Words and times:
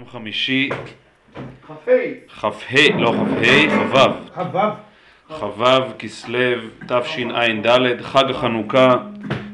יום 0.00 0.08
חמישי, 0.08 0.68
כ"ה, 1.66 1.74
כ"ה, 2.40 2.50
לא 2.98 3.12
כ"ה, 3.12 3.68
כ"ו, 3.70 3.98
כ"ו, 4.34 4.58
כ"ו 5.34 5.64
כסלו 5.98 6.68
תשע"ד, 6.88 8.02
חג 8.02 8.30
החנוכה, 8.30 8.96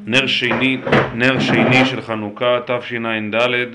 נר 0.05 0.27
שני, 0.27 0.79
נר 1.15 1.41
שני 1.41 1.85
של 1.85 2.03
חנוכה 2.03 2.59
תשע"ד. 2.67 3.67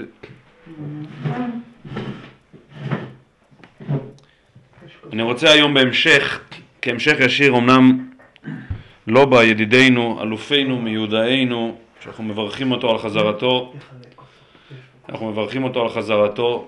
אני 5.14 5.22
רוצה 5.22 5.52
היום 5.52 5.74
בהמשך, 5.74 6.42
כהמשך 6.82 7.16
ישיר, 7.20 7.58
אמנם 7.58 8.10
לא 9.08 9.26
בא 9.26 9.44
ידידנו, 9.44 10.20
אלופינו, 10.22 10.82
מיודענו, 10.82 11.78
שאנחנו 12.04 12.24
מברכים 12.24 12.72
אותו 12.72 12.92
על 12.92 12.98
חזרתו, 12.98 13.74
אנחנו 15.12 15.32
מברכים 15.32 15.64
אותו 15.64 15.82
על 15.82 15.90
חזרתו. 15.90 16.68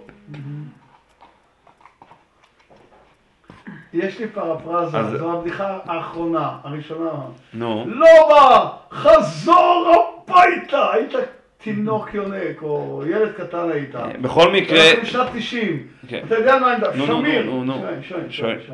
יש 3.93 4.19
לי 4.19 4.27
פרפרזה, 4.27 4.97
אז- 4.97 5.17
זו 5.19 5.31
הבדיחה 5.33 5.79
האחרונה, 5.85 6.57
הראשונה. 6.63 7.11
נו, 7.53 7.85
לא 7.87 8.07
בא, 8.29 8.69
חזור 8.91 9.91
הביתה! 10.27 10.91
היית 10.93 11.11
תינוק 11.57 12.13
יונק, 12.13 12.61
או 12.61 13.03
ילד 13.07 13.31
קטן 13.31 13.69
היית. 13.73 13.95
בכל 14.21 14.51
מקרה, 14.51 14.89
אנחנו 14.89 15.01
בשנת 15.03 15.27
90. 15.35 15.87
כן. 16.07 16.23
אתה 16.27 16.35
יודע 16.35 16.59
מה 16.59 16.71
העמדה? 16.71 16.93
שמיר. 16.93 17.45
נו, 17.45 17.63
נו, 17.63 17.63
נו. 17.63 17.85
שי, 18.01 18.07
שי, 18.07 18.13
שי, 18.29 18.43
שי. 18.65 18.71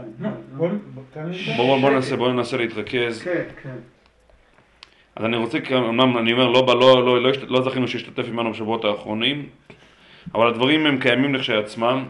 שי. 1.33 1.53
בואו 1.57 1.67
בוא, 1.67 1.79
בוא 1.81 1.89
ננסה, 1.89 2.15
בוא 2.17 2.31
ננסה 2.31 2.57
להתרכז. 2.57 3.21
כן, 3.23 3.43
כן. 3.63 3.75
אז 5.19 5.25
אני 5.25 5.37
רוצה, 5.37 5.57
אמנם 5.71 6.17
אני 6.17 6.33
אומר, 6.33 6.47
לא, 6.47 6.65
לא, 6.67 7.05
לא, 7.05 7.21
לא, 7.21 7.31
לא 7.47 7.61
זכינו 7.61 7.87
שהשתתף 7.87 8.23
עמנו 8.27 8.51
בשבועות 8.51 8.85
האחרונים, 8.85 9.49
אבל 10.35 10.47
הדברים 10.47 10.85
הם 10.85 10.99
קיימים 10.99 11.35
לכשעצמם. 11.35 12.05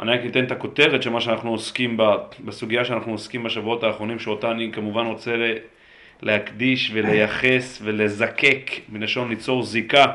אני 0.00 0.12
רק 0.12 0.20
אתן 0.26 0.44
את 0.44 0.52
הכותרת 0.52 1.02
של 1.02 1.10
מה 1.10 1.20
שאנחנו 1.20 1.50
עוסקים 1.50 1.96
בה, 1.96 2.16
בסוגיה 2.44 2.84
שאנחנו 2.84 3.12
עוסקים 3.12 3.42
בשבועות 3.42 3.84
האחרונים, 3.84 4.18
שאותה 4.18 4.50
אני 4.50 4.72
כמובן 4.72 5.06
רוצה 5.06 5.36
להקדיש 6.22 6.90
ולייחס 6.94 7.80
ולזקק, 7.84 8.70
מלשון 8.88 9.28
ליצור 9.28 9.62
זיקה, 9.62 10.06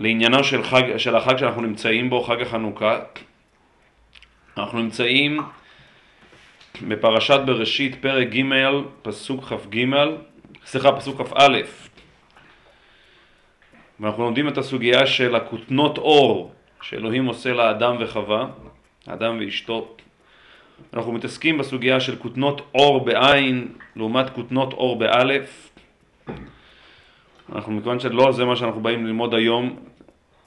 לעניינו 0.00 0.44
של, 0.44 0.62
חג, 0.62 0.96
של 0.96 1.16
החג 1.16 1.36
שאנחנו 1.36 1.62
נמצאים 1.62 2.10
בו, 2.10 2.22
חג 2.22 2.42
החנוכה. 2.42 2.98
אנחנו 4.56 4.82
נמצאים 4.82 5.40
בפרשת 6.88 7.40
בראשית, 7.46 7.96
פרק 8.00 8.28
ג', 8.28 8.42
פסוק 9.02 9.44
כ"ג, 9.44 9.84
סליחה, 10.68 10.92
פסוק 10.92 11.20
כ"א. 11.22 11.58
ואנחנו 14.00 14.22
לומדים 14.22 14.48
את 14.48 14.58
הסוגיה 14.58 15.06
של 15.06 15.34
הכותנות 15.34 15.98
אור 15.98 16.52
שאלוהים 16.82 17.26
עושה 17.26 17.52
לאדם 17.52 17.96
וחווה, 18.00 18.46
האדם 19.06 19.38
ואשתו. 19.40 19.88
אנחנו 20.94 21.12
מתעסקים 21.12 21.58
בסוגיה 21.58 22.00
של 22.00 22.16
כותנות 22.16 22.60
אור 22.74 23.04
בעין 23.04 23.68
לעומת 23.96 24.30
כותנות 24.30 24.72
אור 24.72 24.98
באלף. 24.98 25.70
אנחנו 27.52 27.72
מכיוון 27.72 28.00
שלא 28.00 28.32
זה 28.32 28.44
מה 28.44 28.56
שאנחנו 28.56 28.80
באים 28.80 29.06
ללמוד 29.06 29.34
היום, 29.34 29.76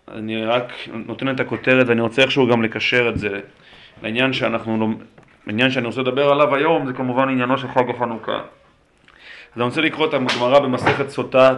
אני 0.07 0.45
רק 0.45 0.73
נותן 0.87 1.29
את 1.29 1.39
הכותרת 1.39 1.87
ואני 1.87 2.01
רוצה 2.01 2.21
איכשהו 2.21 2.47
גם 2.47 2.63
לקשר 2.63 3.09
את 3.09 3.17
זה 3.17 3.39
לעניין 4.03 4.33
שאנחנו 4.33 4.93
העניין 5.47 5.71
שאני 5.71 5.87
רוצה 5.87 6.01
לדבר 6.01 6.29
עליו 6.29 6.55
היום 6.55 6.85
זה 6.85 6.93
כמובן 6.93 7.29
עניינו 7.29 7.57
של 7.57 7.67
חג 7.67 7.89
החנוכה. 7.89 8.41
אז 9.51 9.57
אני 9.57 9.65
רוצה 9.65 9.81
לקרוא 9.81 10.07
את 10.07 10.13
הגמרא 10.13 10.59
במסכת 10.59 11.09
סוטה, 11.09 11.55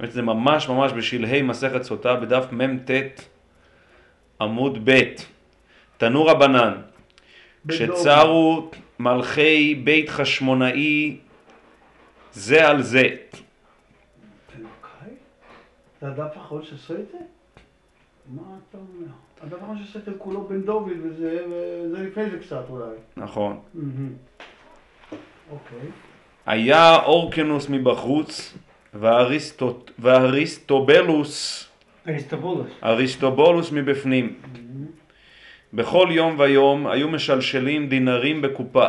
באמת 0.00 0.12
זה 0.12 0.22
ממש 0.22 0.68
ממש 0.68 0.92
בשלהי 0.92 1.42
מסכת 1.42 1.82
סוטה 1.82 2.16
בדף 2.16 2.52
מ"ט 2.52 2.90
עמוד 4.40 4.90
ב' 4.90 5.00
תנו 5.96 6.26
רבנן 6.26 6.74
כשצרו 7.68 8.70
מלכי 8.98 9.80
בית 9.84 10.08
חשמונאי 10.08 11.16
זה 12.32 12.68
על 12.68 12.82
זה 12.82 13.02
אוקיי. 13.02 13.16
זה 16.00 16.08
הדף 16.08 16.36
האחרון 16.36 16.62
שעושה 16.62 16.94
את 16.94 17.08
זה? 17.12 17.18
מה 18.28 18.42
אתה 18.70 18.78
אומר? 18.78 19.12
הדף 19.42 19.52
האחרון 19.52 19.78
שעושה 19.78 19.98
את 19.98 20.04
זה 20.04 20.12
כולו 20.18 20.44
בן 20.44 20.62
דוד, 20.62 20.92
וזה 21.02 22.06
לפני 22.08 22.30
זה 22.30 22.38
קצת 22.38 22.64
אולי. 22.70 22.96
נכון. 23.16 23.60
אוקיי. 25.50 25.88
היה 26.46 26.96
אורקנוס 26.96 27.68
מבחוץ 27.68 28.54
ואריסטו- 29.00 29.90
ואריסטובלוס 29.98 31.68
אריסטובולוס. 32.08 32.70
אריסטובולוס 32.84 33.72
מבפנים. 33.72 34.34
בכל 35.72 36.08
יום 36.10 36.38
ויום 36.38 36.86
היו 36.86 37.08
משלשלים 37.08 37.88
דינרים 37.88 38.42
בקופה 38.42 38.88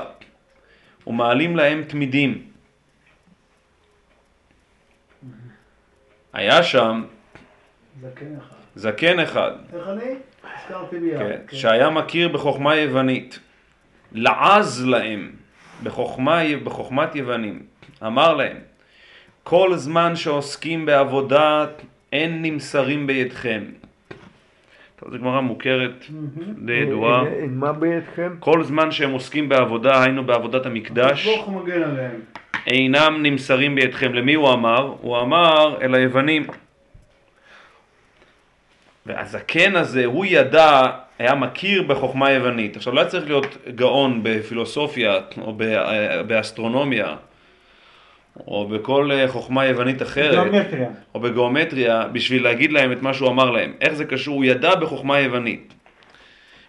ומעלים 1.07 1.55
להם 1.55 1.83
תמידים. 1.83 2.43
היה 6.33 6.63
שם 6.63 7.03
זקן 8.01 8.35
אחד. 8.37 8.55
זקן 8.75 9.19
אחד, 9.19 9.51
איך 9.73 9.87
אני? 9.87 10.03
הזכרתי 10.43 10.99
מיד. 10.99 11.17
כן, 11.17 11.37
כן. 11.47 11.57
שהיה 11.57 11.89
מכיר 11.89 12.27
בחוכמה 12.29 12.75
יוונית, 12.75 13.39
לעז 14.11 14.85
להם 14.85 15.31
בחוכמה, 15.83 16.41
בחוכמת 16.63 17.15
יוונים, 17.15 17.59
אמר 18.05 18.33
להם, 18.33 18.57
כל 19.43 19.75
זמן 19.75 20.15
שעוסקים 20.15 20.85
בעבודה 20.85 21.65
אין 22.13 22.41
נמסרים 22.41 23.07
בידכם. 23.07 23.63
טוב, 24.95 25.11
זו 25.11 25.19
גמרא 25.19 25.41
מוכרת, 25.41 26.05
די 26.65 26.73
ידועה. 26.73 27.23
מה 27.49 27.73
בידכם? 27.73 28.35
כל 28.39 28.63
זמן 28.63 28.91
שהם 28.91 29.11
עוסקים 29.11 29.49
בעבודה, 29.49 30.03
היינו 30.03 30.23
בעבודת 30.23 30.65
המקדש, 30.65 31.27
עליהם. 31.83 32.21
אינם 32.67 33.19
נמסרים 33.23 33.75
בידכם. 33.75 34.13
למי 34.13 34.33
הוא 34.33 34.53
אמר? 34.53 34.95
הוא 35.01 35.19
אמר 35.19 35.81
אל 35.81 35.95
היוונים. 35.95 36.47
והזקן 39.05 39.75
הזה, 39.75 40.05
הוא 40.05 40.25
ידע, 40.25 40.81
היה 41.19 41.35
מכיר 41.35 41.83
בחוכמה 41.83 42.31
יוונית. 42.31 42.75
עכשיו 42.75 42.93
לא 42.93 42.99
היה 43.01 43.09
צריך 43.09 43.25
להיות 43.25 43.57
גאון 43.75 44.19
בפילוסופיה 44.23 45.19
או 45.41 45.53
ב- 45.57 46.21
באסטרונומיה 46.27 47.15
או 48.47 48.67
בכל 48.67 49.11
אה, 49.11 49.27
חוכמה 49.27 49.65
יוונית 49.65 50.01
אחרת. 50.01 50.31
גיאומטריה. 50.31 50.89
או 51.15 51.19
בגיאומטריה 51.19 52.07
בשביל 52.11 52.43
להגיד 52.43 52.71
להם 52.71 52.91
את 52.91 53.01
מה 53.01 53.13
שהוא 53.13 53.29
אמר 53.29 53.51
להם. 53.51 53.73
איך 53.81 53.93
זה 53.93 54.05
קשור? 54.05 54.35
הוא 54.35 54.45
ידע 54.45 54.75
בחוכמה 54.75 55.19
יוונית. 55.19 55.73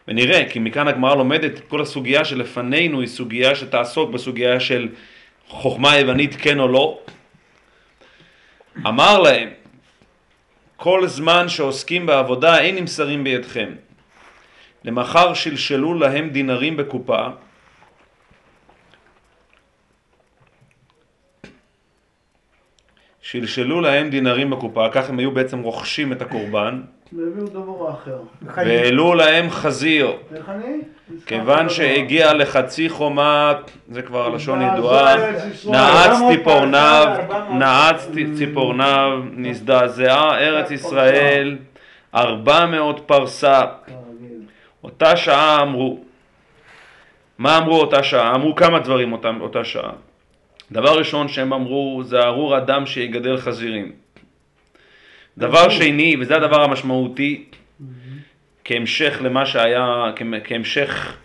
ונראה, 0.09 0.49
כי 0.51 0.59
מכאן 0.59 0.89
הגמרא 0.89 1.15
לומדת 1.15 1.59
כל 1.69 1.81
הסוגיה 1.81 2.25
שלפנינו 2.25 3.01
היא 3.01 3.09
סוגיה 3.09 3.55
שתעסוק 3.55 4.11
בסוגיה 4.11 4.61
של 4.61 4.89
חוכמה 5.49 5.99
יוונית 5.99 6.35
כן 6.35 6.61
או 6.61 6.69
לא. 6.69 6.99
אמר 8.87 9.19
להם, 9.19 9.49
כל 10.77 11.07
זמן 11.07 11.49
שעוסקים 11.49 12.07
בעבודה 12.07 12.59
אין 12.61 12.77
נמסרים 12.77 13.25
בידכם. 13.25 13.73
למחר 14.87 15.35
שלשלו 15.35 15.95
להם 15.95 16.29
דינרים 16.31 16.77
בקופה, 16.77 17.27
שלשלו 23.21 23.81
להם 23.81 24.11
דינרים 24.11 24.51
בקופה, 24.51 24.89
כך 24.93 25.09
הם 25.11 25.19
היו 25.19 25.31
בעצם 25.31 25.59
רוכשים 25.63 26.13
את 26.13 26.23
הקורבן, 26.23 26.83
והביאו 27.13 27.47
דבר 27.47 27.91
אחר. 27.91 28.19
והעלו 28.43 29.15
להם 29.15 29.51
חזיר? 29.51 30.13
כיוון 31.27 31.69
שהגיע 31.69 32.35
לחצי 32.35 32.89
חומה, 32.89 33.53
זה 33.91 34.03
כבר 34.03 34.29
לשון. 34.29 34.63
ידועה. 34.63 35.17
נעץ 35.67 36.11
400 36.11 36.33
ציפורניו, 36.33 37.05
פרסה, 37.07 37.33
400 37.33 37.59
נעץ 37.59 38.09
ציפורניו, 38.39 39.23
נזדעזעה 39.33 40.39
ארץ 40.39 40.71
ישראל, 40.71 41.59
ארבע 42.15 42.67
מאות 42.67 43.01
פרסה, 43.07 43.63
כרגיל. 43.87 44.06
אותה 44.87 45.17
שעה 45.17 45.63
אמרו, 45.63 45.99
מה 47.39 47.59
אמרו 47.59 47.81
אותה 47.81 48.03
שעה? 48.03 48.35
אמרו 48.35 48.55
כמה 48.55 48.79
דברים 48.79 49.13
אותה, 49.13 49.31
אותה 49.41 49.65
שעה. 49.65 49.93
דבר 50.73 50.99
ראשון 50.99 51.29
שהם 51.29 51.53
אמרו, 51.53 52.03
זה 52.05 52.21
ארור 52.21 52.59
אדם 52.59 52.87
שיגדל 52.87 53.37
חזירים. 53.37 53.93
דבר 55.39 55.69
שני, 55.69 56.17
וזה 56.21 56.37
הדבר 56.37 56.63
המשמעותי, 56.63 57.45
כהמשך 58.65 59.19
למה 59.25 59.47
שהיה, 59.47 59.87
כהמשך, 60.45 61.17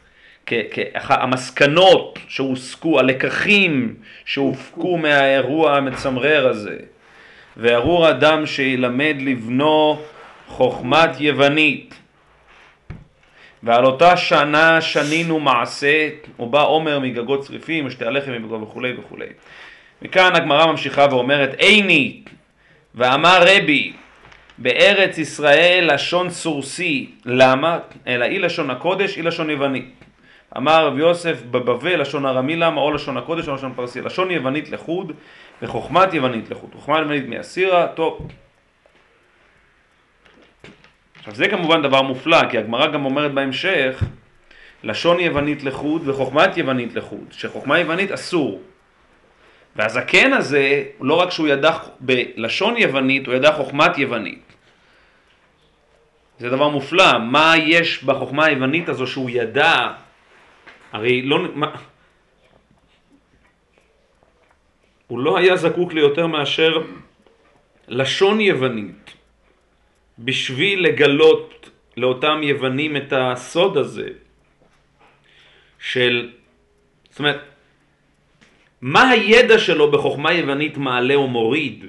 כ- 0.46 0.54
כ- 0.72 1.12
המסקנות 1.12 2.20
שהוסקו, 2.28 3.00
הלקחים 3.00 3.96
שהופקו 4.26 4.98
מהאירוע 4.98 5.78
המצמרר 5.78 6.48
הזה, 6.48 6.78
וארור 7.58 8.10
אדם 8.10 8.46
שילמד 8.46 9.16
לבנו 9.20 10.02
חוכמת 10.48 11.10
יוונית. 11.20 12.01
ועל 13.64 13.86
אותה 13.86 14.18
שנה 14.18 14.82
שנינו 14.82 15.40
מעשה, 15.40 16.10
ובא 16.40 16.64
עומר 16.64 17.00
מגגות 17.00 17.42
צריפים, 17.42 17.86
ושתי 17.86 18.06
הלחם 18.06 18.32
מבגו 18.32 18.62
וכולי 18.62 18.94
וכולי. 19.00 19.28
מכאן 20.02 20.36
הגמרא 20.36 20.66
ממשיכה 20.66 21.06
ואומרת, 21.12 21.54
איני, 21.60 22.22
ואמר 22.96 23.40
רבי, 23.42 23.94
בארץ 24.58 25.18
ישראל 25.18 25.94
לשון 25.94 26.30
סורסי, 26.30 27.10
למה? 27.26 27.80
אלא 28.08 28.26
אי 28.26 28.40
לשון 28.40 28.70
הקודש, 28.70 29.18
אי 29.18 29.22
לשון 29.22 29.50
יווני. 29.50 29.82
אמר 30.58 30.86
רב 30.86 30.98
יוסף 30.98 31.42
בבבל 31.52 32.02
לשון 32.02 32.26
ארמי 32.26 32.56
למה 32.56 32.82
או 32.82 32.92
לשון 32.92 33.18
הקודש 33.18 33.48
או 33.48 33.56
לשון 33.56 33.74
פרסי, 33.76 34.02
לשון 34.02 34.32
יוונית 34.32 34.70
לחוד 34.70 35.12
וחוכמת 35.62 36.14
יוונית 36.14 36.52
לחוד, 36.52 36.70
חוכמה 36.74 37.00
יוונית 37.00 37.28
מאסירה, 37.28 37.88
טוב. 37.88 38.28
עכשיו 41.22 41.36
זה 41.36 41.48
כמובן 41.48 41.82
דבר 41.82 42.02
מופלא, 42.02 42.50
כי 42.50 42.58
הגמרא 42.58 42.88
גם 42.88 43.06
אומרת 43.06 43.34
בהמשך 43.34 44.04
לשון 44.84 45.20
יוונית 45.20 45.64
לחוד 45.64 46.08
וחוכמת 46.08 46.58
יוונית 46.58 46.96
לחוד, 46.96 47.26
שחוכמה 47.32 47.80
יוונית 47.80 48.12
אסור. 48.12 48.62
והזקן 49.76 50.34
הזה, 50.34 50.84
לא 51.02 51.14
רק 51.14 51.32
שהוא 51.32 51.48
ידע 51.48 51.78
בלשון 52.00 52.78
יוונית, 52.78 53.28
הוא 53.28 53.36
ידע 53.36 53.52
חוכמת 53.52 53.98
יוונית. 53.98 54.52
זה 56.40 56.50
דבר 56.50 56.70
מופלא, 56.70 57.20
מה 57.20 57.54
יש 57.58 58.04
בחוכמה 58.04 58.46
היוונית 58.46 58.90
הזו 58.90 59.08
שהוא 59.08 59.30
ידע, 59.30 59.88
הרי 60.92 61.22
לא... 61.22 61.40
מה... 61.54 61.72
הוא 65.08 65.20
לא 65.20 65.38
היה 65.38 65.56
זקוק 65.56 65.94
ליותר 65.94 66.28
מאשר 66.28 66.82
לשון 67.88 68.42
יוונית 68.42 69.14
בשביל 70.24 70.86
לגלות 70.86 71.70
לאותם 71.98 72.44
יוונים 72.44 72.98
את 72.98 73.14
הסוד 73.18 73.78
הזה 73.78 74.08
של, 75.80 76.30
זאת 77.10 77.20
אומרת, 77.20 77.42
מה 78.82 79.10
הידע 79.10 79.60
שלו 79.60 79.92
בחוכמה 79.92 80.34
יוונית 80.34 80.78
מעלה 80.78 81.16
או 81.16 81.28
מוריד? 81.28 81.86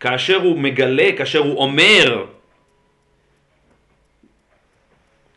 כאשר 0.00 0.36
הוא 0.36 0.58
מגלה, 0.58 1.08
כאשר 1.16 1.38
הוא 1.38 1.58
אומר 1.58 2.26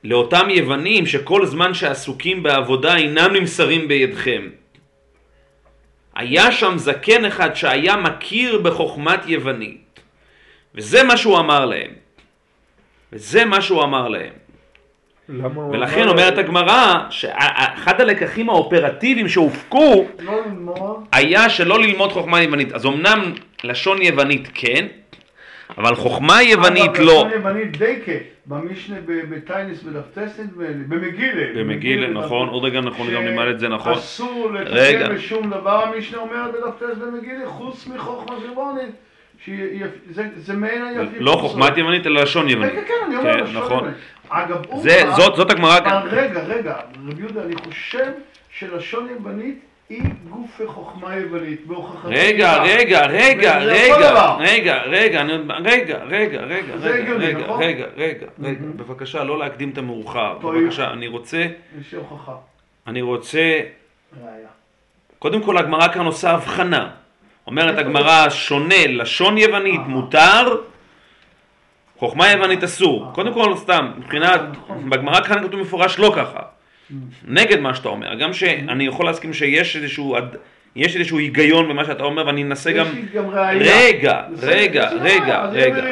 לאותם 0.03 0.49
יוונים 0.49 1.05
שכל 1.05 1.45
זמן 1.45 1.73
שעסוקים 1.73 2.43
בעבודה 2.43 2.95
אינם 2.95 3.33
נמסרים 3.33 3.87
בידכם. 3.87 4.49
היה 6.15 6.51
שם 6.51 6.77
זקן 6.77 7.25
אחד 7.25 7.53
שהיה 7.55 7.95
מכיר 7.95 8.61
בחוכמת 8.61 9.19
יוונית, 9.25 9.86
וזה 10.75 11.03
מה 11.03 11.17
שהוא 11.17 11.39
אמר 11.39 11.65
להם. 11.65 11.91
וזה 13.13 13.45
מה 13.45 13.61
שהוא 13.61 13.83
אמר 13.83 14.07
להם. 14.07 14.33
ולכן 15.71 16.07
אומרת 16.07 16.37
הגמרא 16.37 17.03
שאחד 17.09 18.01
הלקחים 18.01 18.49
האופרטיביים 18.49 19.29
שהופקו 19.29 20.05
לא 20.19 20.41
ללמוד. 20.45 21.05
היה 21.11 21.49
שלא 21.49 21.79
ללמוד 21.79 22.11
חוכמה 22.11 22.41
יוונית. 22.43 22.71
אז 22.73 22.85
אמנם 22.85 23.33
לשון 23.63 24.01
יוונית 24.01 24.47
כן, 24.53 24.85
אבל 25.77 25.95
חוכמה 25.95 26.43
יוונית 26.43 26.99
לא. 26.99 27.05
לשון 27.05 27.31
יוונית 27.31 27.77
דייקה, 27.77 28.11
במשנה 28.45 28.95
ב- 29.05 29.35
בטיינס 29.35 29.83
בדף 29.83 30.05
טסט, 30.13 30.39
במגילה. 30.87 31.45
במגילה, 31.55 32.07
נכון, 32.07 32.49
עוד 32.49 32.63
רגע 32.63 32.79
אנחנו 32.79 33.05
גם 33.15 33.23
נלמד 33.23 33.47
את 33.47 33.59
זה, 33.59 33.67
נכון. 33.67 33.93
אסור 33.93 34.51
רגע. 34.53 34.99
לתקן 34.99 35.15
בשום 35.15 35.49
דבר, 35.49 35.83
המשנה 35.83 36.17
אומרת 36.17 36.51
בדף 36.53 36.75
טסט 36.79 36.97
במגילה, 37.01 37.47
חוץ 37.47 37.87
מחוכמה 37.87 38.39
זירונית, 38.39 38.95
שזה 39.47 40.53
מעין 40.53 40.83
היפי. 40.85 41.15
לא 41.19 41.31
חוכמת 41.41 41.77
יוונית, 41.77 42.07
אלא 42.07 42.21
לשון 42.21 42.43
כן, 42.45 42.49
יוונית. 42.49 42.73
כן, 42.73 42.81
כן, 42.87 42.93
אני 43.07 43.15
אומר, 43.17 43.33
כן, 43.37 43.43
לשון 43.43 43.63
נכון. 43.63 43.77
יוונית. 43.77 43.97
אגב. 44.29 44.61
זה- 44.81 45.03
אמר- 45.03 45.15
זאת- 45.35 45.51
הגמרא 45.51 45.79
רגע, 46.11 46.39
רגע, 46.43 46.75
רבי 47.07 47.21
יהודה, 47.21 47.41
אני 47.43 47.55
חושב 47.55 48.11
שלשון 48.49 49.07
יוונית 49.09 49.59
היא 49.89 50.01
גוף 50.29 50.61
חוכמה 50.65 51.15
יוונית, 51.15 51.67
בהוכחת... 51.67 52.05
רגע. 52.05 52.63
רגע, 52.63 53.05
רגע, 53.05 53.55
אותו 53.55 53.65
רגע. 53.67 54.33
רגע, 54.37 54.83
רגע, 54.83 55.23
רגע, 55.23 56.03
רגע, 56.03 56.41
רגע, 56.41 56.77
זה 56.77 56.89
רגע, 56.89 57.13
רגע, 57.13 57.37
נכון? 57.39 57.63
רגע, 57.63 57.85
רגע. 57.97 58.25
בבקשה, 58.75 59.23
לא 59.23 59.39
להקדים 59.39 59.69
את 59.69 59.77
המאוחר. 59.77 60.33
בבקשה, 60.37 60.91
אני 60.91 61.07
רוצה, 61.07 61.45
יש 61.81 61.93
הוכחה. 61.93 62.35
אני 62.87 63.01
רוצה. 63.01 63.59
קודם 65.19 65.41
כל 65.43 65.57
הגמרא 65.57 65.87
כאן 65.93 66.05
עושה 66.05 66.31
הבחנה, 66.31 66.89
אומרת 67.47 67.77
הגמרא 67.77 68.29
שונה, 68.29 68.87
לשון 68.87 69.37
יוונית 69.37 69.81
אה. 69.81 69.87
מותר, 69.87 70.55
חוכמה 71.97 72.31
יוונית 72.31 72.63
אסור, 72.63 73.05
אה. 73.05 73.11
קודם 73.11 73.33
כל 73.33 73.55
סתם, 73.55 73.91
מבחינת, 73.97 74.41
נכון. 74.51 74.89
בגמרא 74.89 75.21
כאן 75.21 75.47
כתוב 75.47 75.61
מפורש 75.61 75.99
לא 75.99 76.13
ככה, 76.15 76.39
נגד 77.27 77.59
מה 77.59 77.75
שאתה 77.75 77.89
אומר, 77.89 78.15
גם 78.15 78.33
שאני 78.33 78.87
יכול 78.87 79.05
להסכים 79.05 79.33
שיש 79.33 79.75
איזשהו, 79.75 80.17
יש 80.75 80.95
איזשהו 80.95 81.17
היגיון 81.17 81.69
במה 81.69 81.85
שאתה 81.85 82.03
אומר 82.03 82.27
ואני 82.27 82.43
אנסה 82.43 82.71
גם, 82.71 82.85
יש 82.85 82.93
לי 82.93 83.01
גם 83.13 83.29
ראיה. 83.29 83.77
רגע, 83.79 84.21
רגע, 84.41 84.89
רגע, 84.89 85.45
רגע. 85.45 85.83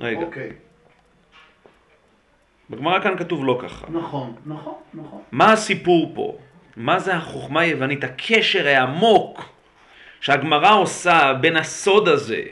רגע. 0.00 0.20
אוקיי. 0.20 0.50
בגמרא 2.70 3.00
כאן 3.00 3.16
כתוב 3.18 3.44
לא 3.44 3.58
ככה. 3.62 3.86
נכון, 3.90 4.32
נכון, 4.46 4.74
נכון. 4.94 5.20
מה 5.32 5.52
הסיפור 5.52 6.12
פה? 6.14 6.36
מה 6.76 6.98
זה 6.98 7.14
החוכמה 7.14 7.60
היוונית, 7.60 8.04
הקשר 8.04 8.66
העמוק 8.66 9.59
שהגמרא 10.20 10.74
עושה 10.74 11.32
בין 11.40 11.56
הסוד 11.56 12.08
הזה, 12.08 12.42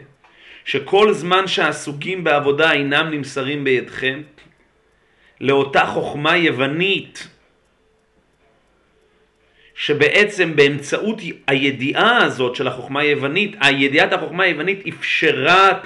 שכל 0.65 1.13
זמן 1.13 1.47
שעסוקים 1.47 2.25
בעבודה 2.25 2.73
אינם 2.73 3.11
נמסרים 3.11 3.65
בידכם, 3.65 4.23
לאותה 5.41 5.87
חוכמה 5.87 6.37
יוונית, 6.37 7.29
שבעצם 9.75 10.57
באמצעות 10.57 11.21
הידיעה 11.47 12.25
הזאת 12.25 12.57
של 12.57 12.67
החוכמה 12.69 13.01
היוונית, 13.01 13.57
הידיעת 13.61 14.13
החוכמה 14.13 14.45
היוונית 14.45 14.87
אפשרה 14.87 15.81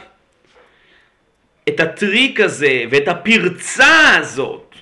את 1.68 1.80
הטריק 1.80 2.40
הזה 2.40 2.84
ואת 2.90 3.08
הפרצה 3.08 4.16
הזאת 4.16 4.74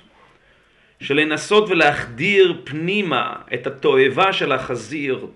של 1.01 1.15
לנסות 1.15 1.69
ולהחדיר 1.69 2.61
פנימה 2.63 3.35
את 3.53 3.67
התועבה 3.67 4.33
של 4.33 4.51
החזיר 4.51 5.27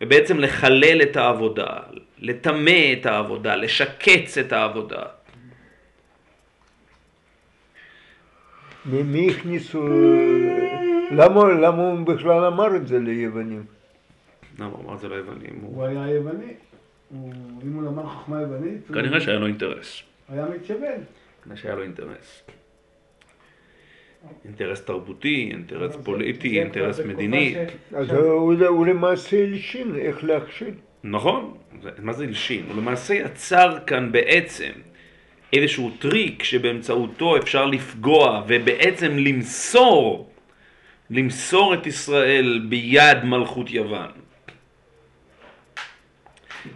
ובעצם 0.00 0.38
לחלל 0.38 1.02
את 1.02 1.16
העבודה, 1.16 1.66
לטמא 2.18 2.70
את 3.00 3.06
העבודה, 3.06 3.56
לשקץ 3.56 4.38
את 4.38 4.52
העבודה. 4.52 5.02
מי 8.86 9.02
מי 9.02 9.30
הכניסו... 9.30 9.88
למה 11.10 11.44
למה 11.52 11.82
הוא 11.82 12.06
בכלל 12.06 12.44
אמר 12.44 12.76
את 12.76 12.86
זה 12.88 12.98
ליוונים? 12.98 13.64
למה 14.58 14.66
הוא 14.72 14.84
אמר 14.84 14.94
את 14.94 15.00
זה 15.00 15.08
ליוונים? 15.08 15.58
הוא- 15.62 15.74
הוא 15.76 15.84
היה 15.84 16.10
יווני. 16.14 16.52
הוא- 17.08 17.32
אם 17.62 17.72
הוא 17.72 17.82
למד 17.82 18.04
חוכמה 18.04 18.40
יוונית, 18.40 18.88
הוא 18.88 18.94
כנראה 18.96 19.20
שהיה 19.20 19.38
לו 19.38 19.46
אינטרס. 19.46 20.02
היה 20.28 20.46
מתייוון. 20.46 21.00
כנראה 21.44 21.56
שהיה 21.58 21.74
לו 21.74 21.82
אינטרס. 21.82 22.42
אינטרס 24.44 24.80
תרבותי, 24.84 25.48
אינטרס 25.52 25.96
פוליטי, 26.04 26.60
אינטרס 26.60 27.00
מדיני. 27.00 27.54
אז 27.96 28.10
הוא 28.68 28.86
למעשה 28.86 29.42
הלשין 29.44 29.94
איך 29.98 30.24
להכשיל. 30.24 30.74
נכון, 31.04 31.54
זה- 31.82 31.90
מה 31.98 32.12
זה 32.12 32.24
הלשין? 32.24 32.64
הוא 32.68 32.76
למעשה 32.76 33.14
יצר 33.14 33.78
כאן 33.86 34.12
בעצם 34.12 34.70
איזשהו 35.52 35.90
טריק 35.98 36.42
שבאמצעותו 36.42 37.36
אפשר 37.36 37.66
לפגוע 37.66 38.42
ובעצם 38.48 39.18
למסור, 39.18 40.30
למסור 41.10 41.74
את 41.74 41.86
ישראל 41.86 42.66
ביד 42.68 43.24
מלכות 43.24 43.70
יוון. 43.70 44.08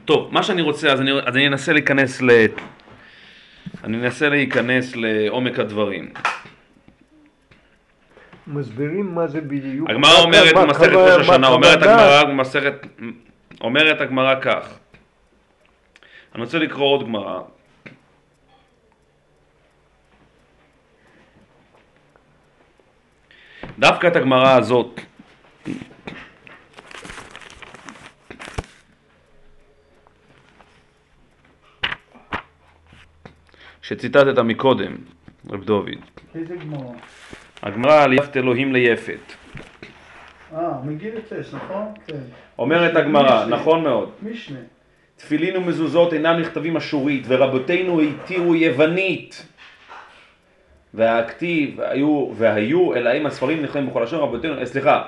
טוב, 0.04 0.28
מה 0.32 0.42
שאני 0.42 0.62
רוצה, 0.62 0.92
אז 0.92 1.00
אני, 1.00 1.11
אז 1.12 1.37
אני 1.37 1.46
אנסה 1.46 1.72
להיכנס 1.72 2.22
ל... 2.22 2.30
אני 3.84 3.96
אנסה 3.96 4.28
להיכנס 4.28 4.96
לעומק 4.96 5.58
הדברים. 5.58 6.12
מסבירים 8.46 9.14
מה 9.14 9.26
זה 9.26 9.40
בדיוק. 9.40 9.90
הגמרא 9.90 10.20
אומרת 10.25 10.54
במסכת 10.54 10.92
ראש 10.92 11.28
השנה, 11.28 11.49
אומרת? 11.49 11.82
הגמרא 11.82 12.25
במסכת, 12.25 12.87
אומרת 13.61 14.00
הגמרא 14.00 14.40
כך, 14.40 14.78
אני 16.34 16.42
רוצה 16.42 16.58
לקרוא 16.58 16.87
עוד 16.87 17.06
גמרא, 17.06 17.40
דווקא 23.78 24.06
את 24.06 24.16
הגמרא 24.16 24.56
הזאת, 24.58 25.00
שציטטת 33.82 34.38
מקודם, 34.38 34.96
רב 35.50 35.64
דוד, 35.64 35.88
איזה 36.34 36.56
גמרא? 36.56 36.92
הגמרא 37.62 38.02
על 38.02 38.12
יפת 38.12 38.37
אלוהים 38.37 38.73
ליפת. 38.73 39.33
אה, 40.54 40.73
מגיל 40.85 41.14
יצס, 41.16 41.54
נכון? 41.54 41.85
כן. 42.07 42.16
אומרת 42.59 42.97
הגמרא. 42.97 43.47
נכון 43.47 43.83
מאוד, 43.83 44.11
משנה. 44.23 44.59
תפילין 45.16 45.57
ומזוזות 45.57 46.12
אינם 46.12 46.37
נכתבים 46.40 46.76
אשורית, 46.76 47.25
ורבותינו 47.28 48.00
התירו 48.00 48.54
יוונית. 48.54 49.47
והכתיב 50.95 51.81
היו, 51.81 52.31
והיו, 52.35 52.95
אלא 52.95 53.11
אם 53.16 53.26
הספרים 53.26 53.62
נכתבים 53.62 53.87
בכל 53.87 54.02
לשון 54.02 54.21
רבותינו, 54.21 54.59
אה, 54.59 54.66
סליחה, 54.66 55.02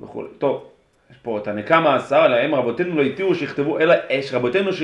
וכולי. 0.00 0.28
טוב, 0.38 0.66
יש 1.10 1.16
פה 1.22 1.38
את 1.38 1.48
הנקמה 1.48 1.96
עשה, 1.96 2.28
להם 2.28 2.54
רבותינו 2.54 2.96
לא 2.96 3.02
התירו 3.02 3.34
שיכתבו 3.34 3.78
אלא, 3.80 3.94
אש, 4.10 4.34
רבותינו, 4.34 4.72
ש... 4.72 4.82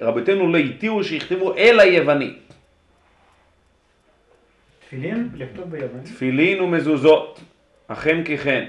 רבותינו 0.00 0.52
לא 0.52 0.58
התירו 0.58 1.04
שיכתבו 1.04 1.56
אלא 1.56 1.82
יוונית. 1.82 2.52
תפילין, 4.88 5.28
לכתוב 5.34 5.70
ביוונית? 5.70 6.04
תפילין 6.04 6.60
ומזוזות, 6.60 7.40
אכן 7.88 8.24
כי 8.24 8.38
כן. 8.38 8.64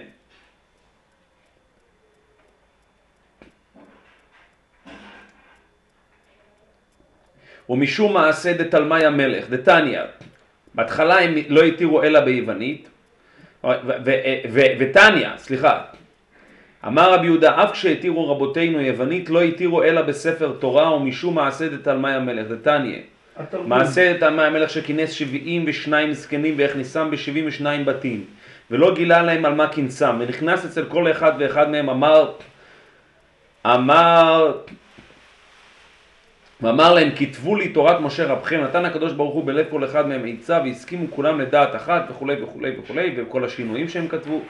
ומשום 7.70 8.14
מעשה 8.14 8.54
דתלמי 8.54 9.06
המלך, 9.06 9.50
דתניא, 9.50 10.02
בהתחלה 10.74 11.20
הם 11.20 11.34
לא 11.50 11.64
התירו 11.64 12.04
אלא 12.04 12.20
ביוונית, 12.20 12.90
ותניא, 14.80 15.38
סליחה, 15.38 15.82
אמר 16.88 17.14
רבי 17.14 17.26
יהודה, 17.26 17.64
אף 17.64 17.72
כשהתירו 17.72 18.32
רבותינו 18.32 18.82
יוונית, 18.82 19.30
לא 19.30 19.42
התירו 19.42 19.84
אלא 19.84 20.02
בספר 20.02 20.56
תורה 20.60 20.96
ומשום 20.96 21.36
מעשה 21.36 21.70
דתלמי 21.70 22.12
המלך, 22.12 22.48
דתניא. 22.48 23.00
מעשה 23.66 24.14
דתלמי 24.14 24.42
המלך 24.42 24.70
שכינס 24.70 25.12
שבעים 25.12 25.64
ושניים 25.68 26.14
זקנים 26.14 26.56
והכניסם 26.58 27.12
בשבעים 27.12 27.48
ושניים 27.48 27.86
בתים, 27.86 28.26
ולא 28.72 28.96
גילה 28.96 29.22
להם 29.22 29.46
על 29.46 29.54
מה 29.54 29.68
כינסם, 29.68 30.18
ונכנס 30.20 30.66
אצל 30.66 30.86
כל 30.86 31.12
אחד 31.12 31.32
ואחד 31.40 31.70
מהם, 31.70 31.90
אמר, 31.90 32.32
אמר, 33.66 34.58
ואמר 36.62 36.94
להם, 36.94 37.10
כתבו 37.16 37.56
לי 37.56 37.70
תורת 37.70 38.00
משה 38.00 38.26
רבכם, 38.26 38.62
נתן 38.64 38.86
הקדוש 38.86 39.14
ברוך 39.14 39.34
הוא 39.34 39.46
בלב 39.46 39.66
כל 39.70 39.86
אחד 39.86 40.08
מהם 40.08 40.26
עצה, 40.26 40.60
והסכימו 40.66 41.06
כולם 41.10 41.42
לדעת 41.42 41.76
אחת 41.76 42.06
וכולי 42.10 42.44
וכולי 42.44 42.72
וכולי, 42.80 43.16
וכל 43.18 43.46
השינויים 43.46 43.90
שהם 43.90 44.08
כתבו. 44.08 44.42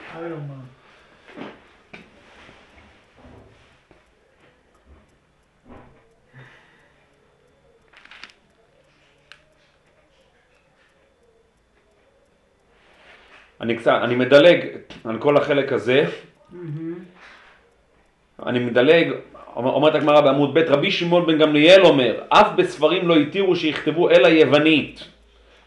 אני 13.61 13.75
קצת, 13.75 13.99
אני 14.03 14.15
מדלג 14.15 14.65
על 15.03 15.17
כל 15.17 15.37
החלק 15.37 15.73
הזה, 15.73 16.05
אני 18.45 18.59
מדלג, 18.59 19.11
אומר- 19.55 19.71
אומרת 19.71 19.95
הגמרא 19.95 20.21
בעמוד 20.21 20.53
ב', 20.53 20.57
רבי 20.57 20.91
שמעון 20.91 21.25
בן 21.25 21.37
גמליאל 21.37 21.81
אומר, 21.85 22.15
אף 22.29 22.47
בספרים 22.55 23.07
לא 23.07 23.15
התירו 23.15 23.55
שיכתבו 23.55 24.09
אלא 24.09 24.27
יוונית. 24.27 25.07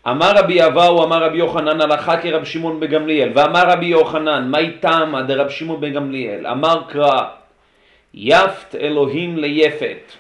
אמר 0.09 0.33
רבי 0.37 0.67
אבאו, 0.67 1.05
אמר 1.05 1.25
רבי 1.25 1.39
יוחנן, 1.39 1.81
הלכה 1.81 2.21
כרב 2.21 2.45
שמעון 2.45 2.81
בן 2.81 2.87
גמליאל, 2.87 3.31
ואמר 3.35 3.69
רבי 3.69 3.87
יוחנן, 3.87 4.49
מהי 4.51 4.71
טעמא 4.81 5.23
דרב 5.23 5.49
שמעון 5.49 5.81
בן 5.81 5.93
גמליאל? 5.93 6.47
אמר 6.47 6.83
קרא, 6.89 7.21
יפת 8.15 8.75
אלוהים 8.75 9.37
ליפת, 9.37 10.13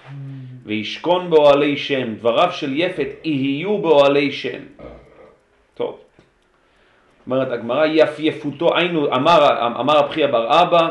וישכון 0.64 1.30
באוהלי 1.30 1.76
שם, 1.76 2.14
דבריו 2.14 2.52
של 2.52 2.72
יפת 2.74 3.08
יהיו 3.24 3.78
באוהלי 3.78 4.32
שם. 4.32 4.58
טוב. 5.74 5.98
אומרת 7.26 7.52
הגמרא, 7.52 7.86
יפייפותו, 7.86 8.76
היינו, 8.76 9.14
אמר, 9.14 9.66
אמר 9.80 9.98
רב 9.98 10.30
בר 10.30 10.62
אבא, 10.62 10.90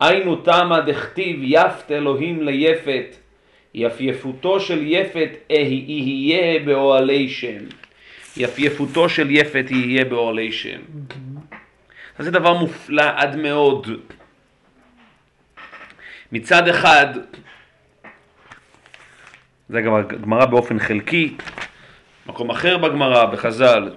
היינו 0.00 0.36
תמה 0.36 0.80
דכתיב 0.80 1.38
יפת 1.42 1.90
אלוהים 1.90 2.42
ליפת, 2.42 3.16
יפייפותו 3.74 4.60
של 4.60 4.82
יפת 4.82 5.30
יהיה 5.50 6.60
באוהלי 6.64 7.28
שם. 7.28 7.64
יפייפותו 8.36 9.08
של 9.08 9.30
יפת 9.30 9.64
יהיה 9.70 10.04
באוהלי 10.04 10.52
שם. 10.52 10.80
אז 12.18 12.24
זה 12.24 12.30
דבר 12.30 12.54
מופלא 12.54 13.04
עד 13.16 13.36
מאוד. 13.36 13.86
מצד 16.32 16.68
אחד, 16.68 17.06
זה 19.68 19.80
גם 19.80 19.94
הגמרא 19.94 20.44
באופן 20.44 20.78
חלקי, 20.78 21.34
מקום 22.26 22.50
אחר 22.50 22.78
בגמרא, 22.78 23.24
בחז"ל, 23.24 23.90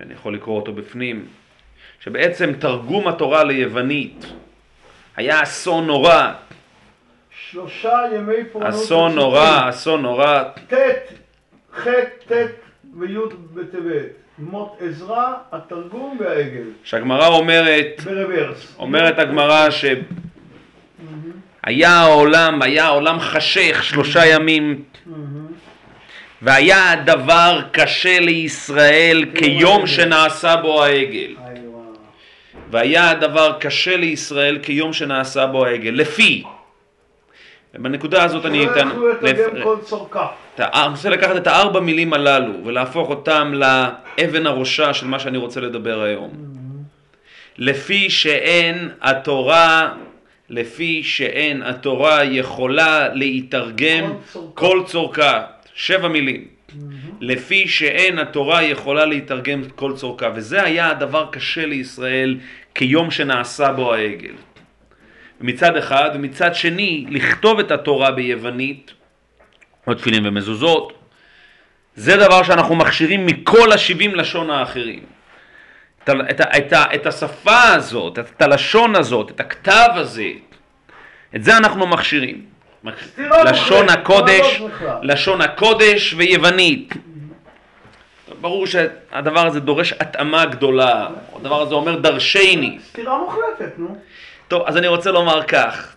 אני 0.00 0.14
יכול 0.14 0.34
לקרוא 0.34 0.56
אותו 0.56 0.72
בפנים, 0.72 1.26
שבעצם 2.00 2.52
תרגום 2.52 3.08
התורה 3.08 3.44
ליוונית 3.44 4.26
היה 5.16 5.42
אסון 5.42 5.86
נורא, 5.86 6.32
שלושה 7.50 8.00
ימי 8.16 8.44
פורענות. 8.52 8.74
אסון. 8.74 9.14
נורא, 9.14 9.68
אסון 9.68 10.02
נורא, 10.02 10.42
ט', 10.68 10.74
ח', 11.74 11.86
ט' 12.28 12.32
וי' 12.98 13.16
בטבת. 13.54 14.06
מות 14.38 14.76
עזרא, 14.80 15.32
התרגום 15.52 16.16
והעגל. 16.20 16.62
שהגמרא 16.84 17.26
אומרת, 17.26 18.00
ברוורס. 18.04 18.76
אומרת 18.78 19.18
הגמרא 19.18 19.70
שהיה 19.70 21.90
העולם, 21.90 22.62
היה 22.62 22.84
העולם 22.84 23.20
חשך 23.20 23.84
שלושה 23.84 24.26
ימים, 24.26 24.82
והיה 26.42 26.90
הדבר 26.92 27.60
קשה 27.72 28.20
לישראל 28.20 29.24
כיום 29.34 29.86
שנעשה 29.86 30.56
בו 30.56 30.84
העגל. 30.84 31.34
והיה 32.70 33.10
הדבר 33.10 33.56
קשה 33.60 33.96
לישראל 33.96 34.58
כיום 34.62 34.92
שנעשה 34.92 35.46
בו 35.46 35.66
העגל. 35.66 35.90
לפי, 35.90 36.42
ובנקודה 37.74 38.24
הזאת 38.24 38.46
אני 38.46 38.66
לא 38.66 38.72
אתן... 38.72 38.88
יכלו 38.88 39.08
לתרגם 39.08 39.56
לפ- 39.56 39.62
כל 39.64 39.76
צורכה. 39.82 40.26
אתה- 40.54 40.68
אני 40.74 40.90
רוצה 40.90 41.10
לקחת 41.10 41.36
את 41.36 41.46
הארבע 41.46 41.80
מילים 41.80 42.12
הללו 42.12 42.52
ולהפוך 42.64 43.08
אותם 43.08 43.52
לאבן 43.54 44.46
הראשה 44.46 44.94
של 44.94 45.06
מה 45.06 45.18
שאני 45.18 45.38
רוצה 45.38 45.60
לדבר 45.60 46.02
היום. 46.02 46.30
לפי 47.58 48.10
שאין 48.10 48.88
התורה, 49.02 49.92
לפי 50.50 51.02
שאין 51.02 51.62
התורה 51.62 52.24
יכולה 52.24 53.08
להתרגם 53.14 54.12
כל 54.54 54.82
צורכה. 54.86 55.42
שבע 55.74 56.08
מילים. 56.08 56.44
לפי 57.20 57.68
שאין 57.68 58.18
התורה 58.18 58.62
יכולה 58.62 59.04
להתרגם 59.04 59.62
כל 59.74 59.92
צורכה. 59.96 60.28
וזה 60.34 60.62
היה 60.62 60.90
הדבר 60.90 61.28
קשה 61.32 61.66
לישראל 61.66 62.38
כיום 62.74 63.10
שנעשה 63.10 63.72
בו 63.72 63.94
העגל. 63.94 64.34
מצד 65.40 65.76
אחד, 65.76 66.10
ומצד 66.14 66.54
שני, 66.54 67.06
לכתוב 67.10 67.58
את 67.58 67.70
התורה 67.70 68.10
ביוונית, 68.10 68.92
או 69.86 69.94
תפילין 69.94 70.26
ומזוזות, 70.26 70.92
זה 71.94 72.16
דבר 72.16 72.42
שאנחנו 72.42 72.74
מכשירים 72.76 73.26
מכל 73.26 73.72
השבעים 73.72 74.14
לשון 74.14 74.50
האחרים. 74.50 75.02
את, 76.04 76.10
את, 76.30 76.40
את, 76.40 76.72
את 76.94 77.06
השפה 77.06 77.62
הזאת, 77.62 78.18
את 78.18 78.42
הלשון 78.42 78.96
הזאת, 78.96 79.30
את 79.30 79.40
הכתב 79.40 79.88
הזה, 79.94 80.28
את 81.36 81.44
זה 81.44 81.56
אנחנו 81.56 81.86
מכשירים. 81.86 82.51
לשון 83.44 83.88
הקודש, 83.88 84.60
לא. 84.82 84.94
לשון 85.02 85.40
הקודש 85.40 86.14
ויוונית. 86.14 86.94
ברור 88.40 88.66
שהדבר 88.66 89.46
הזה 89.46 89.60
דורש 89.60 89.92
התאמה 89.92 90.44
גדולה, 90.46 91.08
הדבר 91.36 91.62
הזה 91.62 91.74
אומר 91.74 91.96
דרשני. 92.00 92.78
סתירה 92.88 93.18
מוחלטת, 93.18 93.72
נו. 93.78 93.96
טוב, 94.48 94.62
אז 94.66 94.76
אני 94.76 94.86
רוצה 94.86 95.10
לומר 95.10 95.42
כך, 95.42 95.94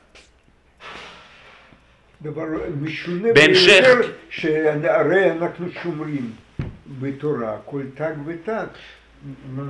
דבר 2.21 2.43
משונה 2.81 3.33
בהמשך. 3.33 3.83
ביותר, 3.85 4.11
שהרי 4.29 5.31
אנחנו 5.31 5.67
שומרים 5.83 6.31
בתורה 6.99 7.51
כל 7.65 7.81
תג 7.95 8.13
ותג. 8.25 8.65
מה- 9.55 9.63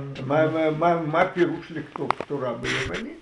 מה- 0.46 0.70
מה- 0.70 1.00
מה 1.06 1.20
הפירוש 1.20 1.66
לכתוב 1.70 2.10
תורה 2.28 2.52
ביוונית? 2.52 3.18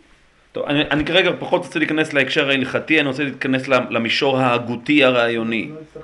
טוב, 0.55 0.67
אני, 0.67 0.81
אני 0.91 1.05
כרגע 1.05 1.31
פחות 1.39 1.65
רוצה 1.65 1.79
להיכנס 1.79 2.13
להקשר 2.13 2.49
ההלכתי, 2.49 3.01
אני 3.01 3.09
רוצה 3.09 3.25
להיכנס 3.25 3.69
למישור 3.69 4.39
ההגותי 4.39 5.05
הרעיוני. 5.05 5.71
לא. 5.71 6.01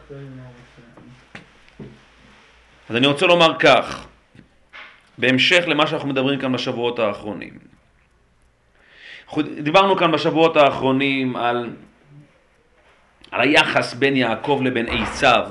אז 2.89 2.97
אני 2.97 3.07
רוצה 3.07 3.27
לומר 3.27 3.59
כך, 3.59 4.07
בהמשך 5.19 5.65
למה 5.67 5.87
שאנחנו 5.87 6.09
מדברים 6.09 6.41
כאן 6.41 6.53
בשבועות 6.53 6.99
האחרונים. 6.99 7.59
דיברנו 9.61 9.97
כאן 9.97 10.13
בשבועות 10.13 10.57
האחרונים 10.57 11.37
על, 11.37 11.71
על 13.31 13.41
היחס 13.41 13.95
בין 13.95 14.17
יעקב 14.17 14.61
לבין 14.65 14.87
עשיו, 14.89 15.49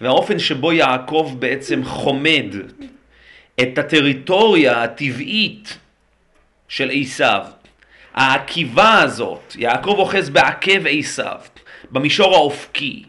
והאופן 0.00 0.38
שבו 0.38 0.72
יעקב 0.72 1.36
בעצם 1.38 1.84
חומד 1.84 2.46
את 3.60 3.78
הטריטוריה 3.78 4.82
הטבעית 4.82 5.78
של 6.68 6.90
עשיו. 6.92 7.55
העקיבה 8.16 9.02
הזאת, 9.02 9.56
יעקב 9.58 9.94
אוחז 9.98 10.30
בעקב 10.30 10.86
עשיו, 10.90 11.40
במישור 11.90 12.34
האופקי, 12.34 13.04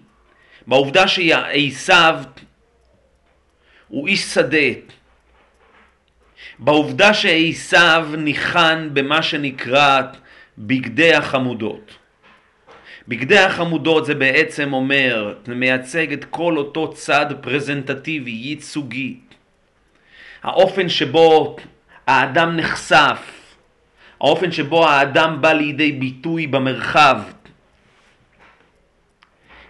בעובדה 0.68 1.08
שעשיו 1.08 2.16
הוא 3.88 4.08
איש 4.08 4.22
שדה. 4.22 4.68
בעובדה 6.60 7.14
שעשיו 7.14 8.08
ניחן 8.18 8.90
במה 8.94 9.24
שנקרא 9.24 10.02
בגדי 10.58 11.14
החמודות. 11.14 11.92
בגדי 13.08 13.40
החמודות 13.40 14.06
זה 14.06 14.16
בעצם 14.16 14.74
אומר, 14.74 15.34
מייצג 15.48 16.14
את 16.14 16.26
כל 16.26 16.58
אותו 16.58 16.94
צד 16.94 17.26
פרזנטטיבי, 17.42 18.32
ייצוגי. 18.32 19.18
האופן 20.44 20.90
שבו 20.90 21.56
האדם 22.08 22.58
נחשף 22.58 23.37
האופן 24.22 24.52
שבו 24.52 24.88
האדם 24.88 25.42
בא 25.42 25.54
לידי 25.54 25.92
ביטוי 25.92 26.48
במרחב. 26.48 27.22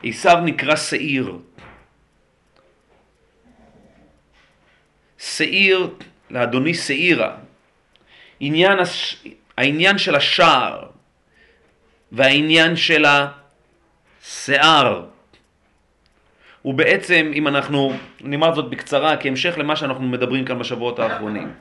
עשיו 0.04 0.38
נקרא 0.46 0.75
שעיר. 0.75 1.38
שעיר, 5.18 5.89
לאדוני 6.30 6.74
שעירה. 6.74 7.36
עניין. 8.39 8.80
העניין 9.58 9.98
של 9.98 10.16
השער 10.16 10.84
והעניין 12.12 12.75
של 12.75 13.06
השיער 14.22 15.06
הוא 16.62 16.74
בעצם, 16.74 17.32
אם 17.34 17.48
אנחנו 17.48 17.94
נאמר 18.22 18.56
זאת 18.56 18.70
בקצרה, 18.70 19.18
כהמשך 19.18 19.58
למה 19.58 19.75
שאנחנו 19.75 20.04
מדברים 20.08 20.46
כאן 20.46 20.60
בשבועות 20.60 21.00
האחרונים. 21.00 21.54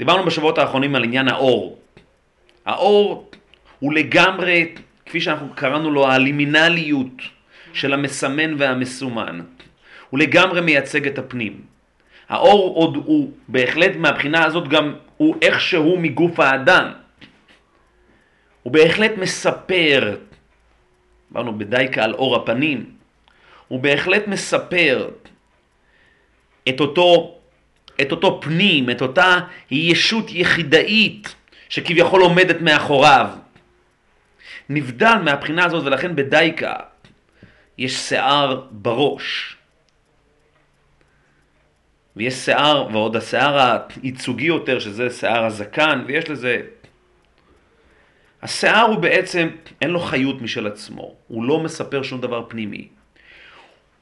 דיברנו 0.00 0.24
בשבועות 0.24 0.58
האחרונים 0.58 0.94
על 0.94 1.04
עניין 1.04 1.28
האור. 1.28 1.78
האור 2.64 3.30
הוא 3.78 3.92
לגמרי, 3.92 4.74
כפי 5.06 5.20
שאנחנו 5.20 5.48
קראנו 5.54 5.90
לו, 5.90 6.08
הלימינליות 6.08 7.22
של 7.72 7.92
המסמן 7.92 8.54
והמסומן. 8.58 9.40
הוא 10.10 10.20
לגמרי 10.20 10.60
מייצג 10.60 11.06
את 11.06 11.18
הפנים. 11.18 11.60
האור 12.28 12.74
עוד 12.76 12.96
הוא, 12.96 13.32
בהחלט 13.48 13.96
מהבחינה 13.96 14.44
הזאת 14.44 14.68
גם, 14.68 14.94
הוא 15.16 15.36
איכשהו 15.42 15.98
מגוף 15.98 16.40
האדם. 16.40 16.92
הוא 18.62 18.72
בהחלט 18.72 19.12
מספר, 19.18 20.16
דיברנו 21.28 21.58
בדייקה 21.58 22.04
על 22.04 22.14
אור 22.14 22.36
הפנים, 22.36 22.90
הוא 23.68 23.80
בהחלט 23.80 24.26
מספר 24.26 25.08
את 26.68 26.80
אותו, 26.80 27.39
את 28.02 28.12
אותו 28.12 28.40
פנים, 28.42 28.90
את 28.90 29.02
אותה 29.02 29.38
ישות 29.70 30.30
יחידאית 30.30 31.34
שכביכול 31.68 32.22
עומדת 32.22 32.60
מאחוריו. 32.60 33.28
נבדל 34.68 35.14
מהבחינה 35.24 35.64
הזאת 35.64 35.84
ולכן 35.86 36.16
בדייקה 36.16 36.74
יש 37.78 37.96
שיער 37.96 38.62
בראש. 38.70 39.56
ויש 42.16 42.34
שיער, 42.34 42.88
ועוד 42.92 43.16
השיער 43.16 43.78
הייצוגי 44.02 44.46
יותר, 44.46 44.78
שזה 44.78 45.10
שיער 45.10 45.44
הזקן, 45.44 46.04
ויש 46.06 46.30
לזה... 46.30 46.60
השיער 48.42 48.86
הוא 48.86 48.98
בעצם, 48.98 49.48
אין 49.82 49.90
לו 49.90 50.00
חיות 50.00 50.42
משל 50.42 50.66
עצמו, 50.66 51.14
הוא 51.28 51.44
לא 51.44 51.60
מספר 51.60 52.02
שום 52.02 52.20
דבר 52.20 52.44
פנימי. 52.48 52.88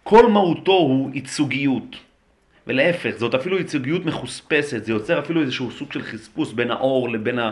כל 0.02 0.30
מהותו 0.30 0.72
הוא 0.72 1.10
ייצוגיות. 1.14 2.07
ולהפך, 2.68 3.10
זאת 3.16 3.34
אפילו 3.34 3.58
ייצוגיות 3.58 4.04
מחוספסת, 4.04 4.84
זה 4.84 4.92
יוצר 4.92 5.18
אפילו 5.18 5.40
איזשהו 5.40 5.70
סוג 5.70 5.92
של 5.92 6.02
חספוס 6.02 6.52
בין 6.52 6.70
האור 6.70 7.08
לבין, 7.08 7.38
ה... 7.38 7.50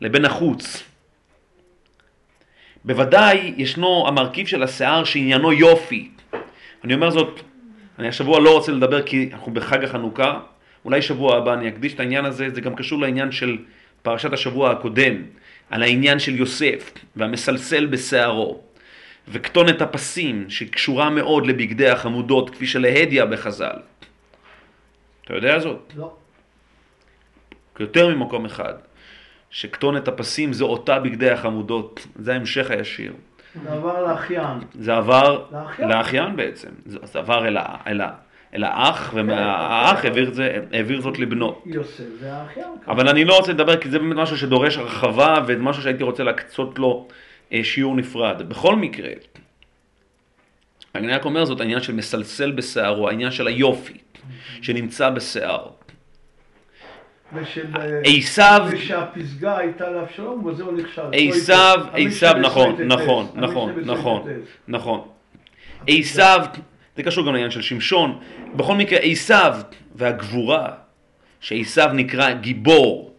לבין 0.00 0.24
החוץ. 0.24 0.82
בוודאי 2.84 3.54
ישנו 3.56 4.08
המרכיב 4.08 4.46
של 4.46 4.62
השיער 4.62 5.04
שעניינו 5.04 5.52
יופי. 5.52 6.10
אני 6.84 6.94
אומר 6.94 7.10
זאת, 7.10 7.40
אני 7.98 8.08
השבוע 8.08 8.40
לא 8.40 8.54
רוצה 8.54 8.72
לדבר 8.72 9.02
כי 9.02 9.30
אנחנו 9.32 9.52
בחג 9.52 9.84
החנוכה, 9.84 10.40
אולי 10.84 11.02
שבוע 11.02 11.36
הבא 11.36 11.54
אני 11.54 11.68
אקדיש 11.68 11.94
את 11.94 12.00
העניין 12.00 12.24
הזה, 12.24 12.50
זה 12.50 12.60
גם 12.60 12.74
קשור 12.74 13.00
לעניין 13.00 13.32
של 13.32 13.58
פרשת 14.02 14.32
השבוע 14.32 14.70
הקודם, 14.70 15.22
על 15.70 15.82
העניין 15.82 16.18
של 16.18 16.36
יוסף 16.36 16.92
והמסלסל 17.16 17.86
בשערו. 17.86 18.60
וכתונת 19.28 19.82
הפסים 19.82 20.44
שקשורה 20.48 21.10
מאוד 21.10 21.46
לבגדי 21.46 21.88
החמודות 21.88 22.50
כפי 22.50 22.66
שלהדיה 22.66 23.26
בחז"ל. 23.26 23.91
אתה 25.24 25.34
יודע 25.34 25.58
זאת? 25.58 25.92
לא. 25.96 26.12
יותר 27.80 28.08
ממקום 28.08 28.44
אחד. 28.44 28.74
שכתונת 29.50 30.08
הפסים 30.08 30.52
זה 30.52 30.64
אותה 30.64 30.98
בגדי 30.98 31.30
החמודות, 31.30 32.06
זה 32.16 32.32
ההמשך 32.32 32.70
הישיר. 32.70 33.12
זה 33.64 33.72
עבר 33.72 34.06
לאחיין. 34.06 34.58
זה 34.74 34.96
עבר 34.96 35.44
לאחיין. 35.78 36.36
בעצם, 36.36 36.68
זה 36.86 37.18
עבר 37.18 37.46
אל, 37.48 37.56
ה- 37.56 37.76
אל, 37.86 38.00
ה- 38.00 38.10
אל 38.54 38.64
האח, 38.64 39.14
והאח 39.14 40.04
העביר, 40.04 40.28
את 40.28 40.34
זה- 40.34 40.60
העביר 40.72 41.00
זאת 41.00 41.18
לבנו. 41.18 41.60
יוסף 41.66 42.04
זה 42.20 42.32
האחיין. 42.32 42.66
אבל 42.86 43.08
אני 43.08 43.24
לא 43.24 43.36
רוצה 43.38 43.52
לדבר 43.52 43.76
כי 43.80 43.90
זה 43.90 43.98
באמת 43.98 44.16
משהו 44.16 44.36
שדורש 44.38 44.76
הרחבה 44.76 45.38
ומשהו 45.46 45.82
שהייתי 45.82 46.02
רוצה 46.04 46.22
להקצות 46.22 46.78
לו 46.78 47.08
אה, 47.52 47.64
שיעור 47.64 47.96
נפרד. 47.96 48.48
בכל 48.48 48.76
מקרה, 48.76 49.10
אני 50.94 51.12
רק 51.12 51.24
אומר 51.24 51.44
זאת 51.44 51.60
העניין 51.60 51.80
של 51.80 51.92
מסלסל 51.94 52.50
בשערו, 52.52 53.08
העניין 53.08 53.30
של 53.30 53.46
היופי 53.46 53.98
שנמצא 54.62 55.10
בשיער. 55.10 55.68
ושל... 57.34 57.66
עשיו, 58.04 58.66
ושהפסגה 58.70 59.58
הייתה 59.58 59.90
לאבשלום, 59.90 60.44
וזה 60.44 60.62
הוא 60.62 60.72
נכשל. 60.72 61.02
עשיו, 61.12 61.76
לא 61.92 61.98
עשיו, 61.98 62.34
נכון, 62.40 62.68
המשתבש 62.68 62.86
נכון, 62.86 63.26
נכון, 63.34 63.72
נכון, 63.84 64.28
לא 64.28 64.34
נכון. 64.68 65.08
עשיו, 65.88 66.44
זה 66.96 67.02
קשור 67.02 67.26
גם 67.26 67.32
לעניין 67.32 67.50
של 67.50 67.62
שמשון, 67.62 68.20
בכל 68.56 68.74
מקרה 68.74 68.98
עשיו 68.98 69.56
והגבורה, 69.94 70.70
שעשיו 71.40 71.90
נקרא 71.92 72.32
גיבור, 72.32 73.14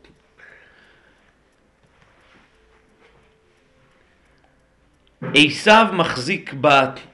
עשיו 5.36 5.88
מחזיק 5.94 6.54
ב, 6.62 6.68
במ- 6.68 6.96
ב, 6.96 7.13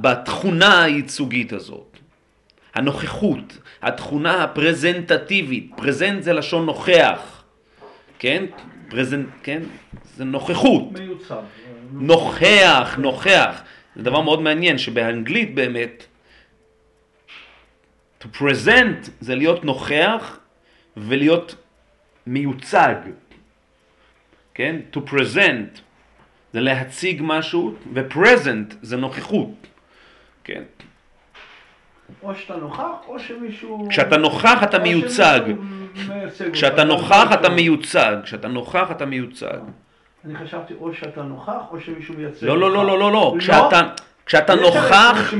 בתכונה 0.00 0.82
הייצוגית 0.82 1.52
הזאת, 1.52 1.98
הנוכחות, 2.74 3.58
התכונה 3.82 4.44
הפרזנטטיבית, 4.44 5.70
פרזנט 5.76 6.22
זה 6.22 6.32
לשון 6.32 6.66
נוכח, 6.66 7.42
כן? 8.18 8.44
פרזנט, 8.88 9.28
כן? 9.42 9.62
זה 10.16 10.24
נוכחות, 10.24 10.92
מיוצב. 10.92 11.42
נוכח, 11.92 12.96
נוכח. 12.98 13.62
זה 13.96 14.02
דבר 14.02 14.20
מאוד 14.20 14.42
מעניין 14.42 14.78
שבאנגלית 14.78 15.54
באמת, 15.54 16.04
to 18.22 18.26
present 18.38 19.10
זה 19.20 19.34
להיות 19.34 19.64
נוכח 19.64 20.38
ולהיות 20.96 21.54
מיוצג, 22.26 22.94
כן? 24.54 24.76
to 24.94 24.98
present 25.10 25.80
זה 26.52 26.60
להציג 26.60 27.20
משהו 27.24 27.74
ו-present 27.94 28.74
זה 28.82 28.96
נוכחות, 28.96 29.66
כן? 30.44 30.62
או 32.22 32.34
שאתה 32.34 32.56
נוכח, 32.56 32.84
או 33.08 33.18
שמישהו... 33.18 33.86
כשאתה 33.90 34.16
נוכח 34.16 34.62
אתה 34.62 34.78
מיוצג. 34.78 35.40
כשאתה 36.52 36.84
נוכח 36.84 37.32
אתה 37.32 37.48
מיוצג, 37.48 38.16
כשאתה 38.24 38.48
נוכח 38.48 38.90
אתה 38.90 39.06
מיוצג. 39.06 39.58
אני 40.24 40.34
חשבתי 40.36 40.74
או 40.80 40.94
שאתה 40.94 41.22
נוכח, 41.22 41.62
או 41.70 41.80
שמישהו 41.80 42.14
מייצג 42.18 42.46
לא, 42.46 42.58
לא, 42.58 42.66
אותך. 42.66 42.76
לא, 42.76 42.86
לא, 42.86 42.98
לא, 42.98 43.12
לא, 43.12 43.34
כשאתה, 43.38 43.82
כשאתה 44.26 44.54
נוכח, 44.54 45.34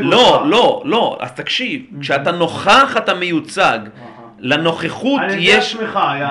לא. 0.00 0.42
לא, 0.46 0.82
לא, 0.84 1.18
אז 1.20 1.32
תקשיב, 1.32 1.82
כשאתה 2.00 2.32
נוכח 2.32 2.96
אתה 2.96 3.14
מיוצג. 3.14 3.78
לנוכחות 4.38 5.20
יש. 5.38 5.76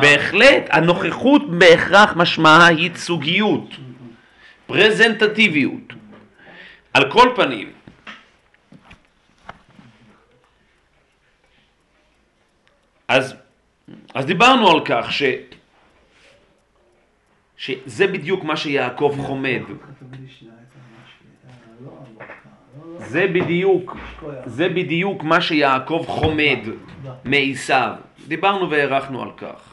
בהחלט, 0.01 0.67
הנוכחות 0.69 1.41
בהכרח 1.49 2.13
משמעה 2.15 2.71
ייצוגיות, 2.71 3.65
פרזנטטיביות. 4.73 5.93
על 6.93 7.11
כל 7.11 7.33
פנים, 7.35 7.71
אז, 13.07 13.35
אז 14.13 14.25
דיברנו 14.25 14.71
על 14.71 14.85
כך 14.85 15.11
ש, 15.11 15.23
שזה 17.57 18.07
בדיוק 18.07 18.43
מה 18.43 18.57
שיעקב 18.57 19.15
חומד. 19.21 19.61
זה 22.97 23.27
בדיוק. 23.27 23.97
זה 24.45 24.69
בדיוק 24.69 25.23
מה 25.23 25.41
שיעקב 25.41 26.05
חומד 26.07 26.59
מעשיו. 27.25 27.95
דיברנו 28.27 28.69
והערכנו 28.69 29.21
על 29.21 29.31
כך. 29.37 29.72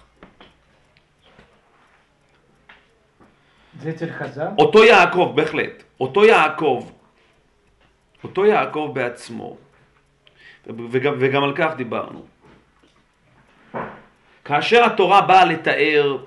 זה 3.80 3.90
אצל 3.90 4.10
חז"ל? 4.12 4.46
אותו 4.58 4.84
יעקב, 4.84 5.32
בהחלט, 5.34 5.82
אותו 6.00 6.24
יעקב, 6.24 6.90
אותו 8.24 8.46
יעקב 8.46 8.90
בעצמו, 8.94 9.56
וגם, 10.90 11.14
וגם 11.18 11.44
על 11.44 11.52
כך 11.56 11.72
דיברנו. 11.76 12.24
כאשר 14.44 14.84
התורה 14.84 15.20
באה 15.20 15.44
לתאר 15.44 16.18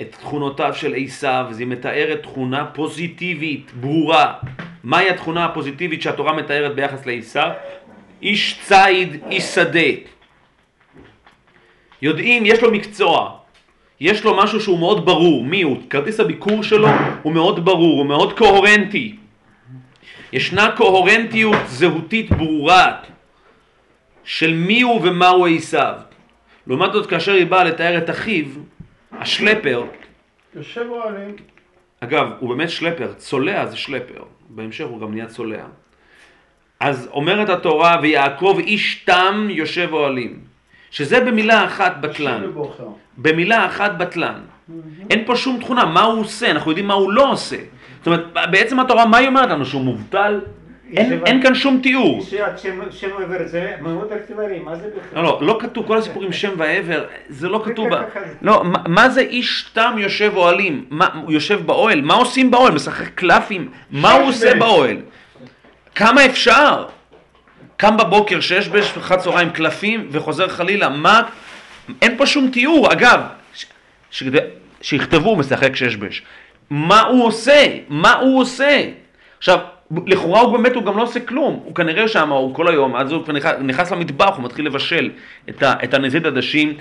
את 0.00 0.16
תכונותיו 0.20 0.74
של 0.74 0.94
עשיו, 0.96 1.46
אז 1.50 1.60
היא 1.60 1.66
מתארת 1.66 2.22
תכונה 2.22 2.66
פוזיטיבית, 2.66 3.70
ברורה. 3.74 4.34
מהי 4.84 5.10
התכונה 5.10 5.44
הפוזיטיבית 5.44 6.02
שהתורה 6.02 6.32
מתארת 6.32 6.74
ביחס 6.74 7.06
לעשיו? 7.06 7.50
איש 8.22 8.60
ציד, 8.62 9.22
איש 9.30 9.44
שדה. 9.44 9.90
יודעים, 12.02 12.46
יש 12.46 12.62
לו 12.62 12.70
מקצוע, 12.70 13.38
יש 14.02 14.24
לו 14.24 14.36
משהו 14.36 14.60
שהוא 14.60 14.78
מאוד 14.78 15.06
ברור, 15.06 15.44
מי 15.44 15.62
הוא? 15.62 15.76
כרטיס 15.90 16.20
הביקור 16.20 16.62
שלו 16.62 16.88
הוא 17.22 17.32
מאוד 17.32 17.64
ברור, 17.64 17.98
הוא 17.98 18.06
מאוד 18.06 18.38
קוהרנטי. 18.38 19.16
ישנה 20.32 20.74
קוהרנטיות 20.76 21.56
זהותית 21.66 22.30
ברורה 22.30 22.96
של 24.24 24.54
מי 24.54 24.82
הוא 24.82 25.00
ומה 25.02 25.28
הוא 25.28 25.48
עשיו. 25.48 25.94
לעומת 26.66 26.92
זאת, 26.92 27.06
כאשר 27.06 27.32
היא 27.32 27.46
באה 27.46 27.64
לתאר 27.64 27.98
את 27.98 28.10
אחיו, 28.10 28.46
השלפר, 29.12 29.84
יושב 30.54 30.86
אוהלים, 30.88 31.36
אגב, 32.00 32.26
הוא 32.38 32.54
באמת 32.54 32.70
שלפר, 32.70 33.12
צולע 33.12 33.66
זה 33.66 33.76
שלפר, 33.76 34.22
בהמשך 34.48 34.84
הוא 34.84 35.00
גם 35.00 35.10
נהיה 35.14 35.26
צולע. 35.26 35.64
אז 36.80 37.08
אומרת 37.12 37.48
התורה, 37.48 37.98
ויעקב 38.02 38.58
איש 38.58 39.04
תם 39.04 39.48
יושב 39.50 39.88
אוהלים, 39.92 40.51
שזה 40.92 41.20
במילה 41.20 41.64
אחת 41.64 41.96
בטלן. 42.00 42.42
במילה 43.18 43.66
אחת 43.66 43.92
בטלן. 43.98 44.40
אין 45.10 45.22
פה 45.26 45.36
שום 45.36 45.58
תכונה, 45.60 45.84
מה 45.84 46.02
הוא 46.02 46.20
עושה, 46.20 46.50
אנחנו 46.50 46.70
יודעים 46.70 46.86
מה 46.86 46.94
הוא 46.94 47.12
לא 47.12 47.30
עושה. 47.32 47.56
זאת 47.98 48.06
אומרת, 48.06 48.24
בעצם 48.50 48.80
התורה, 48.80 49.06
מה 49.06 49.16
היא 49.16 49.28
אומרת 49.28 49.50
לנו? 49.50 49.64
שהוא 49.66 49.82
מובטל? 49.82 50.40
אין, 50.96 51.20
אין 51.26 51.42
כאן 51.42 51.54
שום 51.54 51.80
תיאור. 51.82 52.22
שם 52.56 52.80
שם 52.90 53.08
עבר 53.22 53.46
זה 53.46 53.72
מאוד 53.80 54.12
ארטילרי, 54.12 54.58
מה 54.58 54.76
זה 54.76 54.88
בכלל? 54.88 55.22
לא, 55.22 55.38
לא, 55.40 55.46
לא 55.46 55.58
כתוב, 55.60 55.86
כל 55.86 55.96
הסיפורים 55.96 56.32
שם 56.32 56.50
ועבר, 56.56 57.04
זה 57.28 57.48
לא 57.48 57.62
כתוב. 57.64 57.88
לא, 58.42 58.62
מה, 58.88 59.08
זה 59.08 59.20
איש 59.20 59.70
תם 59.72 59.94
יושב 59.98 60.32
אוהלים? 60.36 60.84
הוא 61.22 61.32
יושב 61.32 61.66
באוהל? 61.66 62.00
מה 62.00 62.14
עושים 62.14 62.50
באוהל? 62.50 62.74
משחק 62.74 63.14
קלפים? 63.14 63.70
מה 63.90 64.12
הוא 64.12 64.28
עושה 64.28 64.54
באוהל? 64.54 64.96
כמה 65.94 66.26
אפשר? 66.26 66.84
קם 67.82 67.96
בבוקר, 67.96 68.40
שש 68.40 68.68
באש 68.68 68.96
אחת 68.98 69.18
צהריים 69.18 69.50
קלפים 69.50 70.08
וחוזר 70.10 70.48
חלילה, 70.48 70.88
מה? 70.88 71.22
אין 72.02 72.16
פה 72.18 72.26
שום 72.26 72.50
תיאור, 72.50 72.92
אגב, 72.92 73.20
ש... 73.54 73.66
שכדי- 74.10 74.38
שיכתבו 74.80 75.36
משחק 75.36 75.76
שש 75.76 75.96
בש. 75.96 76.22
מה 76.70 77.00
הוא 77.00 77.24
עושה? 77.26 77.66
מה 77.88 78.12
הוא 78.12 78.40
עושה? 78.40 78.82
עכשיו, 79.38 79.58
לכאורה 80.06 80.40
הוא 80.40 80.52
באמת, 80.52 80.74
הוא 80.74 80.84
גם 80.84 80.96
לא 80.96 81.02
עושה 81.02 81.20
כלום, 81.20 81.60
הוא 81.64 81.74
כנראה 81.74 82.08
שם, 82.08 82.30
הוא 82.30 82.54
כל 82.54 82.68
היום, 82.68 82.96
אז 82.96 83.12
הוא 83.12 83.24
כבר 83.24 83.32
נכנס, 83.32 83.52
נכנס 83.60 83.90
למטבח, 83.90 84.36
הוא 84.36 84.44
מתחיל 84.44 84.66
לבשל 84.66 85.10
את, 85.48 85.62
ה, 85.62 85.74
את 85.84 85.94
הנזיד 85.94 86.26
עדשים. 86.26 86.74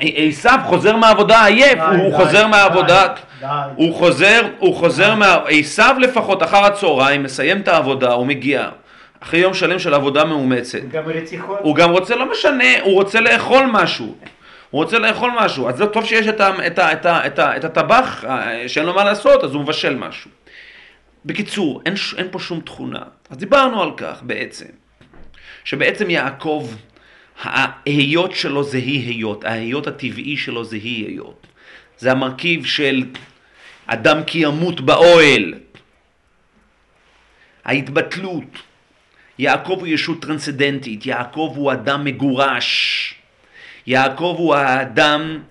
עשיו 0.00 0.58
חוזר 0.64 0.96
מהעבודה 0.96 1.44
עייף, 1.44 1.78
די, 1.78 1.96
הוא 1.96 2.10
די, 2.10 2.16
חוזר 2.16 2.42
די, 2.42 2.50
מהעבודה, 2.50 3.06
די. 3.40 3.46
הוא 3.74 3.94
חוזר, 3.94 4.40
הוא 4.58 4.74
חוזר 4.74 5.14
מה... 5.14 5.38
עשיו 5.48 5.96
לפחות 6.00 6.42
אחר 6.42 6.64
הצהריים, 6.64 7.22
מסיים 7.22 7.60
את 7.60 7.68
העבודה, 7.68 8.12
הוא 8.12 8.26
מגיע. 8.26 8.68
אחרי 9.20 9.40
יום 9.40 9.54
שלם 9.54 9.78
של 9.78 9.94
עבודה 9.94 10.24
מאומצת. 10.24 10.80
גם 10.90 11.02
רציחות. 11.06 11.58
הוא 11.62 11.76
גם 11.76 11.90
רוצה, 11.90 12.16
לא 12.16 12.30
משנה, 12.30 12.80
הוא 12.82 12.94
רוצה 12.94 13.20
לאכול 13.20 13.66
משהו. 13.72 14.16
הוא 14.70 14.84
רוצה 14.84 14.98
לאכול 14.98 15.30
משהו. 15.40 15.68
אז 15.68 15.76
זה 15.76 15.86
טוב 15.86 16.04
שיש 16.04 16.26
את, 16.26 16.40
ה, 16.40 16.66
את, 16.66 16.78
ה, 16.78 16.92
את, 16.92 17.06
ה, 17.06 17.26
את, 17.26 17.38
ה, 17.38 17.56
את 17.56 17.64
הטבח 17.64 18.24
אה, 18.24 18.68
שאין 18.68 18.86
לו 18.86 18.94
מה 18.94 19.04
לעשות, 19.04 19.44
אז 19.44 19.54
הוא 19.54 19.62
מבשל 19.62 19.94
משהו. 19.94 20.30
בקיצור, 21.24 21.82
אין, 21.86 21.94
אין 22.16 22.26
פה 22.30 22.38
שום 22.38 22.60
תכונה. 22.60 23.02
אז 23.30 23.36
דיברנו 23.36 23.82
על 23.82 23.90
כך 23.96 24.22
בעצם, 24.22 24.66
שבעצם 25.64 26.10
יעקב, 26.10 26.68
ההיות 27.42 28.32
שלו 28.32 28.64
זה 28.64 28.78
היא 28.78 29.08
היות, 29.08 29.44
ההיות 29.44 29.86
הטבעי 29.86 30.36
שלו 30.36 30.64
זה 30.64 30.76
היא 30.76 31.06
היות. 31.06 31.46
זה 31.98 32.12
המרכיב 32.12 32.64
של 32.64 33.04
אדם 33.86 34.24
כי 34.24 34.38
ימות 34.38 34.80
באוהל, 34.80 35.54
ההתבטלות. 37.64 38.67
יעקב 39.38 39.76
הוא 39.78 39.86
ישות 39.86 40.22
טרנסצדנטית, 40.22 41.06
יעקב 41.06 41.52
הוא 41.56 41.72
אדם 41.72 42.04
מגורש. 42.04 43.14
יעקב 43.86 44.34
הוא 44.38 44.54
האדם 44.54 45.42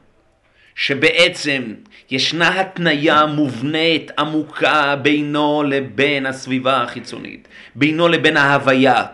שבעצם 0.76 1.74
ישנה 2.12 2.60
התניה 2.60 3.26
מובנית 3.26 4.12
עמוקה 4.20 4.96
בינו 4.96 5.64
לבין 5.64 6.26
הסביבה 6.26 6.84
החיצונית, 6.84 7.48
בינו 7.76 8.08
לבין 8.08 8.38
ההוויה. 8.38 9.06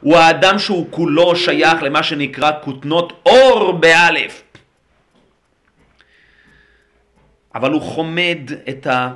הוא 0.00 0.16
האדם 0.16 0.58
שהוא 0.58 0.86
כולו 0.90 1.36
שייך 1.36 1.82
למה 1.82 2.02
שנקרא 2.02 2.52
כותנות 2.62 3.22
אור 3.26 3.72
באלף. 3.72 4.42
אבל 7.54 7.70
הוא 7.72 7.82
חומד 7.82 8.38
את 8.68 8.86
ה... 8.86 9.10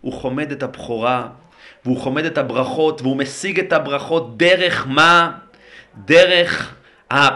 הוא 0.00 0.12
חומד 0.12 0.52
את 0.52 0.62
הבכורה, 0.62 1.28
והוא 1.84 2.00
חומד 2.00 2.24
את 2.24 2.38
הברכות, 2.38 3.02
והוא 3.02 3.16
משיג 3.16 3.58
את 3.58 3.72
הברכות 3.72 4.38
דרך 4.38 4.86
מה? 4.86 5.32
דרך 6.04 6.74
ה... 7.12 7.28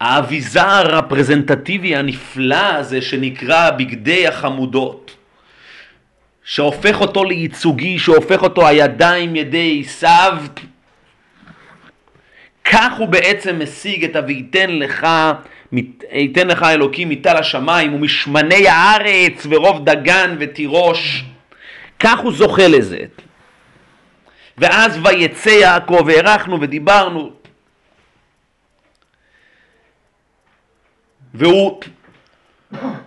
האביזר 0.00 0.68
הרפרזנטטיבי 0.68 1.96
הנפלא 1.96 2.74
הזה 2.74 3.02
שנקרא 3.02 3.70
בגדי 3.70 4.26
החמודות, 4.26 5.16
שהופך 6.44 7.00
אותו 7.00 7.24
לייצוגי, 7.24 7.98
שהופך 7.98 8.42
אותו 8.42 8.66
הידיים 8.66 9.36
ידי 9.36 9.82
עשיו, 9.86 10.38
כך 12.64 12.92
הוא 12.98 13.08
בעצם 13.08 13.58
משיג 13.62 14.04
את 14.04 14.16
ה"ויתן 14.16 14.70
לך, 14.70 15.06
ייתן 16.12 16.48
לך 16.48 16.62
אלוקים 16.62 17.08
מטל 17.08 17.36
השמיים 17.36 17.94
ומשמני 17.94 18.68
הארץ 18.68 19.46
ורוב 19.50 19.84
דגן 19.84 20.36
ותירוש, 20.40 21.24
כך 21.98 22.18
הוא 22.18 22.32
זוכה 22.32 22.68
לזה. 22.68 22.98
ואז 24.58 24.98
ויצא 25.04 25.48
יעקב, 25.48 26.02
והארכנו 26.06 26.60
ודיברנו, 26.60 27.32
והוא, 31.34 31.80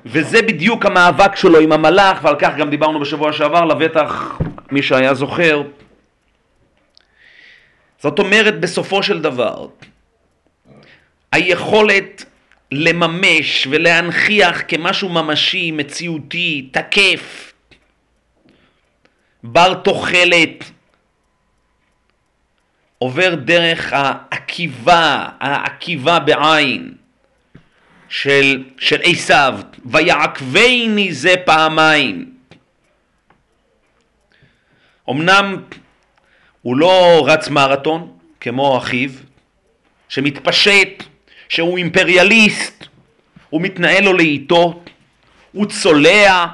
וזה 0.05 0.41
בדיוק 0.41 0.85
המאבק 0.85 1.35
שלו 1.35 1.59
עם 1.59 1.71
המלאך, 1.71 2.19
ועל 2.23 2.35
כך 2.39 2.55
גם 2.57 2.69
דיברנו 2.69 2.99
בשבוע 2.99 3.33
שעבר, 3.33 3.65
לבטח 3.65 4.39
מי 4.71 4.83
שהיה 4.83 5.13
זוכר. 5.13 5.61
זאת 7.99 8.19
אומרת, 8.19 8.59
בסופו 8.59 9.03
של 9.03 9.21
דבר, 9.21 9.67
היכולת 11.31 12.25
לממש 12.71 13.67
ולהנכיח 13.71 14.61
כמשהו 14.67 15.09
ממשי, 15.09 15.71
מציאותי, 15.71 16.69
תקף, 16.71 17.53
בר 19.43 19.73
תוחלת, 19.73 20.71
עובר 22.97 23.35
דרך 23.35 23.93
העקיבה, 23.93 25.27
העקיבה 25.39 26.19
בעין 26.19 26.93
של, 28.09 28.63
של 28.77 29.01
עשיו, 29.03 29.59
ויעקבני 29.85 31.13
זה 31.13 31.33
פעמיים. 31.45 32.33
אמנם 35.09 35.63
הוא 36.61 36.77
לא 36.77 37.23
רץ 37.27 37.49
מרתון 37.49 38.17
כמו 38.39 38.77
אחיו, 38.77 39.09
שמתפשט, 40.09 41.03
שהוא 41.51 41.77
אימפריאליסט, 41.77 42.85
הוא 43.49 43.61
מתנהל 43.61 44.03
לו 44.03 44.13
לאיטו, 44.13 44.83
הוא 45.51 45.65
צולע, 45.65 46.45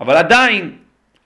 אבל 0.00 0.16
עדיין, 0.16 0.76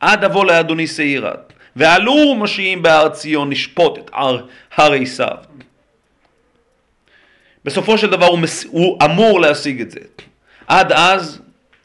עד 0.01 0.25
אבוא 0.25 0.45
לאדוני 0.45 0.87
שעירת, 0.87 1.53
ועלו 1.77 2.35
משיעים 2.35 2.83
בהר 2.83 3.09
ציון 3.09 3.51
לשפוט 3.51 3.99
את 3.99 4.11
הר, 4.13 4.93
עשיו. 4.93 5.37
בסופו 7.65 7.99
של 7.99 8.11
דבר 8.11 8.27
הוא, 8.27 8.39
מס... 8.39 8.65
הוא 8.65 8.99
אמור 9.05 9.41
להשיג 9.41 9.81
את 9.81 9.91
זה. 9.91 10.01
עד 10.67 10.93
אז 10.93 11.43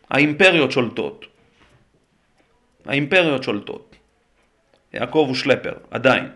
האימפריות 0.10 0.72
שולטות. 0.72 1.26
האימפריות 2.86 3.44
שולטות. 3.44 3.96
יעקב 4.94 5.26
הוא 5.28 5.36
שלפר, 5.36 5.74
עדיין. 5.92 6.30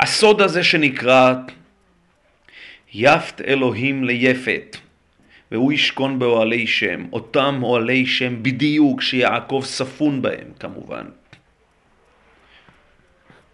הסוד 0.00 0.40
הזה 0.40 0.64
שנקרא 0.64 1.34
יפת 2.92 3.40
אלוהים 3.40 4.04
ליפת 4.04 4.76
והוא 5.50 5.72
ישכון 5.72 6.18
באוהלי 6.18 6.66
שם, 6.66 7.06
אותם 7.12 7.60
אוהלי 7.62 8.06
שם 8.06 8.42
בדיוק 8.42 9.02
שיעקב 9.02 9.62
ספון 9.64 10.22
בהם 10.22 10.52
כמובן. 10.60 11.06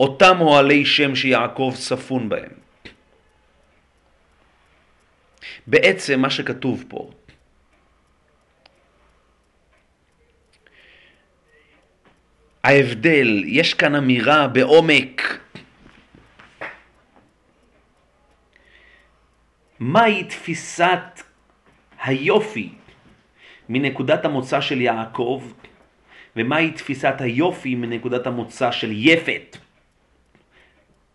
אותם 0.01 0.37
אוהלי 0.41 0.87
שם 0.87 1.15
שיעקב 1.15 1.73
ספון 1.77 2.29
בהם. 2.29 2.53
בעצם 5.67 6.21
מה 6.21 6.31
שכתוב 6.31 6.85
פה, 6.89 7.11
ההבדל, 12.65 13.43
יש 13.47 13.75
כאן 13.75 13.95
אמירה 13.95 14.49
בעומק. 14.49 15.39
מהי 19.81 20.25
תפיסת 20.25 21.23
היופי 22.05 22.69
מנקודת 23.69 24.25
המוצא 24.25 24.61
של 24.61 24.81
יעקב, 24.81 25.43
ומהי 26.37 26.71
תפיסת 26.71 27.15
היופי 27.19 27.75
מנקודת 27.75 28.27
המוצא 28.27 28.73
של 28.73 28.91
יפת, 28.93 29.57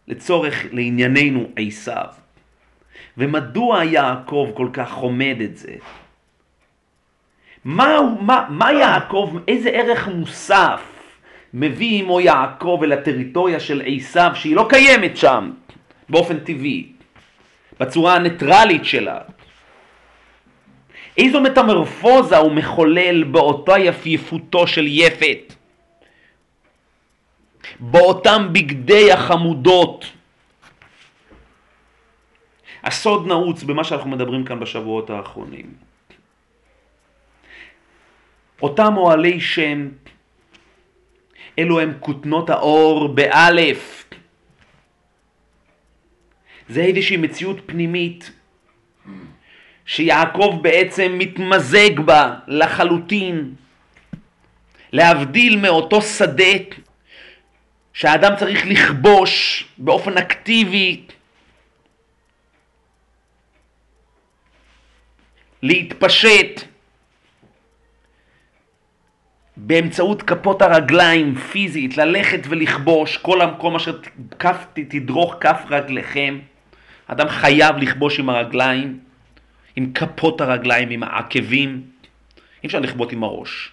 לצורך 0.07 0.65
לענייננו 0.71 1.49
עשיו. 1.55 2.07
ומדוע 3.17 3.83
יעקב 3.83 4.51
כל 4.53 4.69
כך 4.73 4.91
חומד 4.91 5.35
את 5.43 5.57
זה? 5.57 5.75
מה, 7.65 7.97
מה, 8.21 8.45
מה 8.49 8.73
יעקב, 8.73 9.37
איזה 9.47 9.69
ערך 9.69 10.07
מוסף 10.07 10.81
מביא 11.53 12.03
עמו 12.03 12.21
יעקב 12.21 12.79
אל 12.83 12.91
הטריטוריה 12.91 13.59
של 13.59 13.81
עשיו, 13.85 14.31
שהיא 14.33 14.55
לא 14.55 14.65
קיימת 14.69 15.17
שם 15.17 15.51
באופן 16.09 16.39
טבעי, 16.39 16.94
בצורה 17.79 18.15
הניטרלית 18.15 18.85
שלה. 18.85 19.19
איזו 21.17 21.41
מטמורפוזה 21.41 22.37
הוא 22.37 22.51
מחולל 22.51 23.23
באותה 23.23 23.79
יפייפותו 23.79 24.67
של 24.67 24.85
יפת, 24.87 25.53
באותם 27.79 28.47
בגדי 28.51 29.11
החמודות. 29.11 30.05
הסוד 32.83 33.27
נעוץ 33.27 33.63
במה 33.63 33.83
שאנחנו 33.83 34.09
מדברים 34.09 34.45
כאן 34.45 34.59
בשבועות 34.59 35.09
האחרונים. 35.09 35.73
אותם 38.61 38.97
אוהלי 38.97 39.39
שם, 39.39 39.89
אלו 41.59 41.79
הם 41.79 41.93
כותנות 41.99 42.49
האור 42.49 43.07
באלף. 43.07 44.04
זה 46.69 46.81
איזושהי 46.81 47.17
מציאות 47.17 47.57
פנימית 47.65 48.31
שיעקב 49.85 50.59
בעצם 50.61 51.15
מתמזג 51.17 51.99
בה 51.99 52.35
לחלוטין, 52.47 53.55
להבדיל 54.91 55.59
מאותו 55.59 56.01
שדה 56.01 56.53
שהאדם 57.93 58.35
צריך 58.35 58.65
לכבוש 58.65 59.65
באופן 59.77 60.17
אקטיבי, 60.17 61.01
להתפשט 65.61 66.61
באמצעות 69.57 70.21
כפות 70.21 70.61
הרגליים 70.61 71.35
פיזית, 71.35 71.97
ללכת 71.97 72.39
ולכבוש 72.49 73.17
כל 73.17 73.41
המקום 73.41 73.75
אשר 73.75 73.99
תדרוך 74.73 75.35
כף 75.39 75.61
רגליכם. 75.69 76.39
אדם 77.07 77.29
חייב 77.29 77.77
לכבוש 77.77 78.19
עם 78.19 78.29
הרגליים, 78.29 78.99
עם 79.75 79.93
כפות 79.93 80.41
הרגליים, 80.41 80.89
עם 80.89 81.03
העקבים. 81.03 81.81
אי 82.63 82.67
אפשר 82.67 82.79
לכבות 82.79 83.11
עם 83.11 83.23
הראש. 83.23 83.71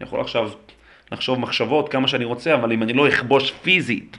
אני 0.00 0.06
יכול 0.06 0.20
עכשיו 0.20 0.50
לחשוב 1.12 1.38
מחשבות 1.38 1.88
כמה 1.88 2.08
שאני 2.08 2.24
רוצה, 2.24 2.54
אבל 2.54 2.72
אם 2.72 2.82
אני 2.82 2.92
לא 2.92 3.08
אכבוש 3.08 3.52
פיזית, 3.62 4.16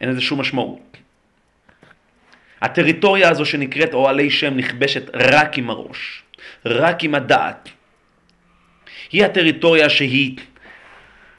אין 0.00 0.08
לזה 0.08 0.20
שום 0.20 0.40
משמעות. 0.40 0.96
הטריטוריה 2.60 3.28
הזו 3.28 3.44
שנקראת 3.44 3.94
אוהלי 3.94 4.30
שם 4.30 4.56
נכבשת 4.56 5.10
רק 5.14 5.58
עם 5.58 5.70
הראש, 5.70 6.22
רק 6.66 7.04
עם 7.04 7.14
הדעת. 7.14 7.68
היא 9.12 9.24
הטריטוריה 9.24 9.88
שהיא, 9.88 10.36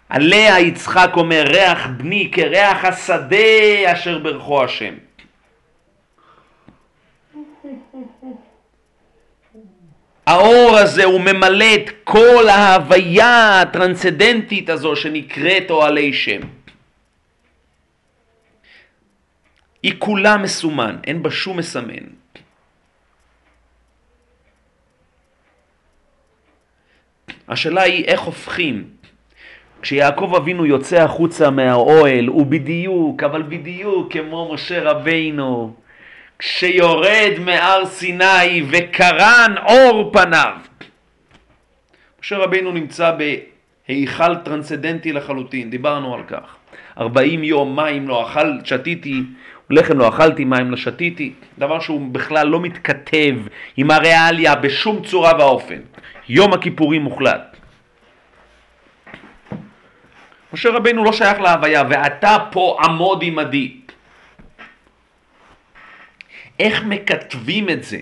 עליה 0.10 0.60
יצחק 0.60 1.10
אומר, 1.13 1.43
ריח 1.47 1.88
בני 1.97 2.32
כריח 2.32 2.86
השדה 2.86 3.91
אשר 3.93 4.19
ברכו 4.19 4.63
השם. 4.63 4.93
האור 10.27 10.77
הזה 10.77 11.03
הוא 11.03 11.21
ממלא 11.21 11.75
את 11.75 11.89
כל 12.03 12.49
ההוויה 12.49 13.61
הטרנסצדנטית 13.61 14.69
הזו 14.69 14.95
שנקראת 14.95 15.71
אוהלי 15.71 16.13
שם. 16.13 16.39
היא 19.83 19.93
כולה 19.99 20.37
מסומן, 20.37 20.97
אין 21.07 21.23
בה 21.23 21.31
שום 21.31 21.57
מסמן. 21.57 22.05
השאלה 27.47 27.81
היא 27.81 28.05
איך 28.05 28.21
הופכים. 28.21 28.89
כשיעקב 29.81 30.33
אבינו 30.37 30.65
יוצא 30.65 30.97
החוצה 30.97 31.49
מהאוהל, 31.49 32.27
הוא 32.27 32.45
בדיוק, 32.45 33.23
אבל 33.23 33.43
בדיוק 33.43 34.13
כמו 34.13 34.53
משה 34.53 34.91
רבינו, 34.91 35.75
כשיורד 36.39 37.32
מהר 37.39 37.86
סיני 37.86 38.63
וקרן 38.69 39.56
אור 39.67 40.12
פניו. 40.13 40.54
משה 42.21 42.38
רבינו 42.38 42.71
נמצא 42.71 43.12
בהיכל 43.88 44.36
טרנסצדנטי 44.36 45.13
לחלוטין, 45.13 45.69
דיברנו 45.69 46.15
על 46.15 46.23
כך. 46.28 46.56
40 46.97 47.43
יום 47.43 47.76
מים 47.76 48.08
לא 48.08 48.28
אכל, 48.28 48.47
שתיתי, 48.63 49.23
לחם 49.69 49.97
לא 49.97 50.10
אכלתי, 50.10 50.45
מים 50.45 50.71
לא 50.71 50.78
שתיתי, 50.78 51.34
דבר 51.60 51.80
שהוא 51.80 52.12
בכלל 52.12 52.47
לא 52.47 52.60
מתכתב 52.60 53.36
עם 53.78 53.91
הריאליה 53.91 54.56
בשום 54.56 55.04
צורה 55.04 55.32
ואופן. 55.39 55.80
יום 56.30 56.54
הכיפורים 56.54 57.02
מוחלט. 57.02 57.58
משה 60.54 60.69
רבינו 60.69 61.04
לא 61.04 61.13
שייך 61.13 61.39
להוויה, 61.39 61.84
ואתה 61.89 62.38
פה 62.52 62.78
עמוד 62.84 63.23
עמדי. 63.23 63.87
איך 66.60 66.84
מקטבים 66.84 67.70
את 67.70 67.84
זה 67.84 67.98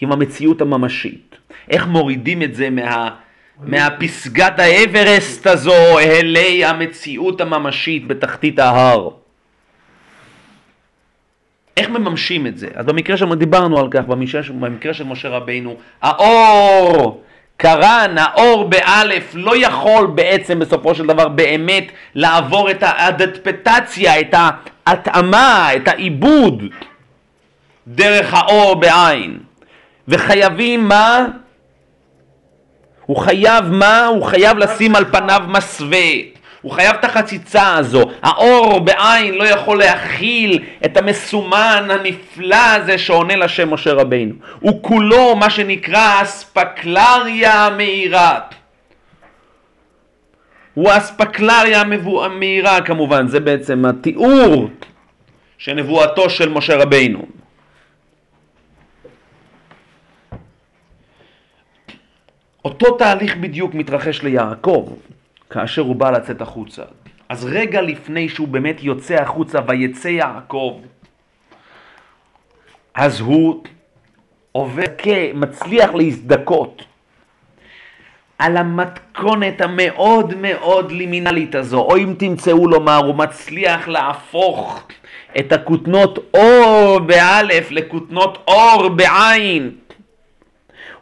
עם 0.00 0.12
המציאות 0.12 0.60
הממשית? 0.60 1.36
איך 1.70 1.86
מורידים 1.86 2.42
את 2.42 2.54
זה 2.54 2.70
מה, 2.70 3.10
מהפסגת 3.62 4.58
האברסט 4.58 5.46
הזו 5.46 5.98
אלי 5.98 6.64
המציאות 6.64 7.40
הממשית 7.40 8.06
בתחתית 8.06 8.58
ההר? 8.58 9.10
איך 11.76 11.88
מממשים 11.88 12.46
את 12.46 12.58
זה? 12.58 12.68
אז 12.74 12.86
במקרה 12.86 13.16
של, 13.16 13.34
דיברנו 13.34 13.78
על 13.78 13.88
כך, 13.90 14.04
במקרה, 14.04 14.40
במקרה 14.60 14.94
של 14.94 15.04
משה 15.04 15.28
רבינו, 15.28 15.76
האור, 16.02 17.22
קרן, 17.56 18.14
האור 18.18 18.68
באלף, 18.68 19.30
לא 19.34 19.66
יכול 19.66 20.06
בעצם 20.06 20.58
בסופו 20.58 20.94
של 20.94 21.06
דבר 21.06 21.28
באמת 21.28 21.92
לעבור 22.14 22.70
את 22.70 22.82
האדפטציה, 22.82 24.20
את 24.20 24.34
ההתאמה, 24.86 25.68
את 25.76 25.88
העיבוד 25.88 26.62
דרך 27.94 28.34
האור 28.34 28.74
בעין. 28.74 29.38
וחייבים 30.08 30.88
מה? 30.88 31.26
הוא 33.06 33.16
חייב 33.16 33.64
מה? 33.64 34.06
הוא 34.06 34.24
חייב 34.24 34.58
לשים 34.58 34.96
על 34.96 35.04
פניו 35.04 35.42
מסווה. 35.48 36.08
הוא 36.62 36.72
חייב 36.72 36.96
את 37.00 37.04
החציצה 37.04 37.76
הזו. 37.76 38.10
האור 38.22 38.80
בעין 38.80 39.34
לא 39.34 39.44
יכול 39.44 39.78
להכיל 39.78 40.64
את 40.84 40.96
המסומן 40.96 41.88
הנפלא 41.90 42.74
הזה 42.76 42.98
שעונה 42.98 43.36
לשם 43.36 43.74
משה 43.74 43.92
רבינו. 43.92 44.34
הוא 44.60 44.82
כולו 44.82 45.36
מה 45.36 45.50
שנקרא 45.50 46.22
אספקלריה 46.22 47.66
המאירה. 47.66 48.40
הוא 50.74 50.90
האספקלריה 50.90 51.82
המאירה 52.24 52.80
כמובן, 52.80 53.26
זה 53.28 53.40
בעצם 53.40 53.84
התיאור 53.84 54.68
של 55.58 55.74
נבואתו 55.74 56.30
של 56.30 56.48
משה 56.48 56.76
רבינו. 56.76 57.39
אותו 62.64 62.96
תהליך 62.96 63.36
בדיוק 63.36 63.74
מתרחש 63.74 64.22
ליעקב. 64.22 64.88
כאשר 65.50 65.82
הוא 65.82 65.96
בא 65.96 66.10
לצאת 66.10 66.40
החוצה. 66.40 66.82
אז 67.28 67.44
רגע 67.44 67.82
לפני 67.82 68.28
שהוא 68.28 68.48
באמת 68.48 68.82
יוצא 68.82 69.14
החוצה 69.14 69.58
ויצא 69.66 70.08
יעקב, 70.08 70.80
אז 72.94 73.20
הוא 73.20 73.62
עובר, 74.52 74.84
מצליח 75.34 75.94
להזדכות 75.94 76.84
על 78.38 78.56
המתכונת 78.56 79.60
המאוד 79.60 80.34
מאוד 80.36 80.92
לימינלית 80.92 81.54
הזו, 81.54 81.78
או 81.80 81.96
אם 81.96 82.14
תמצאו 82.18 82.68
לומר, 82.68 82.96
הוא 82.96 83.14
מצליח 83.14 83.88
להפוך 83.88 84.88
את 85.38 85.52
הכותנות 85.52 86.18
אור 86.34 86.98
באלף 86.98 87.70
לכותנות 87.70 88.38
אור 88.48 88.88
בעין. 88.88 89.70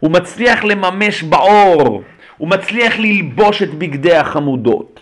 הוא 0.00 0.10
מצליח 0.10 0.64
לממש 0.64 1.22
באור 1.22 2.02
הוא 2.36 2.48
מצליח 2.48 2.98
ללבוש 2.98 3.62
את 3.62 3.74
בגדי 3.74 4.16
החמודות. 4.16 5.00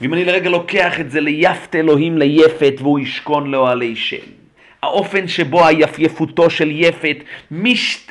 ואם 0.00 0.14
אני 0.14 0.24
לרגע 0.24 0.50
לוקח 0.50 1.00
את 1.00 1.10
זה 1.10 1.20
ליפת 1.20 1.74
אלוהים 1.74 2.18
ליפת 2.18 2.74
והוא 2.78 2.98
ישכון 2.98 3.50
לאוהלי 3.50 3.96
שם. 3.96 4.26
האופן 4.82 5.28
שבו 5.28 5.66
היפייפותו 5.66 6.50
של 6.50 6.70
יפת 6.70 7.16
מש... 7.50 8.06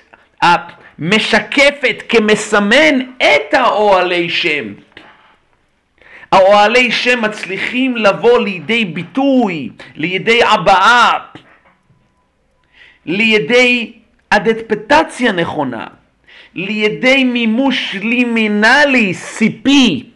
משקפת 1.00 2.04
כמסמן 2.10 3.00
את 3.18 3.54
האוהלי 3.54 4.30
שם. 4.30 4.74
האוהלי 6.32 6.92
שם 6.92 7.22
מצליחים 7.22 7.98
לבוא 7.98 8.40
לידי 8.40 8.86
ביטוי, 8.86 9.70
לידי 9.96 10.44
הבעה, 10.44 11.20
לידי 13.06 13.94
אדפטציה 14.36 15.32
נכונה. 15.32 15.88
לידי 16.56 17.24
מימוש 17.24 17.96
לימינלי, 17.96 19.14
סיפי, 19.14 20.10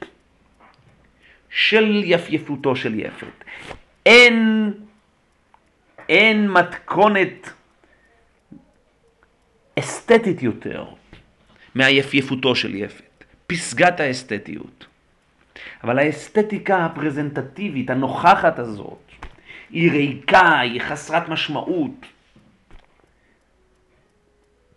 של 1.50 2.02
יפייפותו 2.06 2.76
של 2.76 3.00
יפת. 3.00 3.44
אין, 4.06 4.74
אין 6.10 6.52
מתכונת 6.52 7.50
אסתטית 9.80 10.44
יותר 10.44 10.86
מהיפייפותו 11.76 12.56
של 12.56 12.76
יפת. 12.76 13.04
פסגת 13.48 14.00
האסתטיות. 14.00 14.86
אבל 15.84 16.00
האסתטיקה 16.00 16.86
הפרזנטטיבית, 16.86 17.90
הנוכחת 17.90 18.60
הזאת, 18.60 19.12
היא 19.70 19.92
ריקה, 19.92 20.60
היא 20.60 20.82
חסרת 20.82 21.30
משמעות. 21.30 22.06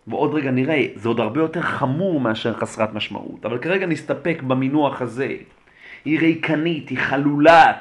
ועוד 0.07 0.35
רגע 0.35 0.51
נראה, 0.51 0.87
זה 0.95 1.09
עוד 1.09 1.21
הרבה 1.21 1.41
יותר 1.41 1.63
חמור 1.63 2.21
מאשר 2.21 2.55
חסרת 2.55 2.95
משמעות, 2.95 3.45
אבל 3.45 3.59
כרגע 3.59 3.87
נסתפק 3.87 4.43
במינוח 4.43 5.03
הזה. 5.03 5.29
היא 6.05 6.19
ריקנית, 6.19 6.89
היא 6.89 6.99
חלולה. 6.99 7.73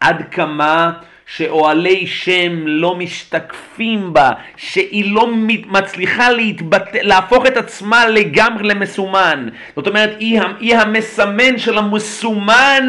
עד 0.00 0.22
כמה 0.30 0.92
שאוהלי 1.26 2.06
שם 2.06 2.66
לא 2.66 2.96
משתקפים 2.96 4.12
בה, 4.12 4.30
שהיא 4.56 5.12
לא 5.12 5.26
מצליחה 5.66 6.30
להתבט... 6.30 6.88
להפוך 6.94 7.46
את 7.46 7.56
עצמה 7.56 8.06
לגמרי 8.06 8.68
למסומן. 8.68 9.48
זאת 9.76 9.86
אומרת, 9.86 10.16
היא 10.60 10.76
המסמן 10.76 11.58
של 11.58 11.78
המסומן 11.78 12.84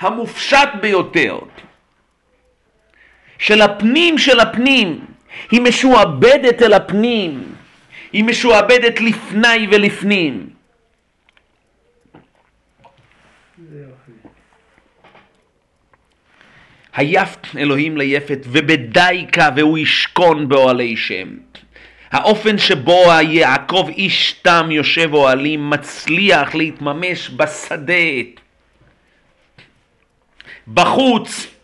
המופשט 0.00 0.68
ביותר. 0.80 1.38
של 3.38 3.62
הפנים 3.62 4.18
של 4.18 4.40
הפנים. 4.40 5.15
היא 5.50 5.60
משועבדת 5.60 6.62
אל 6.62 6.72
הפנים. 6.72 7.54
היא 8.12 8.24
משועבדת 8.24 9.00
לפני 9.00 9.66
ולפנים. 9.70 10.50
היפת 16.94 17.46
אלוהים 17.56 17.96
ליפת 17.96 18.38
ובדייקה 18.46 19.48
והוא 19.56 19.78
ישכון 19.78 20.48
באוהלי 20.48 20.96
שם. 20.96 21.28
האופן 22.10 22.58
שבו 22.58 23.02
יעקב 23.22 23.88
איש 23.88 24.32
תם 24.32 24.68
יושב 24.70 25.14
אוהלים 25.14 25.70
מצליח 25.70 26.54
להתממש 26.54 27.30
בשדה, 27.30 27.92
בחוץ. 30.68 31.55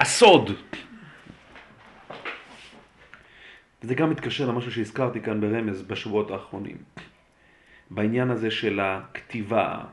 הסוד 0.00 0.50
וזה 3.82 3.94
גם 3.94 4.10
מתקשר 4.10 4.48
למשהו 4.48 4.72
שהזכרתי 4.72 5.20
כאן 5.20 5.40
ברמז 5.40 5.82
בשבועות 5.82 6.30
האחרונים. 6.30 6.76
בעניין 7.90 8.30
הזה 8.30 8.50
של 8.50 8.80
הכתיבה 8.80 9.84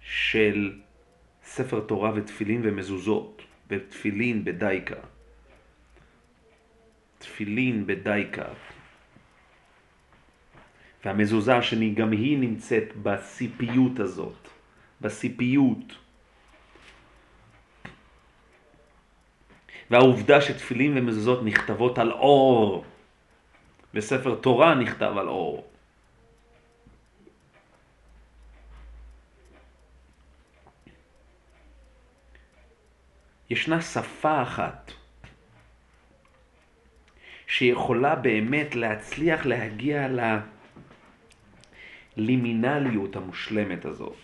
של 0.00 0.80
ספר 1.44 1.80
תורה 1.80 2.12
ותפילין 2.14 2.60
ומזוזות, 2.64 3.42
ותפילין 3.70 4.44
בדייקה. 4.44 4.96
תפילין 7.18 7.86
בדייקה. 7.86 8.44
והמזוזה 11.04 11.56
השני, 11.56 11.94
גם 11.94 12.12
היא 12.12 12.38
נמצאת 12.38 12.96
בסיפיות 13.02 14.00
הזאת, 14.00 14.48
בסיפיות. 15.00 16.03
והעובדה 19.90 20.40
שתפילין 20.40 20.98
ומזוזות 20.98 21.44
נכתבות 21.44 21.98
על 21.98 22.12
אור, 22.12 22.84
וספר 23.94 24.34
תורה 24.34 24.74
נכתב 24.74 25.14
על 25.18 25.28
אור. 25.28 25.68
ישנה 33.50 33.80
שפה 33.80 34.42
אחת 34.42 34.92
שיכולה 37.46 38.14
באמת 38.14 38.74
להצליח 38.74 39.46
להגיע 39.46 40.06
ללימינליות 42.16 43.16
המושלמת 43.16 43.84
הזאת. 43.84 44.16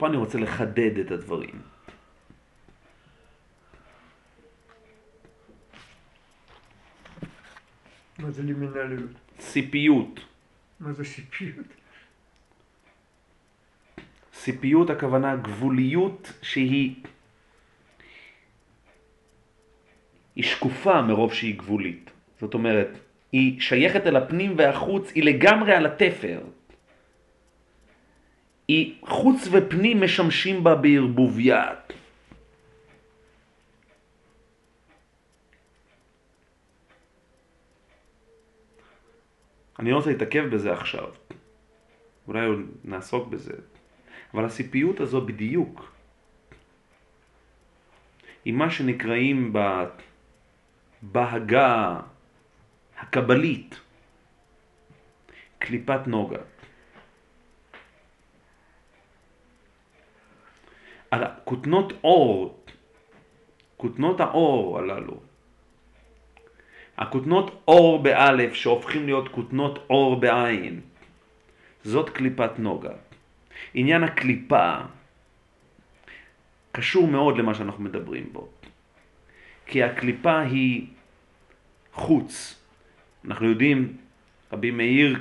פה 0.00 0.06
אני 0.06 0.16
רוצה 0.16 0.38
לחדד 0.38 0.98
את 0.98 1.10
הדברים. 1.10 1.60
מה 8.18 8.30
זה 8.30 8.42
לימינליות? 8.42 9.10
ציפיות. 9.38 10.20
מה 10.80 10.92
זה 10.92 11.04
ציפיות? 11.04 11.66
ציפיות 14.32 14.90
הכוונה 14.90 15.36
גבוליות 15.36 16.32
שהיא 16.42 16.94
היא 20.36 20.44
שקופה 20.44 21.02
מרוב 21.02 21.34
שהיא 21.34 21.58
גבולית. 21.58 22.10
זאת 22.40 22.54
אומרת, 22.54 22.88
היא 23.32 23.60
שייכת 23.60 24.06
אל 24.06 24.16
הפנים 24.16 24.54
והחוץ, 24.56 25.12
היא 25.14 25.24
לגמרי 25.24 25.72
על 25.72 25.86
התפר. 25.86 26.40
היא 28.70 28.94
חוץ 29.02 29.48
ופנים 29.50 30.00
משמשים 30.00 30.64
בה 30.64 30.74
בערבוביה. 30.74 31.74
אני 39.78 39.90
לא 39.90 39.96
רוצה 39.96 40.10
להתעכב 40.10 40.44
בזה 40.54 40.72
עכשיו, 40.72 41.08
אולי 42.28 42.46
נעסוק 42.84 43.28
בזה, 43.28 43.54
אבל 44.34 44.44
הסיפיות 44.44 45.00
הזו 45.00 45.20
בדיוק 45.20 45.92
היא 48.44 48.54
מה 48.54 48.70
שנקראים 48.70 49.52
בהגה 51.02 52.00
הקבלית 52.98 53.80
קליפת 55.58 56.00
נוגה. 56.06 56.49
כותנות 61.44 61.92
אור, 62.04 62.64
כותנות 63.76 64.20
האור 64.20 64.78
הללו, 64.78 65.20
הכותנות 66.98 67.62
אור 67.68 68.02
באלף 68.02 68.54
שהופכים 68.54 69.06
להיות 69.06 69.28
כותנות 69.28 69.78
אור 69.90 70.20
בעין, 70.20 70.80
זאת 71.84 72.10
קליפת 72.10 72.58
נוגה. 72.58 72.92
עניין 73.74 74.04
הקליפה 74.04 74.76
קשור 76.72 77.06
מאוד 77.06 77.38
למה 77.38 77.54
שאנחנו 77.54 77.84
מדברים 77.84 78.32
בו, 78.32 78.48
כי 79.66 79.82
הקליפה 79.82 80.40
היא 80.40 80.86
חוץ. 81.92 82.60
אנחנו 83.24 83.46
יודעים, 83.46 83.96
רבי 84.52 84.70
מאיר 84.70 85.18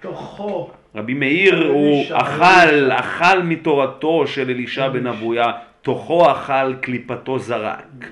תוכו. 0.00 0.77
רבי 0.94 1.14
מאיר 1.14 1.66
הוא 1.66 2.04
אכל, 2.12 2.90
אכל 2.92 3.42
מתורתו 3.42 4.26
של 4.26 4.50
אלישע 4.50 4.88
בן 4.88 5.06
אבויה, 5.06 5.52
תוכו 5.82 6.32
אכל, 6.32 6.74
קליפתו 6.80 7.38
זרק. 7.38 8.06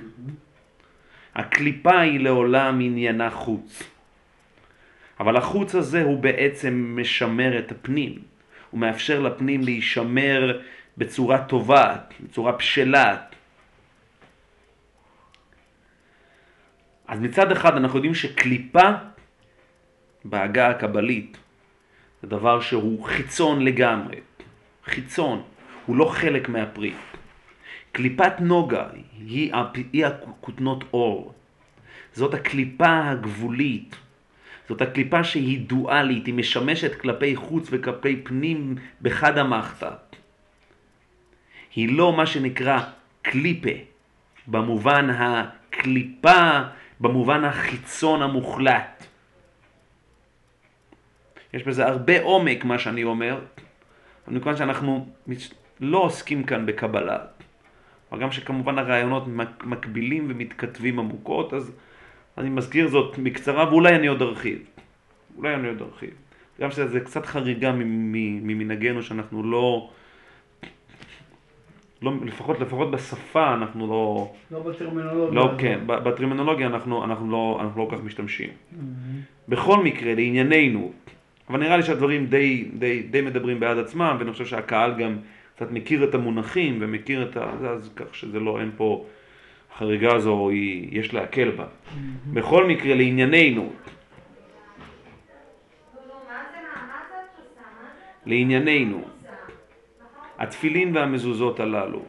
הקליפה 1.34 2.00
היא 2.00 2.20
לעולם 2.20 2.80
עניינה 2.80 3.30
חוץ. 3.30 3.82
אבל 5.20 5.36
החוץ 5.36 5.74
הזה 5.74 6.02
הוא 6.02 6.18
בעצם 6.18 6.96
משמר 7.00 7.58
את 7.58 7.72
הפנים. 7.72 8.18
הוא 8.70 8.80
מאפשר 8.80 9.20
לפנים 9.20 9.60
להישמר 9.62 10.60
בצורה 10.96 11.44
טובה, 11.44 11.96
בצורה 12.20 12.52
בשלה. 12.52 13.16
אז 17.08 17.20
מצד 17.20 17.52
אחד 17.52 17.76
אנחנו 17.76 17.96
יודעים 17.98 18.14
שקליפה 18.14 18.90
בעגה 20.24 20.68
הקבלית 20.68 21.36
זה 22.22 22.28
דבר 22.28 22.60
שהוא 22.60 23.04
חיצון 23.04 23.64
לגמרי, 23.64 24.16
חיצון, 24.84 25.42
הוא 25.86 25.96
לא 25.96 26.04
חלק 26.04 26.48
מהפרי. 26.48 26.92
קליפת 27.92 28.32
נוגה 28.40 28.86
היא, 28.92 29.52
היא 29.92 30.06
הכותנות 30.06 30.84
אור. 30.92 31.34
זאת 32.12 32.34
הקליפה 32.34 33.08
הגבולית. 33.08 33.96
זאת 34.68 34.82
הקליפה 34.82 35.24
שהיא 35.24 35.60
דואלית, 35.68 36.26
היא 36.26 36.34
משמשת 36.34 37.00
כלפי 37.00 37.36
חוץ 37.36 37.68
וכלפי 37.70 38.16
פנים 38.24 38.74
בחד 39.02 39.38
המחתא. 39.38 39.90
היא 41.74 41.96
לא 41.96 42.16
מה 42.16 42.26
שנקרא 42.26 42.80
קליפה, 43.22 43.76
במובן 44.46 45.10
הקליפה, 45.10 46.60
במובן 47.00 47.44
החיצון 47.44 48.22
המוחלט. 48.22 48.95
יש 51.56 51.62
בזה 51.62 51.86
הרבה 51.86 52.22
עומק 52.22 52.64
מה 52.64 52.78
שאני 52.78 53.04
אומר, 53.04 53.40
מכיוון 54.28 54.56
שאנחנו 54.56 55.06
לא 55.80 55.98
עוסקים 55.98 56.44
כאן 56.44 56.66
בקבלה, 56.66 57.18
אבל 58.12 58.20
גם 58.20 58.32
שכמובן 58.32 58.78
הרעיונות 58.78 59.24
מקבילים 59.64 60.26
ומתכתבים 60.28 60.98
עמוקות, 60.98 61.54
אז 61.54 61.72
אני 62.38 62.50
מזכיר 62.50 62.88
זאת 62.88 63.18
בקצרה 63.18 63.68
ואולי 63.68 63.96
אני 63.96 64.06
עוד 64.06 64.22
ארחיב. 64.22 64.58
אולי 65.36 65.54
אני 65.54 65.68
עוד 65.68 65.82
ארחיב. 65.82 66.10
גם 66.60 66.70
שזה 66.70 67.00
קצת 67.00 67.26
חריגה 67.26 67.72
ממנהגנו 67.72 69.02
שאנחנו 69.02 69.42
לא, 69.42 69.90
לא 72.02 72.12
לפחות, 72.24 72.60
לפחות 72.60 72.90
בשפה 72.90 73.54
אנחנו 73.54 73.86
לא, 73.86 74.32
לא 74.50 74.60
בטרמינולוגיה. 74.60 75.40
לא. 75.40 75.50
כן, 75.58 75.80
בטרמינולוגיה 75.86 76.66
אנחנו, 76.66 77.04
אנחנו, 77.04 77.30
לא, 77.30 77.58
אנחנו 77.60 77.84
לא 77.84 77.88
כל 77.90 77.96
כך 77.96 78.02
משתמשים. 78.04 78.48
בכל 79.48 79.82
מקרה, 79.84 80.14
לענייננו, 80.14 80.92
אבל 81.50 81.58
נראה 81.60 81.76
לי 81.76 81.82
שהדברים 81.82 82.26
די, 82.26 82.64
די, 82.78 83.02
די 83.02 83.20
מדברים 83.20 83.60
בעד 83.60 83.78
עצמם, 83.78 84.16
ואני 84.18 84.32
חושב 84.32 84.46
שהקהל 84.46 84.94
גם 84.98 85.16
קצת 85.56 85.70
מכיר 85.70 86.04
את 86.04 86.14
המונחים 86.14 86.78
ומכיר 86.80 87.30
את 87.30 87.36
ה... 87.36 87.50
אז 87.68 87.90
כך 87.96 88.14
שזה 88.14 88.40
לא, 88.40 88.60
אין 88.60 88.70
פה, 88.76 89.06
החריגה 89.74 90.14
הזו, 90.14 90.48
היא, 90.48 90.88
יש 91.00 91.14
להקל 91.14 91.50
בה. 91.50 91.66
בכל 92.32 92.66
מקרה, 92.66 92.94
לענייננו, 92.94 93.72
לענייננו, 98.26 99.02
התפילין 100.38 100.96
והמזוזות 100.96 101.60
הללו. 101.60 102.02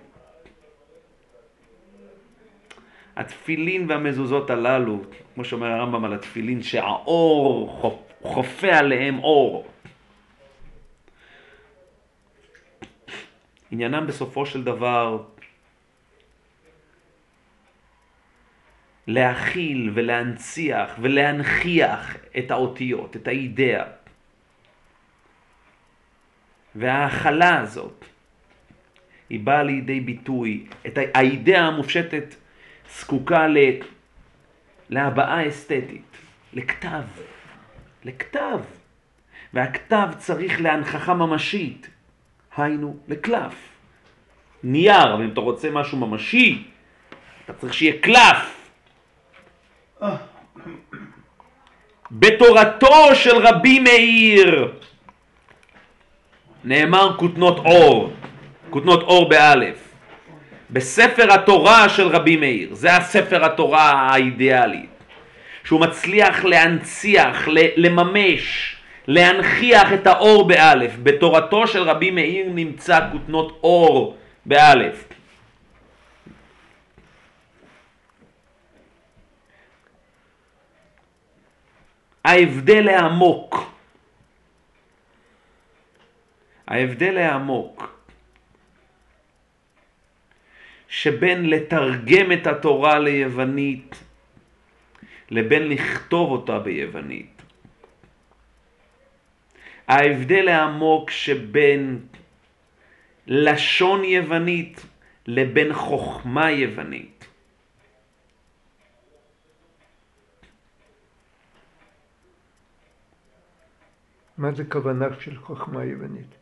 התפילין 3.16 3.86
והמזוזות 3.90 4.50
הללו, 4.50 5.00
כמו 5.36 5.46
שאומר 5.46 5.68
הרמב"ם 5.68 6.06
על 6.06 6.14
התפילין, 6.14 6.62
שהאור 6.62 7.70
חופ- 7.82 8.07
חופה 8.22 8.68
עליהם 8.68 9.20
אור. 9.20 9.68
עניינם 13.72 14.08
בסופו 14.08 14.46
של 14.46 14.64
דבר 14.64 15.24
להכיל 19.08 19.92
ולהנציח 19.94 20.96
ולהנכיח 21.02 22.18
את 22.38 22.52
האותיות, 22.52 23.16
את 23.16 23.28
האידאה. 23.28 23.84
וההכלה 26.76 27.60
הזאת, 27.60 28.06
היא 29.30 29.40
באה 29.40 29.64
לידי 29.64 30.00
ביטוי, 30.00 30.68
את 30.88 30.98
האידאה 31.14 31.62
המופשטת 31.62 32.36
זקוקה. 33.00 33.48
להבעה 34.90 35.48
אסתטית, 35.48 36.18
לכתב, 36.54 37.04
לכתב. 38.08 38.60
והכתב 39.54 40.08
צריך 40.18 40.62
להנכחה 40.62 41.14
ממשית, 41.14 41.90
היינו, 42.58 42.98
לקלף. 43.08 43.54
נייר, 44.64 45.14
אבל 45.14 45.24
אם 45.24 45.30
אתה 45.34 45.42
רוצה 45.42 45.72
משהו 45.72 45.98
ממשי, 45.98 46.64
אתה 47.46 47.54
צריך 47.54 47.74
שיהיה 47.74 47.94
קלף. 48.02 48.70
בתורתו 52.12 53.16
של 53.16 53.38
רבי 53.38 53.80
מאיר 53.80 54.74
נאמר 56.64 57.18
כותנות 57.18 57.58
אור, 57.58 58.14
כותנות 58.70 59.02
אור 59.02 59.30
באלף. 59.30 59.88
בספר 60.70 61.34
התורה 61.34 61.90
של 61.90 62.08
רבי 62.08 62.38
מאיר, 62.38 62.74
זה 62.74 62.96
הספר 62.96 63.46
התורה 63.46 63.92
האידיאלי, 63.92 64.86
שהוא 65.68 65.82
מצליח 65.82 66.46
להנציח, 66.46 67.48
לממש, 67.76 68.76
להנכיח 69.08 69.94
את 69.94 70.08
האור 70.08 70.48
באלף. 70.48 70.96
בתורתו 71.04 71.68
של 71.68 71.82
רבי 71.82 72.12
מאיר 72.12 72.50
נמצא 72.50 73.00
כותנות 73.12 73.60
אור 73.64 74.18
באלף. 74.46 75.10
ההבדל 82.26 82.90
העמוק, 82.90 83.72
ההבדל 86.68 87.18
העמוק 87.18 88.00
שבין 90.88 91.50
לתרגם 91.50 92.32
את 92.32 92.48
התורה 92.48 93.00
ליוונית 93.00 94.07
לבין 95.30 95.70
לכתוב 95.70 96.32
אותה 96.32 96.60
ביוונית. 96.60 97.42
ההבדל 99.88 100.48
העמוק 100.48 101.10
שבין 101.10 102.00
לשון 103.28 104.04
יוונית 104.04 104.86
לבין 105.28 105.74
חוכמה 105.74 106.52
יוונית. 106.52 107.26
מה 114.38 114.52
זה 114.52 114.64
כוונה 114.66 115.06
של 115.20 115.38
חוכמה 115.38 115.86
יוונית? 115.86 116.36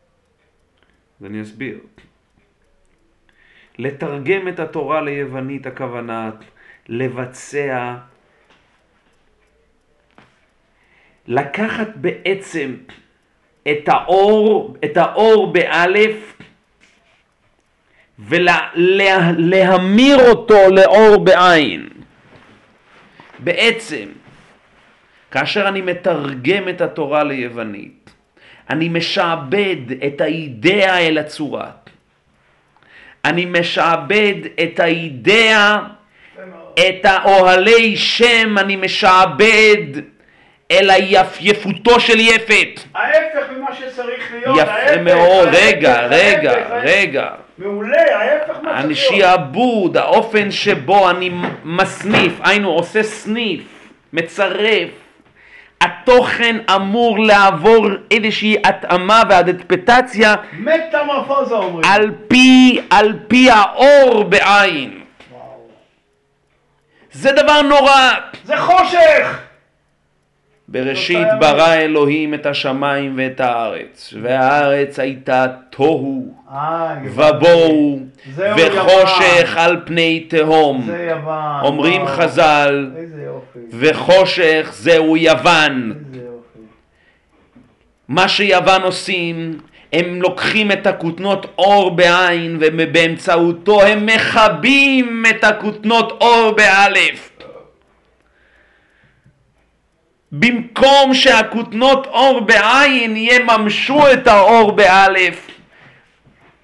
אז 1.20 1.26
אני 1.26 1.42
אסביר. 1.42 1.80
לתרגם 3.78 4.48
את 4.48 4.58
התורה 4.58 5.00
ליוונית 5.00 5.66
הכוונה 5.66 6.30
לבצע, 6.88 7.96
לקחת 11.28 11.88
בעצם 11.94 12.76
את 13.68 13.88
האור, 13.88 14.76
את 14.84 14.96
האור 14.96 15.52
באלף 15.52 16.36
ולהמיר 18.18 20.30
אותו 20.30 20.70
לאור 20.70 21.24
בעין. 21.24 21.88
בעצם, 23.38 24.06
כאשר 25.30 25.68
אני 25.68 25.80
מתרגם 25.80 26.68
את 26.68 26.80
התורה 26.80 27.24
ליוונית, 27.24 28.10
אני 28.70 28.88
משעבד 28.88 29.76
את 30.06 30.20
האידאה 30.20 30.98
אל 30.98 31.18
הצורה. 31.18 31.70
אני 33.24 33.44
משעבד 33.44 34.34
את 34.62 34.80
האידאה, 34.80 35.78
את 36.74 37.04
האוהלי 37.04 37.96
שם, 37.96 38.58
אני 38.58 38.76
משעבד 38.76 40.15
אל 40.70 40.90
היפייפותו 40.90 42.00
של 42.00 42.20
יפת. 42.20 42.80
ההפך 42.94 43.50
ממה 43.56 43.74
שצריך 43.74 44.32
להיות, 44.32 44.58
יפה 44.58 44.70
ההפך, 44.70 45.00
מאוד, 45.00 45.48
רגע, 45.52 45.94
ההפך, 45.94 46.12
רגע, 46.12 46.52
ההפך. 46.52 46.80
רגע. 46.82 47.28
מעולה, 47.58 48.16
ההפך 48.16 48.54
מה 48.62 48.82
צריך 48.82 49.10
להיות. 49.10 49.24
השעבוד, 49.24 49.96
האופן 49.96 50.50
שבו 50.50 51.10
אני 51.10 51.30
מסניף, 51.64 52.32
היינו 52.44 52.70
עושה 52.70 53.02
סניף, 53.02 53.60
מצרף, 54.12 54.88
התוכן 55.80 56.56
אמור 56.74 57.18
לעבור 57.18 57.86
איזושהי 58.10 58.56
התאמה 58.64 59.22
ואדפטציה 59.28 60.34
מטמורפוזה 60.52 61.54
אומרים. 61.54 61.84
על 61.92 62.10
פי, 62.28 62.80
על 62.90 63.12
פי 63.28 63.50
האור 63.50 64.24
בעין. 64.24 65.00
וואו. 65.30 65.68
זה 67.12 67.32
דבר 67.32 67.62
נורא. 67.62 68.10
זה 68.44 68.56
חושך! 68.56 69.45
בראשית 70.68 71.26
ברא 71.40 71.74
אלוהים 71.74 72.34
את 72.34 72.46
השמיים 72.46 73.14
ואת 73.16 73.40
הארץ, 73.40 74.14
והארץ 74.22 74.98
הייתה 74.98 75.46
תוהו 75.70 76.34
ובוהו 77.04 78.00
וחושך. 78.36 79.56
על 79.56 79.80
פני 79.84 80.20
תהום. 80.28 80.90
אומרים. 81.62 82.06
חז"ל. 82.06 82.90
וחושך 83.70 84.70
זהו 84.72 85.16
יוון. 85.16 85.92
מה 88.08 88.28
שיוון 88.28 88.82
עושים, 88.82 89.58
הם 89.92 90.22
לוקחים 90.22 90.72
את 90.72 90.86
הכותנות 90.86 91.46
אור 91.58 91.90
בעין 91.90 92.56
ובאמצעותו 92.60 93.82
הם 93.82 94.06
מכבים 94.06 95.22
את 95.30 95.44
הכותנות 95.44 96.18
אור 96.20 96.50
באלף. 96.56 97.35
במקום 100.32 101.14
שהכותנות 101.14 102.06
אור 102.06 102.40
בעין 102.40 103.16
יממשו 103.16 104.12
את 104.12 104.26
האור 104.26 104.72
באלף, 104.72 105.46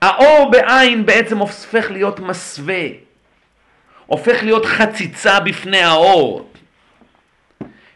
האור 0.03 0.51
בעין 0.51 1.07
בעצם 1.07 1.39
הופך 1.39 1.91
להיות 1.91 2.21
מסווה, 2.21 2.85
הופך 4.07 4.43
להיות 4.43 4.67
חציצה 4.67 5.41
בפני 5.41 5.83
האור. 5.83 6.53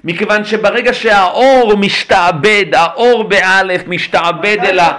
מכיוון 0.05 0.45
שברגע 0.45 0.95
שהאור 0.95 1.77
משתעבד, 1.77 2.65
האור 2.73 3.25
באלף 3.25 3.83
משתעבד 3.87 4.57
אל 4.65 4.79
ה... 4.79 4.99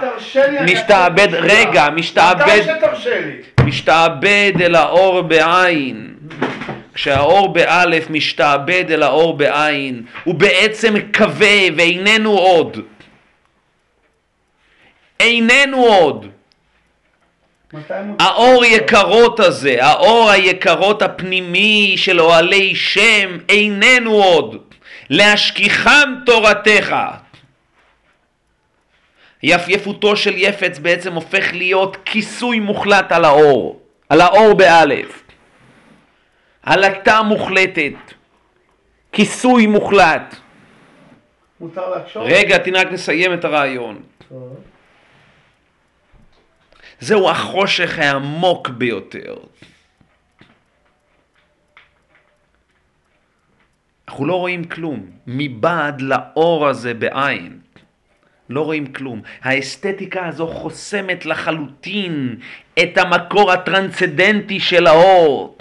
משתעבד. 0.64 1.28
רגע, 1.32 1.88
משתעבד, 1.90 2.42
מתי 2.42 2.62
שתרשה 2.62 3.20
לי. 3.20 3.36
משתעבד 3.64 4.52
אל 4.60 4.74
האור 4.74 5.20
בעין. 5.20 6.14
כשהאור 6.98 7.52
באלף 7.52 8.10
משתעבד 8.10 8.84
אל 8.90 9.02
האור 9.02 9.36
בעין, 9.36 10.02
הוא 10.24 10.34
בעצם 10.34 10.94
כבה 11.12 11.74
ואיננו 11.76 12.30
עוד. 12.30 12.76
איננו 15.20 15.76
עוד. 15.76 16.26
האור 18.18 18.64
יקרות 18.64 19.40
הזה, 19.40 19.76
האור 19.80 20.30
היקרות 20.30 21.02
הפנימי 21.02 21.94
של 21.96 22.20
אוהלי 22.20 22.74
שם, 22.74 23.38
איננו 23.48 24.12
עוד. 24.12 24.56
להשכיחם 25.10 26.14
תורתך. 26.26 26.96
יפייפותו 29.42 30.16
של 30.16 30.34
יפץ 30.36 30.78
בעצם 30.78 31.12
הופך 31.12 31.52
להיות 31.52 31.96
כיסוי 32.04 32.58
מוחלט 32.58 33.12
על 33.12 33.24
האור, 33.24 33.80
על 34.08 34.20
האור 34.20 34.54
באלף. 34.54 35.27
עלטה 36.62 37.22
מוחלטת, 37.22 38.14
כיסוי 39.12 39.66
מוחלט. 39.66 40.34
מותר 41.60 41.90
לחשוב? 41.90 42.22
רגע, 42.26 42.58
תני 42.58 42.78
רק 42.78 42.92
נסיים 42.92 43.34
את 43.34 43.44
הרעיון. 43.44 44.02
זהו 47.00 47.30
החושך 47.30 47.98
העמוק 47.98 48.68
ביותר. 48.68 49.36
אנחנו 54.08 54.26
לא 54.26 54.34
רואים 54.34 54.64
כלום. 54.64 55.10
מבעד 55.26 56.00
לאור 56.00 56.66
הזה 56.66 56.94
בעין. 56.94 57.58
לא 58.48 58.60
רואים 58.60 58.92
כלום. 58.92 59.22
האסתטיקה 59.42 60.26
הזו 60.26 60.46
חוסמת 60.46 61.26
לחלוטין 61.26 62.36
את 62.82 62.98
המקור 62.98 63.52
הטרנסצדנטי 63.52 64.60
של 64.60 64.86
האור. 64.86 65.58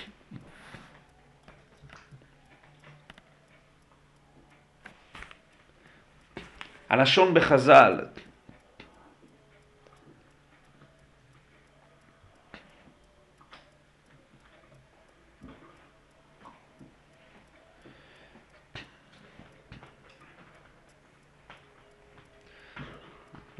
הלשון 6.90 7.34
בחז"ל, 7.34 8.00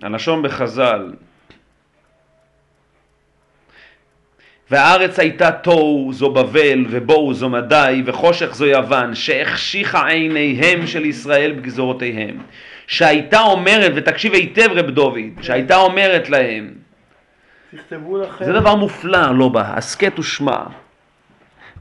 הלשון 0.02 0.44
בחז"ל, 0.44 1.14
והארץ 4.72 5.20
הייתה 5.20 5.52
תוהו 5.52 6.14
זו 6.14 6.30
בבל 6.30 6.86
ובואו 6.90 7.34
זו 7.34 7.50
מדי 7.50 8.02
וחושך 8.06 8.56
זו 8.56 8.66
יוון 8.66 9.16
שהחשיכה 9.16 10.08
עיניהם 10.08 10.88
של 10.88 11.06
ישראל 11.06 11.52
בגזרותיהם 11.52 12.44
שהייתה 12.88 13.42
אומרת 13.42 13.92
ותקשיב 13.96 14.34
היטב 14.34 14.70
רב 14.72 14.90
דוד 14.90 15.42
שהייתה 15.42 15.78
אומרת 15.78 16.30
להם 16.30 16.74
תכתבו 17.76 18.18
לכם. 18.18 18.46
זה 18.46 18.54
דבר 18.54 18.76
מופלא 18.76 19.38
לא 19.38 19.50
בה 19.50 19.74
הסכת 19.74 20.20
ושמע 20.20 20.64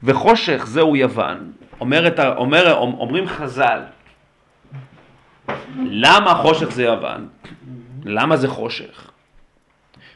וחושך 0.03 0.65
זהו 0.67 0.95
יוון 0.95 1.51
אומרת, 1.79 2.19
אומר, 2.19 2.77
אומרים 2.77 3.27
חז"ל 3.27 3.81
למה 5.77 6.35
חושך 6.35 6.71
זה 6.71 6.83
יוון? 6.83 7.27
למה 8.05 8.37
זה 8.37 8.47
חושך? 8.47 9.11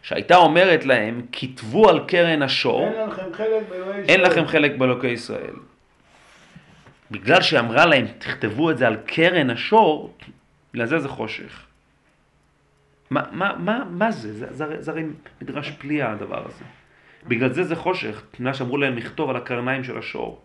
שהייתה 0.02 0.36
אומרת 0.36 0.86
להם, 0.86 1.22
כתבו 1.32 1.90
על 1.90 2.00
קרן 2.08 2.42
השור, 2.42 2.88
אין 2.88 3.10
לכם 3.10 3.34
חלק 3.34 3.64
באלוהי 3.70 4.02
ישראל. 4.02 4.10
אין 4.10 4.22
לכם 4.22 4.48
חלק 4.48 4.76
באלוקי 4.76 5.08
ישראל. 5.08 5.56
בגלל 7.12 7.42
שהיא 7.42 7.60
אמרה 7.60 7.86
להם, 7.86 8.06
תכתבו 8.18 8.72
את 8.72 8.78
זה 8.78 8.88
על 8.88 8.96
קרן 9.06 9.50
השור, 9.50 10.14
בגלל 10.74 10.86
זה 10.86 11.00
זה 11.00 11.10
חושך. 11.10 11.66
מה, 13.10 13.24
מה, 13.32 13.56
מה, 13.60 13.84
מה 13.90 14.12
זה? 14.12 14.34
זה, 14.34 14.54
זה, 14.54 14.82
זה 14.82 14.92
הרי 14.92 15.04
מדרש 15.42 15.72
פליאה 15.72 16.12
הדבר 16.12 16.46
הזה. 16.48 16.66
בגלל 17.28 17.54
זה 17.54 17.64
זה 17.64 17.76
חושך, 17.76 18.24
בגלל 18.40 18.54
שאמרו 18.54 18.78
להם 18.78 18.98
לכתוב 18.98 19.30
על 19.30 19.36
הקרניים 19.36 19.84
של 19.84 19.98
השור. 19.98 20.42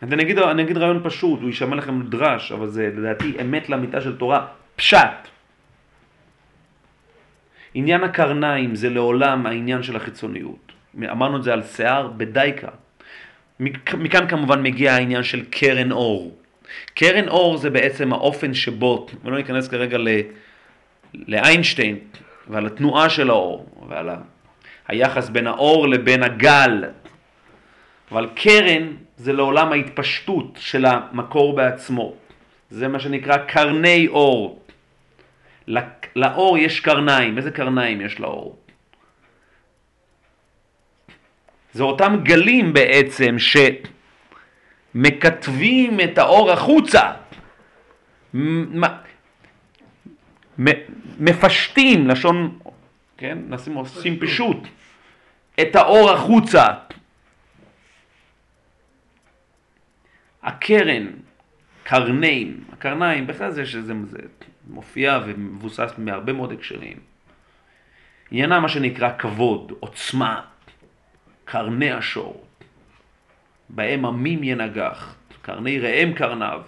אז 0.00 0.12
אני 0.12 0.22
אגיד, 0.22 0.38
אני 0.38 0.62
אגיד 0.62 0.76
רעיון 0.76 1.00
פשוט, 1.04 1.40
הוא 1.40 1.48
יישמע 1.48 1.76
לכם 1.76 1.98
מדרש, 1.98 2.52
אבל 2.52 2.68
זה 2.68 2.92
לדעתי 2.96 3.36
אמת 3.40 3.68
לאמיתה 3.68 4.00
של 4.00 4.16
תורה, 4.16 4.46
פשט. 4.76 5.28
עניין 7.74 8.04
הקרניים 8.04 8.74
זה 8.74 8.90
לעולם 8.90 9.46
העניין 9.46 9.82
של 9.82 9.96
החיצוניות. 9.96 10.72
אמרנו 10.96 11.36
את 11.36 11.42
זה 11.42 11.52
על 11.52 11.62
שיער 11.62 12.08
בדייקה. 12.08 12.68
מכ- 13.60 13.94
מכאן 13.94 14.28
כמובן 14.28 14.62
מגיע 14.62 14.94
העניין 14.94 15.22
של 15.22 15.44
קרן 15.50 15.92
אור. 15.92 16.36
קרן 16.94 17.28
אור 17.28 17.56
זה 17.56 17.70
בעצם 17.70 18.12
האופן 18.12 18.54
שבו, 18.54 19.06
ולא 19.24 19.36
ניכנס 19.36 19.68
כרגע 19.68 19.98
ל, 19.98 20.08
לאיינשטיין 21.14 21.98
ועל 22.48 22.66
התנועה 22.66 23.10
של 23.10 23.30
האור 23.30 23.66
ועל 23.88 24.08
ה, 24.08 24.16
היחס 24.88 25.28
בין 25.28 25.46
האור 25.46 25.88
לבין 25.88 26.22
הגל. 26.22 26.84
אבל 28.12 28.28
קרן 28.34 28.92
זה 29.16 29.32
לעולם 29.32 29.72
ההתפשטות 29.72 30.58
של 30.60 30.84
המקור 30.86 31.56
בעצמו. 31.56 32.14
זה 32.70 32.88
מה 32.88 33.00
שנקרא 33.00 33.36
קרני 33.36 34.08
אור. 34.08 34.60
לאור 36.16 36.58
יש 36.58 36.80
קרניים. 36.80 37.36
איזה 37.38 37.50
קרניים 37.50 38.00
יש 38.00 38.20
לאור? 38.20 38.56
זה 41.72 41.82
אותם 41.82 42.16
גלים 42.22 42.72
בעצם 42.72 43.36
שמכתבים 44.94 46.00
את 46.00 46.18
האור 46.18 46.52
החוצה. 46.52 47.12
מפשטים, 51.18 52.08
לשון, 52.08 52.58
כן, 53.16 53.38
נשים 53.48 53.74
עושים 53.74 54.20
פשוט, 54.20 54.56
את 55.60 55.76
האור 55.76 56.10
החוצה. 56.10 56.66
הקרן, 60.42 61.06
קרניים, 61.82 62.64
הקרניים, 62.72 63.26
בכלל 63.26 63.50
זה 63.50 63.66
שזה 63.66 63.92
זה 64.10 64.18
מופיע 64.68 65.20
ומבוסס 65.26 65.92
מהרבה 65.98 66.32
מאוד 66.32 66.52
הקשרים. 66.52 66.96
עניינה 68.30 68.60
מה 68.60 68.68
שנקרא 68.68 69.10
כבוד, 69.18 69.72
עוצמה, 69.80 70.40
קרני 71.50 71.92
השור, 71.92 72.44
בהם 73.68 74.06
עמים 74.06 74.44
ינגח, 74.44 75.14
קרני 75.42 75.78
ראם 75.78 76.12
קרניו. 76.12 76.60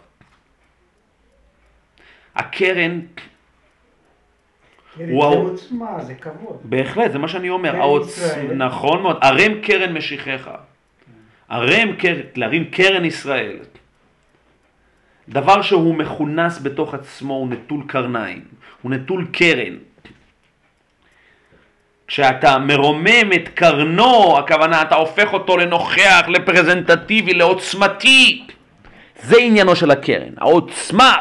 הקרן, 2.35 3.01
זה 4.97 5.07
וואו. 5.11 5.33
עוצמה, 5.33 6.05
זה 6.05 6.14
כבוד. 6.14 6.61
בהחלט, 6.64 7.12
זה 7.12 7.18
מה 7.18 7.28
שאני 7.28 7.51
אומר, 7.51 7.76
העוצ... 7.76 8.18
נכון 8.57 9.03
מאוד, 9.03 9.18
ערם 9.20 9.61
קרן 9.62 9.93
משיחך. 9.93 10.51
ערם 11.49 11.97
קרן, 11.97 12.20
להרים 12.37 12.64
קרן 12.70 13.05
ישראל. 13.05 13.59
דבר 15.28 15.62
שהוא 15.62 15.95
מכונס 15.95 16.62
בתוך 16.62 16.95
עצמו 16.95 17.35
הוא 17.35 17.49
נטול 17.49 17.85
קרניים, 17.87 18.45
הוא 18.83 18.91
נטול 18.93 19.26
קרן. 19.33 19.76
כשאתה 22.12 22.58
מרומם 22.58 23.32
את 23.34 23.48
קרנו, 23.48 24.38
הכוונה 24.38 24.82
אתה 24.82 24.94
הופך 24.94 25.32
אותו 25.32 25.56
לנוכח, 25.56 26.24
לפרזנטטיבי, 26.28 27.34
לעוצמתי. 27.34 28.46
זה 29.22 29.36
עניינו 29.38 29.76
של 29.76 29.90
הקרן, 29.90 30.32
העוצמה. 30.38 31.16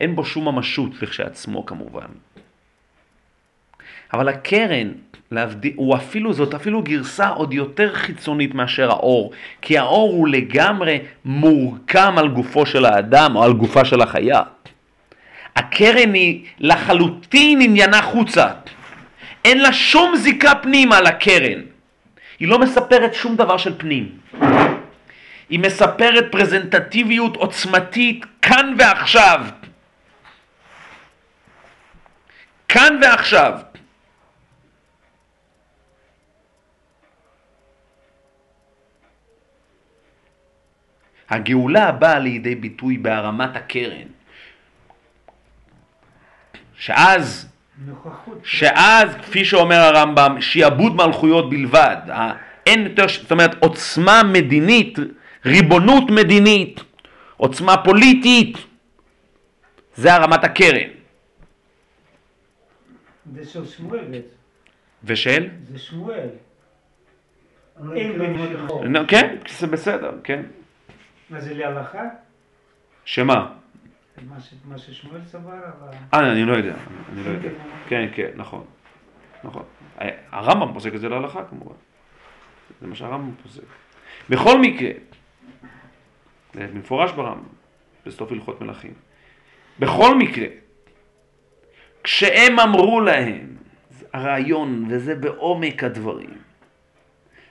אין 0.00 0.16
בו 0.16 0.24
שום 0.24 0.44
ממשות 0.48 1.02
לכשעצמו 1.02 1.66
כמובן. 1.66 2.06
אבל 4.12 4.28
הקרן, 4.28 4.92
להבדיל, 5.30 5.72
הוא 5.76 5.96
אפילו, 5.96 6.32
זאת 6.32 6.54
אפילו 6.54 6.82
גרסה 6.82 7.28
עוד 7.28 7.52
יותר 7.54 7.94
חיצונית 7.94 8.54
מאשר 8.54 8.90
האור, 8.90 9.32
כי 9.60 9.78
האור 9.78 10.12
הוא 10.12 10.28
לגמרי 10.28 10.98
מורכם 11.24 12.18
על 12.18 12.28
גופו 12.28 12.66
של 12.66 12.84
האדם 12.84 13.36
או 13.36 13.44
על 13.44 13.52
גופה 13.52 13.84
של 13.84 14.02
החיה. 14.02 14.40
הקרן 15.56 16.14
היא 16.14 16.46
לחלוטין 16.58 17.60
עניינה 17.60 18.02
חוצה. 18.02 18.46
אין 19.44 19.58
לה 19.62 19.72
שום 19.72 20.16
זיקה 20.16 20.54
פנימה 20.54 21.00
לקרן. 21.00 21.60
היא 22.38 22.48
לא 22.48 22.58
מספרת 22.58 23.14
שום 23.14 23.36
דבר 23.36 23.56
של 23.56 23.78
פנים. 23.78 24.18
היא 25.48 25.60
מספרת 25.60 26.24
פרזנטטיביות 26.32 27.36
עוצמתית 27.36 28.24
כאן 28.42 28.74
ועכשיו. 28.78 29.40
כאן 32.68 32.98
ועכשיו. 33.02 33.58
הגאולה 41.30 41.92
באה 41.92 42.18
לידי 42.18 42.54
ביטוי 42.54 42.98
בהרמת 42.98 43.56
הקרן. 43.56 44.21
שאז. 46.82 47.48
שאז, 48.44 49.14
כפי 49.22 49.44
שאומר 49.44 49.76
הרמב"ם, 49.76 50.40
שיעבוד 50.40 50.96
מלכויות 50.96 51.50
בלבד. 51.50 51.96
אין 52.66 52.86
יותר, 52.86 53.08
זאת 53.08 53.30
אומרת, 53.30 53.54
עוצמה 53.62 54.22
מדינית, 54.32 54.98
ריבונות 55.46 56.10
מדינית, 56.10 56.80
עוצמה 57.36 57.84
פוליטית, 57.84 58.56
זה 59.94 60.14
הרמת 60.14 60.44
הקרן. 60.44 60.88
זה 63.34 63.44
של 63.44 63.66
שמואל. 63.66 64.04
ושל? 65.04 65.48
זה 65.72 65.78
שמואל. 65.78 66.28
לא. 67.80 68.82
נו, 68.84 69.00
כן, 69.08 69.36
זה 69.58 69.66
בסדר, 69.66 70.12
כן. 70.24 70.42
מה 71.30 71.40
זה 71.40 71.54
להלכה? 71.54 72.02
שמה? 73.04 73.61
מה 74.64 74.78
ששמואל 74.78 75.20
סבר, 75.26 75.60
אבל... 75.78 75.88
אה, 76.14 76.32
אני 76.32 76.44
לא 76.44 76.52
יודע, 76.56 76.74
אני 77.12 77.24
לא 77.24 77.30
יודע. 77.30 77.48
כן, 77.88 78.08
כן, 78.14 78.30
נכון. 78.36 78.64
נכון. 79.44 79.62
הרמב"ם 80.30 80.72
פוסק 80.74 80.94
את 80.94 81.00
זה 81.00 81.08
להלכה 81.08 81.44
כמובן. 81.44 81.74
זה 82.80 82.86
מה 82.86 82.94
שהרמב"ם 82.94 83.34
פוסק. 83.42 83.62
בכל 84.30 84.60
מקרה, 84.60 84.90
זה 86.54 86.66
במפורש 86.66 87.12
ברמב"ם, 87.12 87.48
בסוף 88.06 88.32
הלכות 88.32 88.60
מלכים. 88.60 88.94
בכל 89.78 90.18
מקרה, 90.18 90.46
כשהם 92.04 92.58
אמרו 92.58 93.00
להם, 93.00 93.56
הרעיון, 94.12 94.84
וזה 94.88 95.14
בעומק 95.14 95.84
הדברים, 95.84 96.38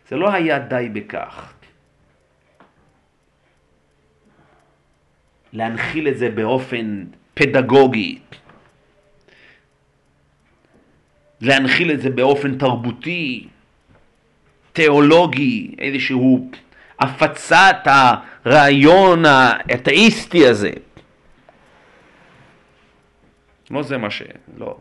זה 0.08 0.16
לא 0.16 0.34
היה 0.34 0.60
די 0.60 0.90
בכך. 0.94 1.54
להנחיל 5.54 6.08
את 6.08 6.18
זה 6.18 6.30
באופן 6.30 7.04
פדגוגי, 7.34 8.20
להנחיל 11.42 11.92
את 11.92 12.02
זה 12.02 12.10
באופן 12.10 12.58
תרבותי, 12.58 13.48
תיאולוגי, 14.74 15.76
איזשהו 15.80 16.52
הפצת 17.00 17.78
הרעיון 17.86 19.26
האתאיסטי 19.26 20.48
הזה. 20.48 20.72
לא 23.72 23.84
זה 23.84 23.98
מה 23.98 24.12
ש... 24.12 24.22
לא. 24.58 24.78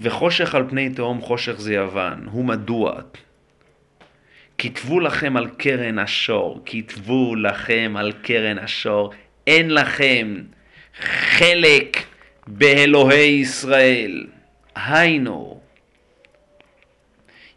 וחושך 0.00 0.54
על 0.54 0.68
פני 0.68 0.90
תהום 0.90 1.20
חושך 1.20 1.60
זה 1.60 1.74
יוון, 1.74 2.26
הוא 2.30 2.44
מדוע? 2.44 2.92
כתבו 4.58 5.00
לכם 5.00 5.36
על 5.36 5.48
קרן 5.48 5.98
השור, 5.98 6.60
כתבו 6.66 7.34
לכם 7.34 7.94
על 7.98 8.12
קרן 8.12 8.58
השור, 8.58 9.12
אין 9.46 9.74
לכם 9.74 10.36
חלק 11.00 11.96
באלוהי 12.46 13.28
ישראל. 13.28 14.26
היינו, 14.76 15.60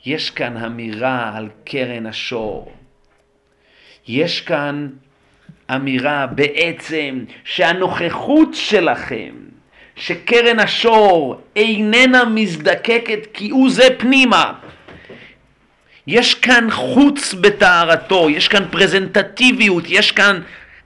יש 0.05 0.29
כאן 0.29 0.57
אמירה 0.57 1.37
על 1.37 1.49
קרן 1.65 2.05
השור. 2.05 2.73
יש 4.07 4.41
כאן 4.41 4.87
אמירה 5.75 6.27
בעצם 6.27 7.23
שהנוכחות 7.43 8.49
שלכם, 8.53 9.33
שקרן 9.95 10.59
השור 10.59 11.41
איננה 11.55 12.25
מזדקקת 12.25 13.19
כי 13.33 13.49
הוא 13.49 13.69
זה 13.69 13.87
פנימה. 13.97 14.53
יש 16.09 16.35
כאן 16.35 16.71
חוץ 16.71 17.33
בטהרתו, 17.33 18.29
יש 18.29 18.47
כאן 18.47 18.65
פרזנטטיביות, 18.71 19.83
יש 19.87 20.11
כאן 20.11 20.41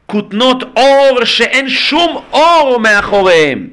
כותנות 0.05 0.63
אור 0.78 1.26
שאין 1.26 1.69
שום 1.69 2.24
אור 2.32 2.80
מאחוריהם. 2.80 3.69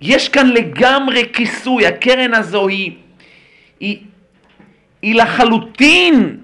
יש 0.00 0.28
כאן 0.28 0.46
לגמרי 0.46 1.22
כיסוי, 1.32 1.86
הקרן 1.86 2.34
הזו 2.34 2.68
היא, 2.68 2.92
היא, 3.80 3.98
היא 5.02 5.14
לחלוטין 5.14 6.40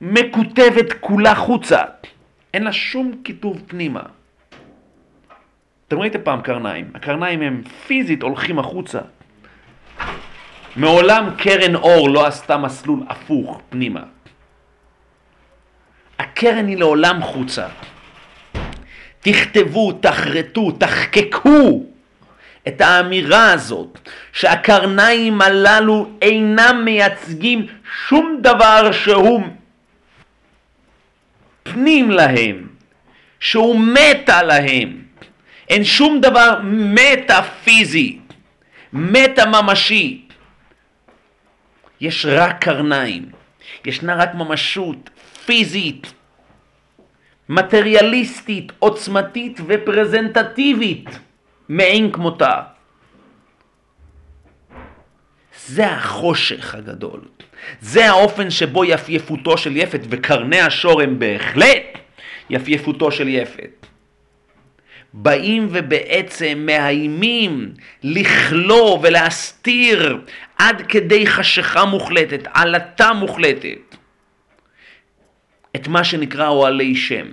מקוטבת 0.00 0.92
כולה 1.00 1.34
חוצה, 1.34 1.80
אין 2.54 2.62
לה 2.62 2.72
שום 2.72 3.12
כיתוב 3.24 3.62
פנימה. 3.66 4.02
אתם 5.88 5.98
ראיתם 5.98 6.20
פעם 6.24 6.40
קרניים, 6.40 6.90
הקרניים 6.94 7.42
הם 7.42 7.62
פיזית 7.86 8.22
הולכים 8.22 8.58
החוצה. 8.58 9.00
מעולם 10.76 11.30
קרן 11.38 11.74
אור 11.74 12.10
לא 12.10 12.26
עשתה 12.26 12.56
מסלול 12.56 13.00
הפוך 13.08 13.60
פנימה. 13.68 14.00
הקרן 16.18 16.66
היא 16.68 16.76
לעולם 16.76 17.22
חוצה. 17.22 17.66
תכתבו, 19.20 19.92
תחרטו, 19.92 20.70
תחקקו 20.70 21.82
את 22.68 22.80
האמירה 22.80 23.52
הזאת 23.52 23.98
שהקרניים 24.32 25.40
הללו 25.40 26.08
אינם 26.22 26.82
מייצגים 26.84 27.66
שום 28.08 28.38
דבר 28.40 28.92
שהוא 28.92 29.42
פנים 31.62 32.10
להם, 32.10 32.66
שהוא 33.40 33.78
מטה 33.78 34.42
להם. 34.42 35.02
אין 35.68 35.84
שום 35.84 36.20
דבר 36.20 36.58
מטאפיזי, 36.64 38.18
מטה 38.92 39.46
ממשי. 39.46 40.22
יש 42.02 42.26
רק 42.26 42.64
קרניים, 42.64 43.28
ישנה 43.84 44.14
רק 44.14 44.34
ממשות 44.34 45.10
פיזית, 45.46 46.12
מטריאליסטית, 47.48 48.72
עוצמתית 48.78 49.60
ופרזנטטיבית 49.66 51.08
מאין 51.68 52.12
כמותה. 52.12 52.60
זה 55.66 55.86
החושך 55.86 56.74
הגדול. 56.74 57.20
זה 57.80 58.10
האופן 58.10 58.50
שבו 58.50 58.84
יפייפותו 58.84 59.58
של 59.58 59.76
יפת, 59.76 60.00
וקרני 60.10 60.60
השור 60.60 61.02
הם 61.02 61.18
בהחלט 61.18 61.98
יפייפותו 62.50 63.12
של 63.12 63.28
יפת. 63.28 63.86
באים 65.14 65.68
ובעצם 65.70 66.62
מאיימים 66.66 67.74
לכלוא 68.02 68.98
ולהסתיר 69.02 70.18
עד 70.58 70.82
כדי 70.88 71.26
חשיכה 71.26 71.84
מוחלטת, 71.84 72.40
עלטה 72.54 73.12
מוחלטת, 73.12 73.96
את 75.76 75.88
מה 75.88 76.04
שנקרא 76.04 76.48
אוהלי 76.48 76.96
שם. 76.96 77.26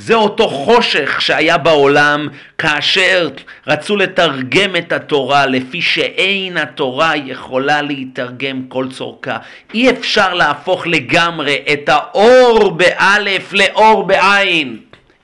זה 0.00 0.14
אותו 0.14 0.48
חושך 0.48 1.20
שהיה 1.20 1.58
בעולם 1.58 2.28
כאשר 2.58 3.28
רצו 3.66 3.96
לתרגם 3.96 4.76
את 4.78 4.92
התורה 4.92 5.46
לפי 5.46 5.82
שאין 5.82 6.56
התורה 6.56 7.16
יכולה 7.16 7.82
להתרגם 7.82 8.62
כל 8.68 8.86
צורכה. 8.90 9.36
אי 9.74 9.90
אפשר 9.90 10.34
להפוך 10.34 10.86
לגמרי 10.86 11.58
את 11.72 11.88
האור 11.88 12.70
באלף 12.70 13.52
לאור 13.52 14.02
בעין. 14.06 14.76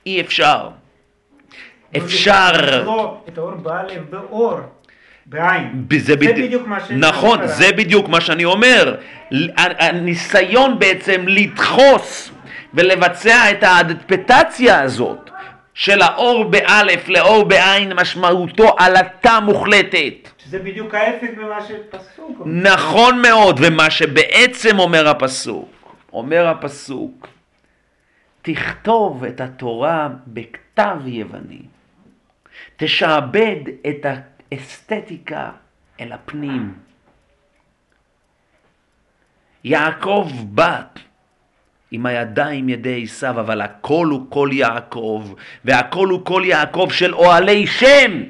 אי 0.07 0.21
אפשר. 0.21 0.69
אפשר. 1.97 2.83
את 3.29 3.39
האור 3.39 3.51
באלף 3.63 3.99
באור. 4.11 4.59
בעין. 5.27 5.85
זה, 5.93 5.99
זה 5.99 6.17
בדי- 6.17 6.33
בדיוק 6.33 6.67
מה 6.67 6.81
ש... 6.81 6.91
נכון, 6.91 7.47
זה 7.47 7.73
בדיוק 7.73 8.09
מה 8.09 8.21
שאני 8.21 8.45
אומר. 8.45 8.95
הניסיון 9.57 10.79
בעצם 10.79 11.25
לדחוס 11.29 12.31
ולבצע 12.77 13.51
את 13.51 13.63
האדפטציה 13.63 14.83
הזאת 14.83 15.31
של 15.75 16.03
האור 16.03 16.45
באלף 16.45 17.09
לאור 17.09 17.45
בעין 17.45 17.93
משמעותו 17.93 18.75
עלטה 18.79 19.41
מוחלטת. 19.41 20.29
שזה 20.39 20.59
בדיוק 20.59 20.95
ההפך 20.95 21.27
ממה 21.37 21.59
שפסוק. 21.61 22.43
נכון 22.45 23.23
מאוד, 23.23 23.61
ומה 23.63 23.91
שבעצם 23.91 24.79
אומר 24.79 25.09
הפסוק, 25.09 25.97
אומר 26.13 26.49
הפסוק, 26.49 27.29
תכתוב 28.43 29.25
את 29.25 29.41
התורה 29.41 30.09
בכתב 30.27 30.97
יווני, 31.07 31.63
תשעבד 32.77 33.57
את 33.89 34.07
האסתטיקה 34.53 35.51
אל 36.01 36.13
הפנים. 36.13 36.75
יעקב 39.65 40.29
בא 40.45 40.81
עם 41.91 42.07
הידיים 42.07 42.69
ידי 42.69 43.03
עשיו, 43.03 43.41
אבל 43.41 43.61
הכל 43.61 44.07
הוא 44.11 44.27
כל 44.29 44.49
יעקב, 44.53 45.33
והכל 45.65 46.09
הוא 46.09 46.25
כל 46.25 46.43
יעקב 46.47 46.89
של 46.93 47.15
אוהלי 47.15 47.67
שם. 47.67 48.23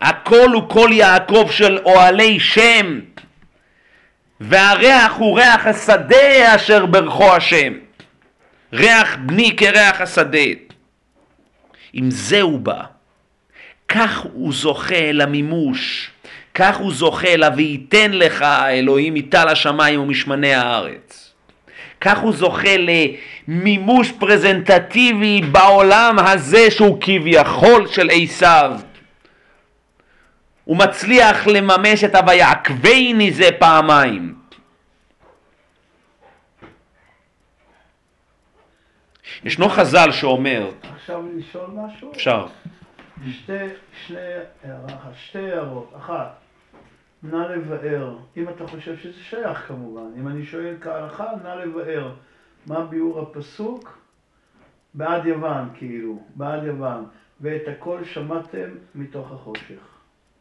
הכל 0.00 0.50
הוא 0.54 0.68
כל 0.68 0.88
יעקב 0.92 1.48
של 1.50 1.78
אוהלי 1.78 2.40
שם, 2.40 3.00
והריח 4.40 5.12
הוא 5.16 5.38
ריח 5.38 5.66
השדה 5.66 6.54
אשר 6.54 6.86
ברכו 6.86 7.36
השם. 7.36 7.72
ריח 8.72 9.16
בני 9.26 9.56
כריח 9.56 10.00
השדה. 10.00 10.38
עם 11.92 12.10
זה 12.10 12.40
הוא 12.40 12.60
בא. 12.60 12.82
כך 13.88 14.26
הוא 14.32 14.52
זוכה 14.52 15.12
למימוש, 15.12 16.10
כך 16.54 16.76
הוא 16.76 16.92
זוכה 16.92 17.36
ל"וייתן 17.36 18.10
לך 18.12 18.42
אלוהים 18.68 19.14
מטל 19.14 19.48
השמיים 19.48 20.00
ומשמני 20.00 20.54
הארץ". 20.54 21.32
כך 22.00 22.18
הוא 22.18 22.32
זוכה 22.32 22.76
למימוש 23.48 24.12
פרזנטטיבי 24.12 25.40
בעולם 25.52 26.16
הזה 26.18 26.70
שהוא 26.70 26.98
כביכול 27.00 27.86
של 27.86 28.08
עשיו. 28.12 28.80
הוא 30.64 30.76
מצליח 30.76 31.46
לממש 31.46 32.04
את 32.04 32.14
ה"ויעקבני" 32.14 33.32
זה 33.32 33.48
פעמיים. 33.58 34.34
ישנו 39.44 39.68
חז"ל 39.68 40.12
שאומר, 40.12 40.70
עכשיו 40.94 41.22
לשאול 41.36 41.70
משהו? 41.74 42.12
אפשר, 42.12 42.46
שתי, 43.32 43.52
שני, 44.06 44.16
שתי 45.28 45.52
הערות. 45.52 45.92
אחת, 45.98 46.41
נא 47.22 47.36
לבאר, 47.36 48.16
אם 48.36 48.48
אתה 48.48 48.66
חושב 48.66 48.96
שזה 48.96 49.20
שייך 49.22 49.68
כמובן, 49.68 50.06
אם 50.18 50.28
אני 50.28 50.46
שואל 50.46 50.74
כהלכה, 50.80 51.26
נא 51.42 51.48
לבאר, 51.48 52.14
מה 52.66 52.86
ביאור 52.86 53.20
הפסוק? 53.20 53.98
בעד 54.94 55.26
יוון, 55.26 55.68
כאילו, 55.74 56.22
בעד 56.34 56.64
יוון, 56.64 57.04
ואת 57.40 57.68
הכל 57.68 58.04
שמעתם 58.04 58.68
מתוך 58.94 59.32
החושך. 59.32 59.92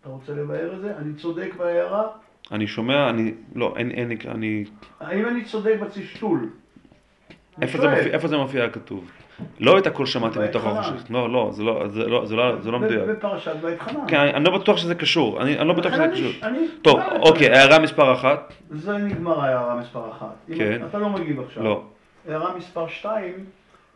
אתה 0.01 0.09
רוצה 0.09 0.33
לבאר 0.33 0.75
את 0.75 0.81
זה? 0.81 0.97
אני 0.97 1.13
צודק 1.13 1.49
בהערה? 1.57 2.07
אני 2.51 2.67
שומע, 2.67 3.09
אני, 3.09 3.33
לא, 3.55 3.73
אין, 3.77 3.91
אין, 3.91 4.11
אני, 4.27 4.65
האם 4.99 5.27
אני 5.27 5.45
צודק 5.45 5.75
בצשתול? 5.81 6.39
אני 7.57 7.65
איפה 7.65 7.77
זה. 7.77 7.89
מופיע, 7.89 8.13
איפה 8.13 8.27
זה 8.27 8.37
מופיע 8.37 8.69
כתוב? 8.69 9.11
לא 9.59 9.77
את 9.77 9.87
הכל 9.87 10.05
שמעתם 10.05 10.39
בעת 10.39 10.49
מתוך 10.49 10.63
חנה. 10.63 10.79
החושך. 10.79 11.03
לא, 11.09 11.33
לא, 11.33 11.49
זה 11.51 11.63
לא, 11.63 11.87
זה 11.87 12.07
לא, 12.07 12.25
זה 12.25 12.35
לא, 12.35 12.61
זה 12.61 12.71
לא 12.71 12.79
מדויק. 12.79 13.01
בפרשת 13.09 13.55
בית 13.55 13.81
חנן. 13.81 14.07
כן, 14.07 14.17
אני 14.19 14.43
לא 14.43 14.57
בטוח 14.57 14.77
שזה 14.77 14.95
קשור, 14.95 15.41
אני 15.41 15.67
לא 15.67 15.73
בטוח 15.73 15.93
שזה 15.93 16.07
קשור. 16.11 16.31
טוב, 16.81 16.99
אוקיי. 17.19 17.49
הערה 17.49 17.79
מספר 17.79 18.13
אחת. 18.13 18.53
זה 18.69 18.97
נגמר 18.97 19.41
ההערה 19.41 19.75
מספר 19.75 20.11
אחת. 20.11 20.35
כן. 20.57 20.81
אתה 20.89 20.97
לא 20.97 21.09
מגיב 21.09 21.39
עכשיו. 21.39 21.63
לא. 21.63 21.83
הערה 22.27 22.55
מספר 22.57 22.87
שתיים, 22.87 23.45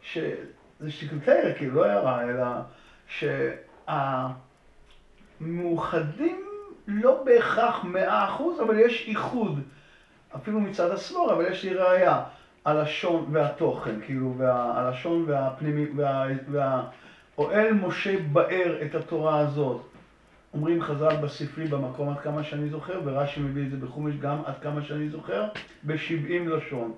שזה 0.01 0.91
שתיקלטר, 0.91 1.51
כאילו 1.57 1.75
לא 1.75 1.85
הערה, 1.85 2.21
אלא 2.23 2.45
שהמאוחדים 5.39 6.41
לא 6.87 7.23
בהכרח 7.25 7.83
מאה 7.83 8.25
אחוז, 8.25 8.61
אבל 8.61 8.79
יש 8.79 9.05
איחוד, 9.07 9.59
אפילו 10.35 10.59
מצד 10.59 10.91
השמאל, 10.91 11.29
אבל 11.29 11.45
יש 11.51 11.63
לי 11.63 11.73
ראייה, 11.73 12.21
הלשון 12.65 13.25
והתוכן, 13.31 14.01
כאילו, 14.05 14.33
וה, 14.37 14.79
הלשון 14.79 15.25
והפנימי, 15.27 15.85
וה, 15.95 16.25
וה, 16.51 16.83
אוהל 17.37 17.73
משה 17.73 18.17
באר 18.31 18.77
את 18.85 18.95
התורה 18.95 19.39
הזאת. 19.39 19.81
אומרים 20.53 20.81
חז"ל 20.81 21.15
בספרי 21.15 21.67
במקום 21.67 22.09
עד 22.09 22.19
כמה 22.19 22.43
שאני 22.43 22.69
זוכר, 22.69 23.01
ורש"י 23.05 23.39
מביא 23.39 23.65
את 23.65 23.71
זה 23.71 23.77
בחומש 23.77 24.15
גם 24.15 24.37
עד 24.45 24.53
כמה 24.61 24.81
שאני 24.81 25.09
זוכר, 25.09 25.43
בשבעים 25.83 26.49
לשון. 26.49 26.91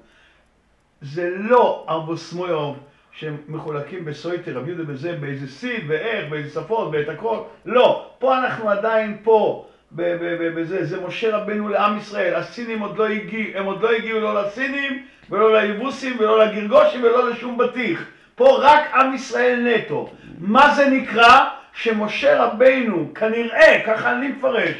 זה 1.02 1.30
לא 1.30 1.86
ארבוסמויוב 1.90 2.80
שהם 3.12 3.38
מחולקים 3.48 4.06
בסויטר, 4.06 4.58
רבי 4.58 4.72
יהודה 4.72 4.94
בזה, 4.94 5.18
באיזה 5.18 5.48
סיד, 5.48 5.84
ואיך, 5.88 6.30
באיזה 6.30 6.50
שפות, 6.50 6.90
ואת 6.92 7.10
הכל. 7.10 7.38
לא, 7.66 8.12
פה 8.20 8.38
אנחנו 8.38 8.70
עדיין 8.70 9.18
פה, 9.24 9.68
בזה, 9.92 10.86
זה 10.86 11.02
משה 11.08 11.38
רבנו 11.38 11.70
לעם 11.70 11.98
ישראל. 11.98 12.36
הסינים 12.36 12.80
עוד 12.80 12.98
לא 12.98 13.08
הגיעו, 13.08 13.60
הם 13.60 13.66
עוד 13.66 13.82
לא 13.82 13.92
הגיעו 13.92 14.20
לא 14.20 14.42
לסינים, 14.42 15.06
ולא 15.30 15.62
ליבוסים, 15.62 16.16
ולא 16.20 16.46
לגרגושים, 16.46 17.04
ולא 17.04 17.30
לשום 17.30 17.58
בטיח. 17.58 18.04
פה 18.36 18.58
רק 18.62 18.94
עם 18.94 19.14
ישראל 19.14 19.60
נטו. 19.68 20.10
מה 20.40 20.76
זה 20.76 20.90
נקרא? 20.90 21.46
שמשה 21.74 22.44
רבנו, 22.44 23.14
כנראה, 23.16 23.82
ככה 23.86 24.12
אני 24.12 24.28
מפרש, 24.28 24.76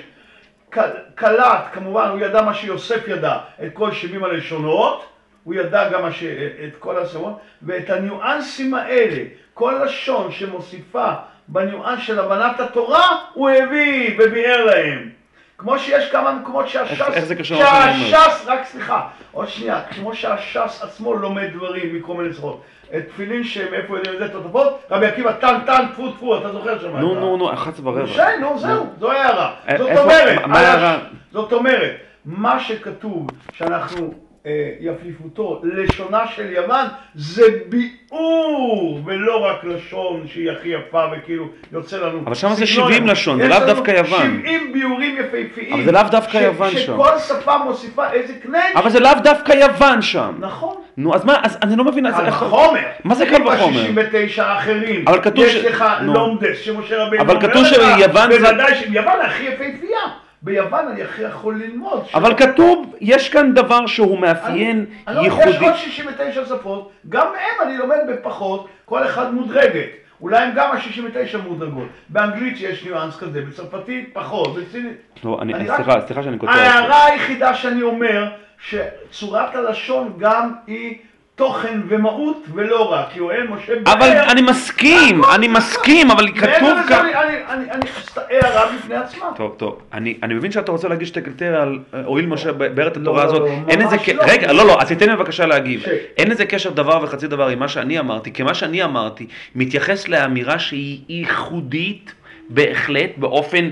קלט, 1.16 1.64
כמובן, 1.74 2.10
הוא 2.10 2.20
ידע 2.20 2.42
מה 2.42 2.54
שיוסף 2.54 3.08
ידע, 3.08 3.38
את 3.66 3.74
כל 3.74 3.92
70 3.92 4.24
הלשונות, 4.24 5.06
הוא 5.44 5.54
ידע 5.54 5.90
גם 5.90 6.12
ש... 6.12 6.24
את 6.68 6.76
כל 6.80 6.98
השמות, 6.98 7.40
ואת 7.62 7.90
הניואנסים 7.90 8.74
האלה, 8.74 9.24
כל 9.54 9.82
לשון 9.86 10.32
שמוסיפה 10.32 11.12
בניואנס 11.48 12.00
של 12.04 12.20
הבנת 12.20 12.60
התורה, 12.60 13.04
הוא 13.34 13.50
הביא 13.50 14.16
וביאר 14.20 14.66
להם. 14.66 15.10
כמו 15.58 15.80
שיש 15.80 16.12
כמה 16.12 16.32
מקומות 16.32 16.68
שהש"ס... 16.70 16.92
איך- 16.92 17.10
איך 17.14 17.26
זה 17.26 17.36
קשור 17.36 17.58
למה 17.60 17.68
שאני 17.82 17.96
אומר? 17.96 18.10
שהש"ס, 18.10 18.46
רק 18.48 18.66
סליחה, 18.66 19.02
עוד 19.32 19.48
שנייה, 19.48 19.82
כמו 19.96 20.16
שהש"ס 20.16 20.82
עצמו 20.84 21.14
לומד 21.14 21.48
דברים 21.54 21.96
מכל 21.96 22.14
מיני 22.14 22.34
צורות. 22.34 22.62
תפילין 23.10 23.44
שהם 23.44 23.74
איפה 23.74 23.98
יודעים 23.98 24.14
את 24.16 24.20
זה 24.20 24.30
תותפות, 24.30 24.80
רבי 24.92 25.06
עקיבא 25.06 25.32
טן 25.32 25.60
טן 25.66 25.86
טפו 25.94 26.12
טפו, 26.12 26.38
אתה 26.38 26.52
זוכר 26.52 26.80
שם? 26.80 26.98
נו, 26.98 27.14
נו, 27.16 27.38
נו, 27.38 27.54
11 27.54 27.88
ורבע. 27.90 28.08
שי, 28.08 28.22
נו, 28.42 28.60
זהו, 28.60 28.86
זו 29.00 29.12
הערה. 29.12 29.54
א- 29.66 29.78
זאת 29.78 29.88
איפה- 29.90 30.02
אומרת, 30.02 30.46
מה 30.46 30.60
על 30.60 30.66
הש- 30.66 30.72
ההערה? 30.74 31.00
זאת 31.32 31.54
אומרת, 31.54 31.92
מה 32.26 32.60
שכתוב 32.60 33.28
שאנחנו 33.54 34.14
אה, 34.48 34.52
יפליפותו 34.80 35.62
לשונה 35.64 36.24
של 36.36 36.52
יוון, 36.52 36.86
זה 37.16 37.44
ביאור, 37.70 39.02
ולא 39.06 39.46
רק 39.46 39.64
לשון 39.64 40.24
שהיא 40.34 40.52
הכי 40.52 40.68
יפה 40.70 41.04
וכאילו 41.12 41.46
יוצא 41.72 41.98
לנו... 41.98 42.20
אבל 42.26 42.36
שמה 42.36 42.54
זה 42.54 42.66
סגנון. 42.66 42.92
70 42.92 43.08
לשון, 43.08 43.38
זה 43.38 43.44
יש 43.44 43.50
לאו 43.50 43.66
דווקא 43.66 43.92
יוון. 43.92 44.40
70 44.42 44.74
ביאורים 44.74 45.16
יפהפיים. 45.20 45.74
אבל 45.74 45.84
זה 45.84 45.92
לאו 45.92 46.02
דווקא 46.12 46.38
יוון 46.38 46.70
שם. 46.72 46.78
שכל 46.78 47.20
שפה 47.28 47.58
מוסיפה 47.58 48.12
איזה 48.12 48.34
קנץ'. 48.44 48.76
אבל 48.76 48.90
זה 48.90 49.00
לאו 49.00 49.12
דווקא 49.24 49.52
יוון 49.52 50.02
שם. 50.02 50.36
נכון. 50.40 50.76
נו, 50.98 51.16
אז 51.16 51.26
מה, 51.26 51.40
אז 51.44 51.58
אני 51.62 51.76
לא 51.76 51.84
מבין, 51.84 52.06
אז 52.06 52.16
קל 52.16 52.26
איך... 52.26 52.42
וחומר. 52.42 52.80
מה 53.04 53.16
זה 53.16 53.26
קל 53.26 53.48
וחומר? 53.48 53.92
ב-69 53.96 54.42
האחרים. 54.42 55.06
אבל 55.08 55.22
כתוב 55.22 55.44
יש 55.46 55.54
ש- 55.54 55.66
לך 55.66 55.86
נו. 56.02 56.14
לומדס 56.14 56.60
שמשה 56.60 57.04
רבינו 57.04 57.24
אבל 57.24 57.36
אומר 57.36 57.50
כתוב 57.50 57.62
לך, 57.64 57.70
שיוון 57.70 58.32
זה- 58.32 58.40
בוודאי 58.40 58.76
שיוון 58.76 59.22
הכי 59.24 59.44
יפהפייה. 59.44 60.00
ביוון 60.48 60.88
אני 60.88 61.04
הכי 61.04 61.22
יכול 61.22 61.56
ללמוד. 61.56 62.04
אבל 62.14 62.38
כתוב, 62.38 62.96
יש 63.02 63.30
כאן 63.30 63.54
דבר 63.54 63.88
שהוא 63.88 64.20
מאפיין 64.20 64.86
אני 65.08 65.16
לא- 65.16 65.22
יש 65.22 65.26
ייחודי. 65.28 65.66
עוד 65.66 65.76
69 65.76 66.46
שפות, 66.46 66.92
גם 67.10 67.28
מהם 67.28 67.68
אני 67.70 67.78
לומד 67.78 67.98
בפחות, 68.10 68.68
כל 68.86 69.04
אחד 69.06 69.34
מודרגת. 69.34 69.90
אולי 70.22 70.38
הם 70.38 70.52
גם 70.56 70.70
ה-69 70.72 71.38
מודרגות. 71.48 71.88
באנגלית 72.10 72.56
יש 72.60 72.86
ניואנס 72.86 73.18
כזה, 73.18 73.42
בצרפתית 73.42 74.10
פחות, 74.14 74.56
בסינית... 74.56 74.94
לא, 75.24 75.40
אני, 75.42 75.54
אני 75.54 75.68
רק- 75.68 75.76
סליחה, 75.82 76.02
סליחה 76.08 76.24
שאני 76.24 76.38
אותך. 76.42 76.50
ההערה 76.56 77.06
היחידה 77.06 77.54
שאני 77.54 77.82
אומר, 77.82 78.28
שצורת 78.62 79.56
הלשון 79.56 80.14
גם 80.18 80.54
היא 80.68 80.98
תוכן 81.38 81.82
ומהות 81.88 82.44
ולא 82.54 82.92
רק, 82.94 83.06
כי 83.14 83.20
אוהל 83.20 83.48
משה 83.48 83.74
אבל 83.86 84.00
באר- 84.00 84.32
אני 84.32 84.42
מסכים, 84.42 85.22
אני 85.36 85.48
מסכים, 85.48 86.12
אבל 86.12 86.32
כתוב 86.32 86.70
כאן... 86.88 87.00
אני- 87.06 87.14
אני- 87.16 87.38
אני- 87.50 87.72
אני... 87.72 87.86
הערה 88.30 88.72
בפני 88.76 88.96
עצמה. 88.96 89.26
טוב, 89.36 89.54
טוב, 89.58 89.82
אני, 89.94 90.18
אני 90.24 90.34
מבין 90.34 90.52
שאתה 90.52 90.72
רוצה 90.72 90.88
להגיש 90.88 91.10
תקלטר 91.12 91.56
על 91.62 91.80
אה, 91.94 92.02
הואיל 92.06 92.26
משה 92.26 92.52
באר 92.54 92.88
את 92.88 92.98
לא, 92.98 93.02
התורה 93.02 93.24
לא, 93.24 93.30
הזאת, 93.30 93.42
לא, 93.42 93.48
אין 93.68 93.82
לא. 93.82 94.24
רגע, 94.24 94.54
לא, 94.54 94.68
לא, 94.68 94.82
אז 94.82 94.88
תיתן 94.88 95.10
לי 95.10 95.16
בבקשה 95.16 95.46
להגיב, 95.46 95.84
אין 96.18 96.32
לזה 96.32 96.46
קשר 96.46 96.70
דבר 96.70 97.00
וחצי 97.04 97.28
דבר 97.28 97.48
עם 97.48 97.60
מה 97.60 97.68
שאני 97.68 98.00
אמרתי, 98.00 98.34
כי 98.34 98.44
מה 98.44 98.54
שאני 98.54 98.84
אמרתי 98.84 99.28
מתייחס 99.56 100.08
לאמירה 100.08 100.60
שהיא 100.60 101.00
ייחודית 101.10 102.14
בהחלט 102.50 103.10
באופן 103.18 103.70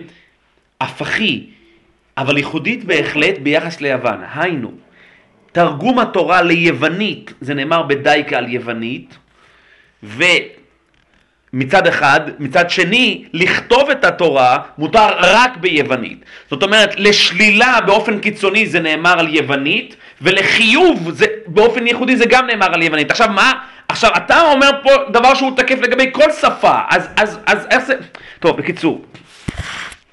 הפכי, 0.82 1.44
אבל 2.18 2.38
ייחודית 2.38 2.84
בהחלט 2.86 3.38
ביחס 3.38 3.82
ליוון, 3.82 4.18
היינו, 4.36 4.72
תרגום 5.56 6.00
התורה 6.00 6.42
ליוונית, 6.42 7.34
זה 7.42 7.54
נאמר 7.54 7.82
בדייקה 7.84 8.38
על 8.38 8.50
יוונית, 8.50 9.18
ומצד 10.04 11.88
אחד, 11.88 12.22
מצד 12.40 12.70
שני, 12.70 13.26
לכתוב 13.34 13.90
את 13.90 14.06
התורה 14.06 14.60
מותר 14.78 15.08
רק 15.20 15.58
ביוונית. 15.58 16.26
זאת 16.50 16.64
אומרת, 16.64 17.00
לשלילה 17.00 17.80
באופן 17.86 18.20
קיצוני 18.20 18.68
זה 18.68 18.80
נאמר 18.80 19.20
על 19.20 19.36
יוונית, 19.36 19.96
ולחיוב 20.22 21.12
זה, 21.12 21.26
באופן 21.48 21.88
ייחודי 21.88 22.18
זה 22.18 22.26
גם 22.26 22.48
נאמר 22.48 22.74
על 22.74 22.84
יוונית. 22.84 23.12
עכשיו 23.12 23.30
מה? 23.30 23.54
עכשיו 23.88 24.12
אתה 24.18 24.42
אומר 24.42 24.72
פה 24.84 24.92
דבר 25.12 25.34
שהוא 25.36 25.58
תקף 25.58 25.80
לגבי 25.82 26.10
כל 26.12 26.32
שפה, 26.42 26.80
אז, 26.90 27.08
אז, 27.16 27.40
אז 27.46 27.68
איך 27.72 27.86
זה... 27.86 27.94
טוב, 28.40 28.58
בקיצור. 28.58 29.06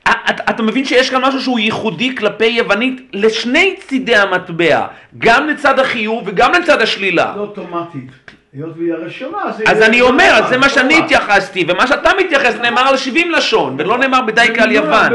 אתה, 0.09 0.43
אתה 0.51 0.63
מבין 0.63 0.85
שיש 0.85 1.11
כאן 1.11 1.25
משהו 1.25 1.41
שהוא 1.41 1.59
ייחודי 1.59 2.17
כלפי 2.17 2.47
יוונית 2.47 3.01
לשני 3.13 3.77
צידי 3.87 4.17
המטבע, 4.17 4.87
גם 5.19 5.49
לצד 5.49 5.79
החיוב 5.79 6.23
וגם 6.27 6.53
לצד 6.53 6.83
השלילה. 6.83 7.33
לא 7.37 7.41
אוטומטית. 7.41 8.11
היות 8.53 8.77
והיא 8.77 8.93
הראשונה. 8.93 9.39
אז 9.45 9.61
יהיה 9.79 9.87
אני 9.87 10.01
אומר, 10.01 10.31
אז 10.33 10.49
זה 10.49 10.59
מה 10.59 10.69
שאני. 10.69 10.99
התייחסתי, 10.99 11.65
ומה 11.69 11.87
שאתה 11.87 12.11
מתייחס 12.21 12.55
נאמר 12.55 12.81
על 12.81 12.97
70 12.97 13.31
לשון, 13.31 13.77
ולא 13.79 13.99
נאמר 13.99 14.21
בדייקה 14.23 14.63
על 14.63 14.73
יוון. 14.73 15.13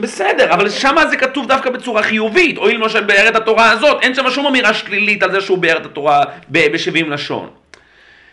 בסדר, 0.00 0.54
אבל 0.54 0.70
שם 0.70 0.96
זה 1.10 1.16
כתוב 1.16 1.48
דווקא 1.48 1.70
בצורה 1.70 2.02
חיובית, 2.02 2.56
הואיל 2.56 2.76
למשל 2.76 3.04
באר 3.04 3.28
את 3.28 3.36
התורה 3.36 3.70
הזאת, 3.70 4.02
אין 4.02 4.14
שם 4.14 4.30
שום 4.30 4.46
אמירה 4.46 4.74
שלילית 4.74 5.22
על 5.22 5.32
זה 5.32 5.40
שהוא 5.40 5.58
באר 5.58 5.76
את 5.76 5.86
התורה 5.86 6.24
ב-70 6.48 7.06
לשון. 7.06 7.48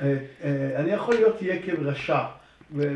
אה, 0.01 0.07
אה, 0.43 0.49
אני 0.75 0.91
יכול 0.91 1.15
להיות 1.15 1.37
יקב 1.41 1.87
רשע. 1.87 2.19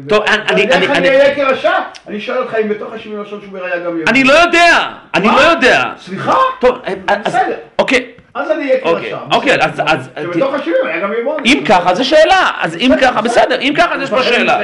טוב, 0.10 0.24
אני- 0.24 0.62
איך 0.62 0.72
אני- 0.76 0.98
אני 0.98 1.10
אהיה 1.10 1.32
יקב 1.32 1.42
רשע? 1.42 1.72
אני 2.08 2.20
שואל 2.22 2.38
אותך 2.38 2.56
אם 2.64 2.70
בתוך 2.70 2.94
ה-70 2.94 3.00
לשון 3.22 3.42
שהוא 3.42 3.58
היה 3.58 3.78
גם 3.78 3.98
יהודי. 3.98 4.04
אני 4.12 4.24
לא 4.24 4.34
יודע, 4.34 4.90
אני? 5.16 5.28
לא 5.28 5.42
יודע. 5.42 5.84
סליחה? 5.98 6.36
טוב, 6.60 6.78
אז- 7.08 7.18
בסדר. 7.26 7.56
אוקיי, 7.80 8.06
אז 8.34 8.52
אני 8.52 8.64
יקב 8.64 8.88
אוקיי, 8.88 9.14
רשע. 9.14 9.18
אוקיי. 9.36 9.58
אז- 9.88 10.10
שבתוך 10.24 10.54
ה-70 10.54 10.88
היה 10.88 11.00
גם 11.02 11.14
יבוני. 11.22 11.54
אם 11.54 11.64
ככה 11.68 11.96
זה 11.96 12.04
שאלה, 12.04 12.52
אז 12.62 12.76
אם 12.76 12.92
ככה, 13.02 13.22
בסדר, 13.22 13.60
אם 13.62 13.74
ככה 13.78 13.96
אז 13.96 14.02
יש 14.02 14.10
פה 14.10 14.24
שאלה. 14.24 14.60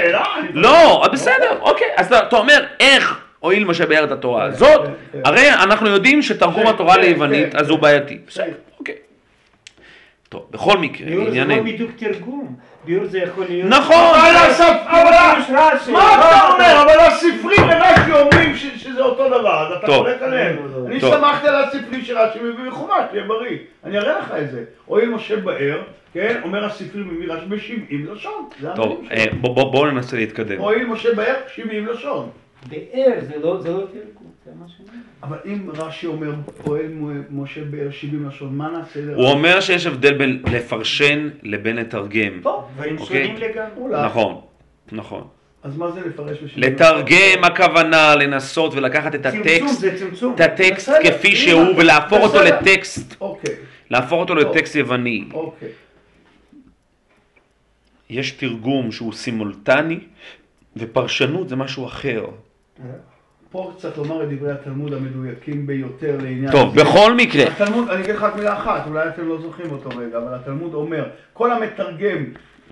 לא, 0.53 1.05
בסדר, 1.13 1.57
אוקיי, 1.61 1.87
אז 1.97 2.13
אתה- 2.13 2.37
אומר, 2.37 2.63
איך 2.79 3.19
הואיל 3.39 3.65
משה 3.65 3.85
באר 3.85 4.03
את 4.03 4.11
התורה 4.11 4.43
הזאת, 4.43 4.85
כן, 4.85 4.91
כן. 5.11 5.19
הרי 5.25 5.49
אנחנו 5.53 5.89
יודעים 5.89 6.21
שתרגום 6.21 6.63
כן, 6.63 6.67
התורה 6.69 6.95
כן, 6.95 7.01
ליוונית, 7.01 7.51
כן, 7.51 7.57
אז 7.57 7.69
הוא 7.69 7.77
כן. 7.77 7.81
בעייתי. 7.81 8.17
בסדר, 8.27 8.45
כן. 8.45 8.51
אוקיי. 8.79 8.95
טוב, 10.29 10.45
בכל 10.51 10.77
מקרה, 10.77 11.07
ביור 11.07 11.25
זה 11.29 11.35
לא 11.37 11.41
ענייננו. 11.43 11.63
בדיוק 11.63 11.91
תרגום. 11.97 12.55
ביור 12.85 13.05
זה 13.05 13.19
יכול 13.19 13.45
להיות... 13.49 13.69
נכון. 13.69 13.95
אבל 14.15 14.35
הסף... 14.35 14.77
אבל 14.87 15.13
ה- 15.13 15.33
פירוש 15.35 15.61
רש"י. 15.61 15.91
מה 15.91 15.99
אתה 16.15 16.53
אומר? 16.53 16.81
אבל 16.83 16.99
הספרים 16.99 17.61
ורש"י 17.69 18.11
אומרים 18.21 18.55
ש- 18.55 18.83
שזה 18.83 19.01
אותו 19.01 19.27
דבר, 19.27 19.67
אז 19.67 19.83
אתה. 19.83 19.91
חולק 19.91 20.21
עליהם. 20.21 20.55
לא, 20.55 20.71
לא, 20.71 20.81
לא. 20.83 20.87
אני. 20.87 20.99
שמחתי 20.99 21.47
על 21.47 21.55
הספרים 21.63 22.01
שרש"י 22.01 22.39
מביא 22.39 22.63
מחומש, 22.67 22.93
תהיה 23.11 23.23
בריא. 23.23 23.57
אני 23.83 23.97
אראה 23.97 24.19
לך 24.19 24.31
את 24.41 24.51
זה. 24.51 24.63
הואיל 24.85 25.09
משה 25.09 25.35
באר, 25.37 25.81
כן, 26.13 26.39
אומר 26.43 26.65
הספרים 26.65 27.07
מביא 27.07 27.33
רש"י 27.33 27.45
ב-70 27.45 28.11
לשון. 28.13 28.49
טוב. 28.75 29.03
אה, 29.11 29.25
בוא- 29.41 29.55
בוא- 29.55 29.71
בואו 29.71 29.91
ננסה 29.91 30.17
להתקדם. 30.17 30.57
הואיל 30.59 30.85
משה 30.85 31.13
באר, 31.15 31.35
70 31.55 31.85
לשון. 31.87 32.29
באר 32.69 33.11
זה 33.21 33.33
לא 33.43 33.61
זה 33.61 33.69
לא 33.69 33.77
תרגום. 33.93 34.30
אבל 35.23 35.37
אם 35.45 35.69
רש"י 35.73 36.07
אומר, 36.07 36.33
פועל 36.63 36.85
משה 37.29 37.63
באר 37.63 37.91
70 37.91 38.27
לשון, 38.27 38.55
מה 38.55 38.69
נעשה 38.69 38.99
הוא 38.99 39.07
לרש"י? 39.07 39.31
אומר 39.31 39.61
שיש 39.61 39.85
הבדל 39.85 40.13
בין 40.17 40.43
לפרשן 40.51 41.29
לבין 41.43 41.75
לתרגם. 41.75 42.39
טוב, 42.43 42.65
דברים 42.75 42.97
אוקיי. 42.97 43.25
שונים 43.27 43.37
לגמרי. 43.37 44.05
נכון, 44.05 44.41
נכון. 44.91 45.27
אז 45.63 45.77
מה 45.77 45.91
זה 45.91 46.01
לפרש 46.07 46.37
בשביל... 46.43 46.67
לתרגם 46.67 47.43
הכוונה 47.43 48.15
לנסות 48.15 48.73
ולקחת 48.73 49.15
את 49.15 49.23
צמצום 49.23 49.41
הטקסט, 49.41 49.79
זה 49.79 49.97
צמצום. 49.99 50.35
את 50.35 50.39
הטקסט 50.39 50.89
בסדר, 50.89 51.11
כפי 51.11 51.35
שהוא 51.35 51.75
ולהפוך 51.77 52.19
אותו. 52.23 52.41
לטקסט, 52.43 53.15
אוקיי, 53.21 53.55
להפוך 53.89 54.19
אותו. 54.19 54.35
לטקסט 54.35 54.75
יווני. 54.75 55.25
אוקיי. 55.33 55.69
יש 58.09 58.31
תרגום 58.31 58.91
שהוא 58.91 59.13
סימולטני 59.13 59.99
ופרשנות 60.77 61.49
זה 61.49 61.55
משהו 61.55 61.85
אחר. 61.85 62.25
פה 63.51 63.71
צריך 63.77 63.97
לומר 63.97 64.23
את 64.23 64.29
דברי 64.29 64.51
התלמוד 64.51 64.93
המדויקים 64.93 65.67
ביותר 65.67 66.17
לעניין 66.23 66.51
טוב, 66.51 66.75
זה. 66.75 66.83
בכל 66.83 67.13
מקרה, 67.15 67.43
התלמוד, 67.43 67.89
אני 67.89 68.01
אגיד 68.03 68.15
לך 68.15 68.23
רק 68.23 68.35
מילה 68.35 68.53
אחת, 68.53 68.87
אולי 68.87 69.07
אתם 69.07 69.27
לא 69.27 69.37
זוכרים 69.41 69.71
אותו 69.71 69.89
רגע, 69.89 70.17
אבל 70.17 70.33
התלמוד 70.35 70.73
אומר, 70.73 71.05
כל 71.33 71.51
המתרגם, 71.51 72.23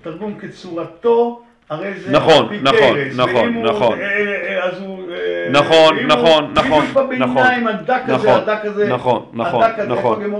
תרגום 0.02 0.34
כצורתו, 0.38 1.42
הרי 1.70 1.94
זה 1.94 2.10
נכון, 2.12 2.48
נכון, 2.62 2.78
קרס, 2.78 3.16
נכון, 3.16 3.62
נכון. 3.62 3.98
אה, 3.98 4.04
אה, 4.06 4.64
אז 4.64 4.80
הוא... 4.80 4.98
אה, 5.12 5.50
נכון, 5.50 5.96
נכון, 6.06 6.52
נכון, 6.54 6.84
בביניים, 6.94 7.30
נכון, 7.30 7.66
הדק 7.66 8.02
הזה, 8.06 8.12
נכון, 8.28 8.42
הדק 8.42 8.64
הזה, 8.64 8.88
נכון, 8.88 9.26
נכון, 9.32 9.62
הזה, 9.62 9.86
נכון. 9.86 10.22
לא 10.22 10.36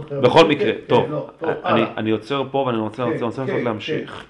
זוכר. 0.00 0.20
בכל 0.20 0.38
כן, 0.42 0.48
מקרה, 0.48 0.72
כן, 0.72 0.78
טוב, 0.86 1.06
לא, 1.10 1.26
טוב, 1.40 1.50
אני- 1.96 2.10
עוצר 2.10 2.42
פה 2.50 2.58
ואני 2.58 2.78
רוצה 2.78 3.04
כן, 3.04 3.46
כן, 3.46 3.46
כן. 3.46 3.64
להמשיך. 3.64 4.24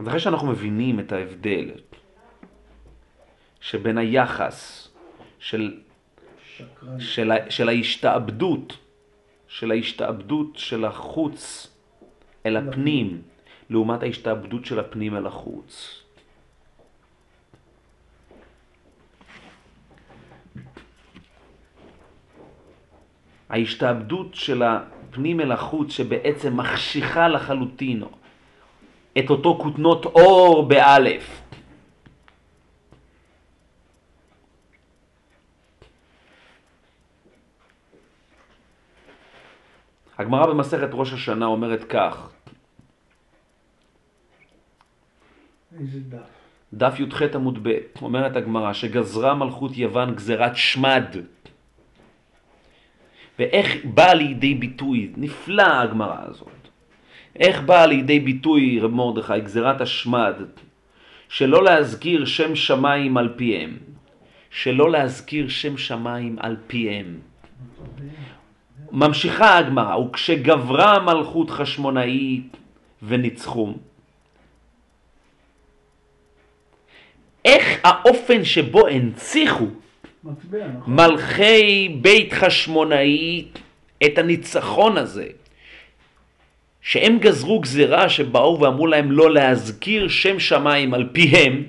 אז 0.00 0.08
אחרי 0.08 0.20
שאנחנו 0.20 0.46
מבינים 0.46 1.00
את 1.00 1.12
ההבדל 1.12 1.70
שבין 3.60 3.98
היחס 3.98 4.88
של 5.38 5.80
שקרן. 6.56 7.00
של, 7.00 7.32
של 7.48 7.68
ההשתעבדות, 7.68 8.76
של 9.48 9.70
ההשתעבדות 9.70 10.56
של 10.56 10.84
החוץ 10.84 11.70
אל 12.46 12.56
הפנים, 12.56 13.22
לעומת 13.70 14.02
ההשתעבדות 14.02 14.64
של 14.64 14.78
הפנים 14.78 15.16
אל 15.16 15.26
החוץ. 15.26 16.02
ההשתעבדות 23.50 24.34
של 24.34 24.62
הפנים 24.62 25.40
אל 25.40 25.52
החוץ 25.52 25.90
שבעצם 25.90 26.56
מחשיכה 26.56 27.28
לחלוטין 27.28 28.02
את 29.18 29.30
אותו 29.30 29.58
כותנות 29.62 30.06
אור 30.06 30.68
באלף. 30.68 31.42
הגמרא 40.18 40.46
במסכת 40.46 40.88
ראש 40.92 41.12
השנה 41.12 41.46
אומרת 41.46 41.84
כך, 41.84 42.30
איזה 45.78 46.00
דף. 46.00 46.18
דף 46.72 47.00
י"ח 47.00 47.22
עמוד 47.34 47.58
ב', 47.62 47.78
אומרת 48.02 48.36
הגמרא 48.36 48.72
שגזרה 48.72 49.34
מלכות 49.34 49.76
יוון 49.76 50.14
גזירת 50.14 50.56
שמד. 50.56 51.16
ואיך 53.38 53.84
באה 53.84 54.14
לידי 54.14 54.54
ביטוי, 54.54 55.12
נפלאה 55.16 55.80
הגמרא 55.80 56.18
הזאת, 56.28 56.59
איך 57.36 57.60
באה 57.60 57.86
לידי 57.86 58.20
ביטוי 58.20 58.80
רב 58.80 58.90
מרדכי 58.90 59.40
גזירת 59.40 59.80
השמד, 59.80 60.34
שלא 61.28 61.64
להזכיר 61.64 62.24
שם 62.24 62.54
שמיים 62.54 63.16
על 63.16 63.32
פיהם, 63.36 63.76
שלא 64.50 64.90
להזכיר 64.90 65.48
שם 65.48 65.78
שמיים 65.78 66.36
על 66.40 66.56
פיהם. 66.66 67.18
ממשיכה 68.92 69.58
הגמרא, 69.58 69.96
וכשגברה 69.96 70.98
מלכות 70.98 71.50
חשמונאית 71.50 72.56
וניצחו, 73.02 73.74
איך 77.44 77.80
האופן 77.84 78.44
שבו 78.44 78.86
הנציחו 78.86 79.66
נכון? 80.24 80.94
מלכי 80.94 81.88
בית 82.00 82.32
חשמונאי 82.32 83.48
את 84.06 84.18
הניצחון 84.18 84.98
הזה, 84.98 85.26
שהם 86.80 87.18
גזרו 87.18 87.60
גזירה 87.60 88.08
שבאו 88.08 88.60
ואמרו 88.60 88.86
להם 88.86 89.12
לא 89.12 89.30
להזכיר 89.30 90.08
שם 90.08 90.38
שמיים 90.38 90.94
על 90.94 91.08
פיהם, 91.12 91.64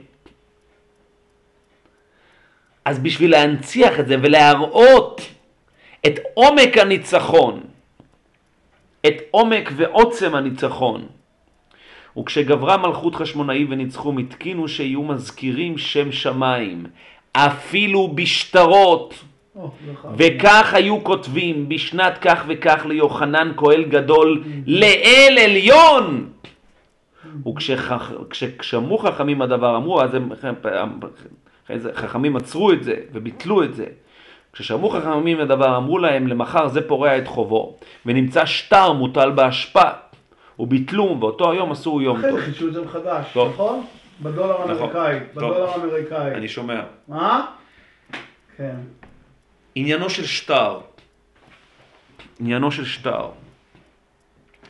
אז 2.86 3.00
בשביל 3.00 3.32
להנציח 3.32 4.00
את 4.00 4.08
זה 4.08 4.16
ולהראות 4.22 5.22
את 6.06 6.20
עומק 6.34 6.78
הניצחון, 6.78 7.62
את 9.08 9.16
עומק 9.32 9.70
ועוצם 9.76 10.36
הניצחון, 10.36 11.08
וכשגברה 12.18 12.78
מלכות 12.78 13.16
חשמונאי 13.16 13.66
וניצחו, 13.70 14.20
התקינו 14.20 14.68
שיהיו 14.68 15.04
מזכירים 15.04 15.78
שם 15.78 16.12
שמיים, 16.12 16.86
אפילו 17.34 18.08
בשטרות. 18.16 19.24
זכר. 19.56 20.10
וכך 20.18 20.74
היו 20.74 21.04
כותבים 21.04 21.70
בשנת 21.70 22.18
כך 22.18 22.44
וכך 22.48 22.86
ליוחנן 22.86 23.52
כהל 23.58 23.84
גדול 23.84 24.44
לאל 24.68 25.38
עליון. 25.44 26.30
וכששמעו 27.48 28.98
חכמים 28.98 29.42
הדבר 29.42 29.78
אמרו, 29.78 30.02
אז 30.02 30.14
הם, 30.14 30.30
אחרי 31.66 31.78
חכמים 31.94 32.36
עצרו 32.36 32.72
את 32.72 32.84
זה 32.84 32.96
וביטלו 33.14 33.64
את 33.64 33.74
זה. 33.76 33.86
כששמעו 34.54 34.90
חכמים 34.90 35.40
הדבר 35.40 35.78
אמרו 35.78 36.00
להם 36.00 36.28
למחר 36.28 36.68
זה 36.68 36.88
פורע 36.88 37.18
את 37.18 37.28
חובו 37.28 37.78
ונמצא 38.06 38.46
שטר 38.46 38.92
מוטל 38.92 39.32
באשפה 39.32 39.90
וביטלו 40.60 41.16
באותו 41.16 41.52
היום 41.52 41.72
עשו 41.72 42.02
יום 42.02 42.18
אחרי 42.18 42.30
טוב. 42.30 42.40
זה 42.40 42.46
חידשו 42.46 42.68
את 42.68 42.74
זה 42.74 42.82
מחדש, 42.82 43.26
טוב. 43.34 43.50
נכון? 43.54 43.86
בדולר 44.22 44.72
נכון. 44.72 44.72
האמריקאי, 44.72 45.20
טוב. 45.34 45.44
בדולר 45.44 45.70
האמריקאי. 45.70 46.36
אני 46.36 46.48
שומע. 46.48 46.82
מה? 47.08 47.46
כן. 48.58 48.76
עניינו 49.76 50.10
של 50.10 50.26
שטר, 50.26 50.80
עניינו 52.40 52.72
של 52.72 52.86
שטר, 52.86 53.32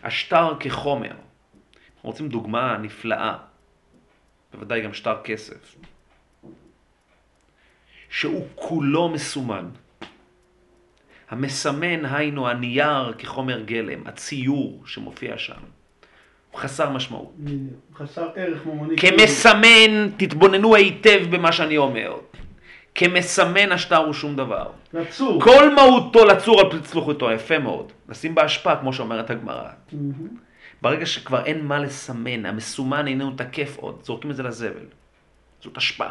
השטר 0.03 0.55
כחומר, 0.59 1.07
אנחנו 1.07 2.09
רוצים 2.09 2.29
דוגמה 2.29 2.77
נפלאה, 2.77 3.37
בוודאי 4.53 4.81
גם 4.81 4.93
שטר 4.93 5.21
כסף, 5.23 5.75
שהוא 8.09 8.47
כולו 8.55 9.09
מסומן. 9.09 9.69
המסמן 11.29 12.05
היינו 12.05 12.49
הנייר 12.49 13.13
כחומר 13.17 13.61
גלם, 13.61 14.07
הציור 14.07 14.83
שמופיע 14.85 15.37
שם, 15.37 15.61
הוא 16.51 16.59
חסר 16.59 16.89
משמעות. 16.89 17.35
חסר 17.95 18.29
ערך 18.35 18.65
ממוני. 18.65 18.95
כמסמן, 18.97 20.09
תתבוננו 20.17 20.75
היטב 20.75 21.19
במה 21.29 21.51
שאני 21.51 21.77
אומר, 21.77 22.17
כמסמן 22.95 23.71
השטר 23.71 23.97
הוא 23.97 24.13
שום 24.13 24.35
דבר. 24.35 24.65
לצור. 24.93 25.41
כל 25.41 25.75
מהותו 25.75 26.25
לצור 26.25 26.59
על 26.59 26.71
פי 26.71 26.79
צלוחותו, 26.79 27.31
יפה 27.31 27.59
מאוד. 27.59 27.91
לשים 28.09 28.35
בהשפעה, 28.35 28.75
כמו 28.75 28.93
שאומרת 28.93 29.29
הגמרא. 29.29 29.69
ברגע 30.81 31.05
שכבר 31.05 31.45
אין 31.45 31.65
מה 31.65 31.79
לסמן, 31.79 32.45
המסומן 32.45 33.07
איננו 33.07 33.31
תקף 33.31 33.77
עוד, 33.77 33.99
זורקים 34.03 34.31
את 34.31 34.35
זה 34.35 34.43
לזבל. 34.43 34.85
זאת 35.61 35.77
השפעה. 35.77 36.09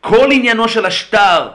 כל 0.00 0.28
עניינו 0.32 0.68
של 0.68 0.86
השטר, 0.86 1.48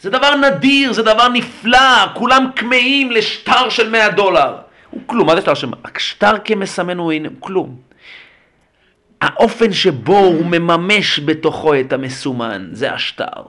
זה 0.00 0.10
דבר 0.10 0.36
נדיר, 0.36 0.92
זה 0.92 1.02
דבר 1.02 1.28
נפלא, 1.28 2.14
כולם 2.14 2.50
כמהים 2.56 3.10
לשטר 3.10 3.68
של 3.68 3.90
100 3.90 4.10
דולר. 4.10 4.56
הוא 4.90 5.00
כלום, 5.06 5.26
מה 5.26 5.34
זה 5.34 5.40
שטר 5.40 5.54
של... 5.54 5.68
השטר 5.84 6.34
כמסמן 6.44 6.98
הוא 6.98 7.12
כלום. 7.38 7.89
האופן 9.20 9.72
שבו 9.72 10.18
הוא 10.18 10.46
מממש 10.46 11.20
בתוכו 11.20 11.80
את 11.80 11.92
המסומן, 11.92 12.68
זה 12.72 12.92
השטר. 12.92 13.42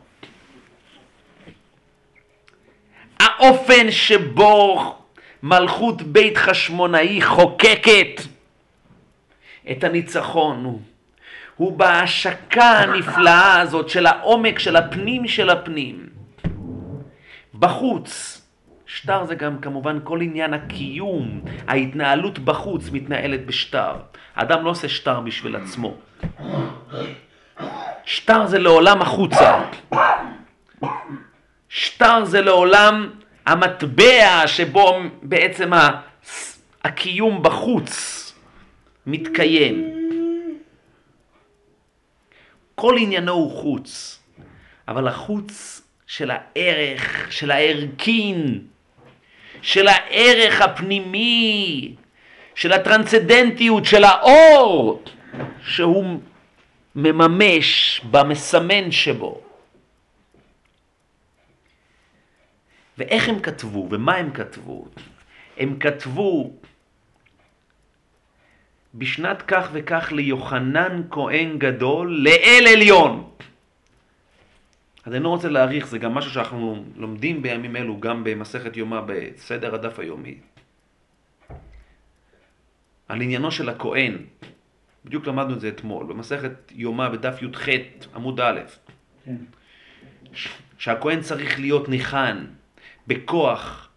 האופן 3.19 3.91
שבו 3.91 4.95
מלכות 5.43 6.01
בית 6.01 6.37
חשמונאי 6.37 7.21
חוקקת 7.21 8.21
את 9.71 9.83
הניצחון 9.83 10.65
הוא, 10.65 10.81
הוא 11.55 11.77
בהשקה 11.77 12.69
הנפלאה 12.69 13.61
הזאת 13.61 13.89
של 13.89 14.05
העומק 14.05 14.59
של 14.59 14.75
הפנים 14.75 15.27
של 15.27 15.49
הפנים. 15.49 16.09
בחוץ, 17.53 18.40
שטר 18.95 19.25
זה 19.25 19.35
גם 19.35 19.59
כמובן 19.61 19.99
כל 20.03 20.21
עניין 20.21 20.53
הקיום, 20.53 21.41
ההתנהלות 21.67 22.39
בחוץ 22.39 22.89
מתנהלת 22.91 23.45
בשטר. 23.45 23.95
האדם 24.35 24.63
לא 24.65 24.69
עושה 24.69 24.89
שטר 24.89 25.19
בשביל 25.19 25.55
עצמו. 25.55 25.97
שטר 28.05 28.45
זה 28.45 28.59
לעולם 28.59 29.01
החוצה. 29.01 29.63
שטר 31.69 32.25
זה 32.25 32.41
לעולם 32.41 33.09
המטבע 33.45 34.47
שבו 34.47 34.99
בעצם 35.21 35.71
הקיום 36.83 37.43
בחוץ 37.43 37.93
מתקיים. 39.05 39.95
כל 42.75 42.95
עניינו 42.99 43.31
הוא 43.31 43.51
חוץ, 43.51 44.19
אבל 44.87 45.07
החוץ 45.07 45.81
של 46.07 46.31
הערך, 46.31 47.31
של 47.31 47.51
הערכין, 47.51 48.61
של 49.61 49.87
הערך 49.87 50.61
הפנימי, 50.61 51.95
של 52.55 52.73
הטרנסצדנטיות, 52.73 53.85
של 53.85 54.03
האור, 54.03 55.03
שהוא 55.63 56.19
מממש 56.95 58.01
במסמן 58.11 58.91
שבו. 58.91 59.41
ואיך 62.97 63.29
הם 63.29 63.39
כתבו, 63.39 63.87
ומה 63.91 64.15
הם 64.15 64.31
כתבו? 64.31 64.85
הם 65.57 65.79
כתבו 65.79 66.51
בשנת 68.93 69.41
כך 69.41 69.69
וכך 69.73 70.11
ליוחנן 70.11 71.01
כהן 71.11 71.57
גדול, 71.57 72.23
לאל 72.23 72.65
עליון. 72.73 73.30
אז 75.05 75.13
אני 75.13 75.23
לא 75.23 75.29
רוצה 75.29 75.49
להאריך, 75.49 75.87
זה 75.87 75.97
גם 75.97 76.13
משהו 76.13 76.31
שאנחנו 76.31 76.83
לומדים 76.95 77.41
בימים 77.41 77.75
אלו, 77.75 77.99
גם 77.99 78.23
במסכת 78.23 78.77
יומא, 78.77 79.01
בסדר 79.05 79.75
הדף 79.75 79.99
היומי. 79.99 80.35
על 83.07 83.21
עניינו 83.21 83.51
של 83.51 83.69
הכהן. 83.69 84.17
בדיוק 85.05 85.27
למדנו 85.27 85.53
את 85.53 85.61
זה 85.61 85.67
אתמול, 85.67 86.05
במסכת 86.05 86.71
יומא 86.75 87.09
בדף 87.09 87.41
י"ח 87.41 87.67
עמוד 88.15 88.39
א', 88.39 88.59
כן. 89.25 89.35
שהכהן 90.77 91.21
צריך 91.21 91.59
להיות 91.59 91.89
ניחן 91.89 92.45
בכוח 93.07 93.89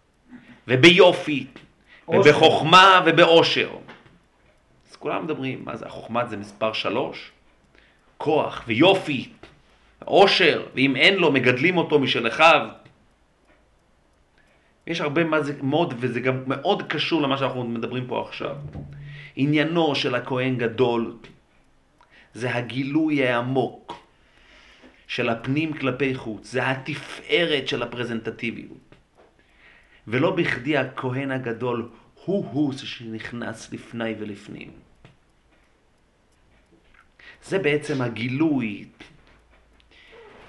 וביופי. 0.68 1.46
ובחוכמה 2.09 3.00
ובאושר. 3.07 3.70
אז 4.90 4.96
כולם 4.96 5.24
מדברים, 5.24 5.64
מה 5.64 5.76
זה, 5.76 5.86
החוכמה 5.86 6.26
זה 6.26 6.36
מספר 6.36 6.72
שלוש? 6.72 7.32
כוח 8.18 8.64
ויופי, 8.66 9.28
עושר, 9.99 10.66
ואם 10.74 10.97
אין 10.97 11.14
לו, 11.14 11.32
מגדלים 11.32 11.76
אותו 11.76 11.99
משל 11.99 12.28
אחיו. 12.28 12.68
יש 14.86 15.01
הרבה 15.01 15.24
מה 15.24 15.42
זה 15.42 15.62
מאוד, 15.62 15.95
וזה 15.99 16.20
גם 16.20 16.42
מאוד 16.47 16.82
קשור 16.82 17.22
למה 17.22 17.38
שאנחנו 17.38 17.64
מדברים 17.64 18.07
פה 18.07 18.26
עכשיו. 18.28 18.57
עניינו 19.36 19.95
של 19.95 20.14
הכהן 20.14 20.57
גדול 20.59 21.16
זה 22.34 22.55
הגילוי 22.55 23.26
העמוק 23.26 24.05
של 25.07 25.28
הפנים 25.28 25.72
כלפי 25.72 26.14
חוץ, 26.14 26.51
זה 26.51 26.70
התפארת 26.70 27.68
של 27.68 27.82
הפרזנטטיביות. 27.82 28.95
ולא 30.09 30.30
בכדי 30.36 30.76
הכהן 30.76 31.30
הגדול 31.30 31.88
הוא-הוא 32.24 32.72
שנכנס 32.72 33.72
לפני 33.72 34.14
ולפנים. 34.18 34.70
זה 37.45 37.59
בעצם 37.59 38.03
הגילוי, 38.03 38.84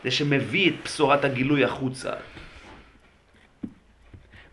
זה 0.05 0.11
שמביא 0.11 0.69
את 0.69 0.73
בשורת 0.83 1.25
הגילוי 1.25 1.63
החוצה. 1.63 2.11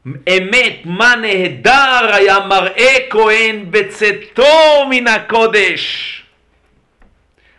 אמת, 0.06 0.76
מה 0.84 1.14
נהדר 1.16 2.10
היה 2.12 2.38
מראה 2.46 2.96
כהן 3.10 3.70
בצאתו 3.70 4.86
מן 4.90 5.06
הקודש. 5.06 6.22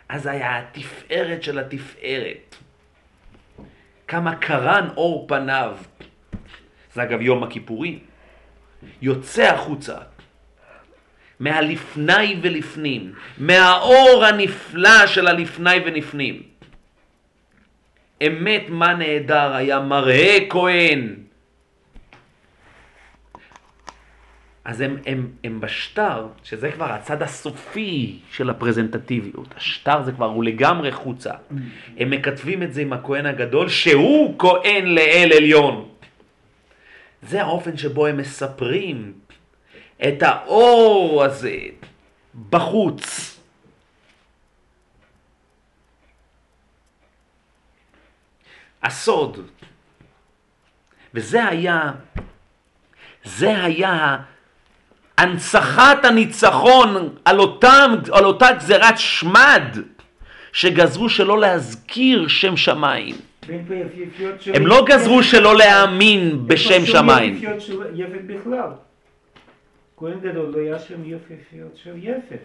אז 0.08 0.26
היה 0.26 0.58
התפארת 0.58 1.42
של 1.42 1.58
התפארת. 1.58 2.56
כמה 4.08 4.36
קרן 4.36 4.88
אור 4.96 5.28
פניו. 5.28 5.76
זה 6.94 7.02
אגב 7.02 7.20
יום 7.20 7.42
הכיפורים. 7.42 7.98
יוצא 9.02 9.42
החוצה. 9.42 9.96
מהלפני 11.40 12.36
ולפנים, 12.42 13.12
מהאור 13.38 14.24
הנפלא 14.24 15.06
של 15.06 15.26
הלפני 15.26 15.76
ולפנים. 15.84 16.53
אמת 18.22 18.62
מה 18.68 18.94
נהדר 18.94 19.54
היה 19.54 19.80
מראה 19.80 20.38
כהן. 20.50 21.14
אז 24.64 24.80
הם, 24.80 24.96
הם, 25.06 25.28
הם 25.44 25.60
בשטר, 25.60 26.26
שזה 26.44 26.72
כבר 26.72 26.92
הצד 26.92 27.22
הסופי 27.22 28.18
של 28.32 28.50
הפרזנטטיביות. 28.50 29.54
השטר 29.56 30.02
זה 30.02 30.12
כבר, 30.12 30.26
הוא 30.26 30.44
לגמרי 30.44 30.92
חוצה. 30.92 31.32
הם 31.96 32.10
מכתבים 32.10 32.62
את 32.62 32.74
זה 32.74 32.80
עם 32.82 32.92
הכהן 32.92 33.26
הגדול, 33.26 33.68
שהוא 33.68 34.38
כהן 34.38 34.86
לאל 34.86 35.30
עליון. 35.36 35.88
זה 37.22 37.42
האופן 37.42 37.76
שבו 37.76 38.06
הם 38.06 38.16
מספרים 38.16 39.12
את 40.08 40.22
האור 40.22 41.24
הזה 41.24 41.56
בחוץ. 42.50 43.33
הסוד, 48.84 49.40
וזה 51.14 51.44
היה, 51.44 51.92
זה 53.24 53.64
היה 53.64 54.16
הנצחת 55.18 56.04
הניצחון 56.04 57.14
על, 57.24 57.38
אותם, 57.38 57.94
על 58.12 58.24
אותה 58.24 58.52
גזירת 58.52 58.98
שמד 58.98 59.78
שגזרו 60.52 61.08
שלא 61.08 61.40
להזכיר 61.40 62.28
שם 62.28 62.56
שמיים. 62.56 63.14
הם 64.54 64.66
לא 64.66 64.84
גזרו 64.88 65.22
שלא 65.22 65.56
להאמין 65.56 66.46
בשם 66.46 66.86
שמיים. 66.86 67.42
לא. 68.46 68.56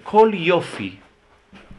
כל 0.03 0.31
יופי, 0.33 0.95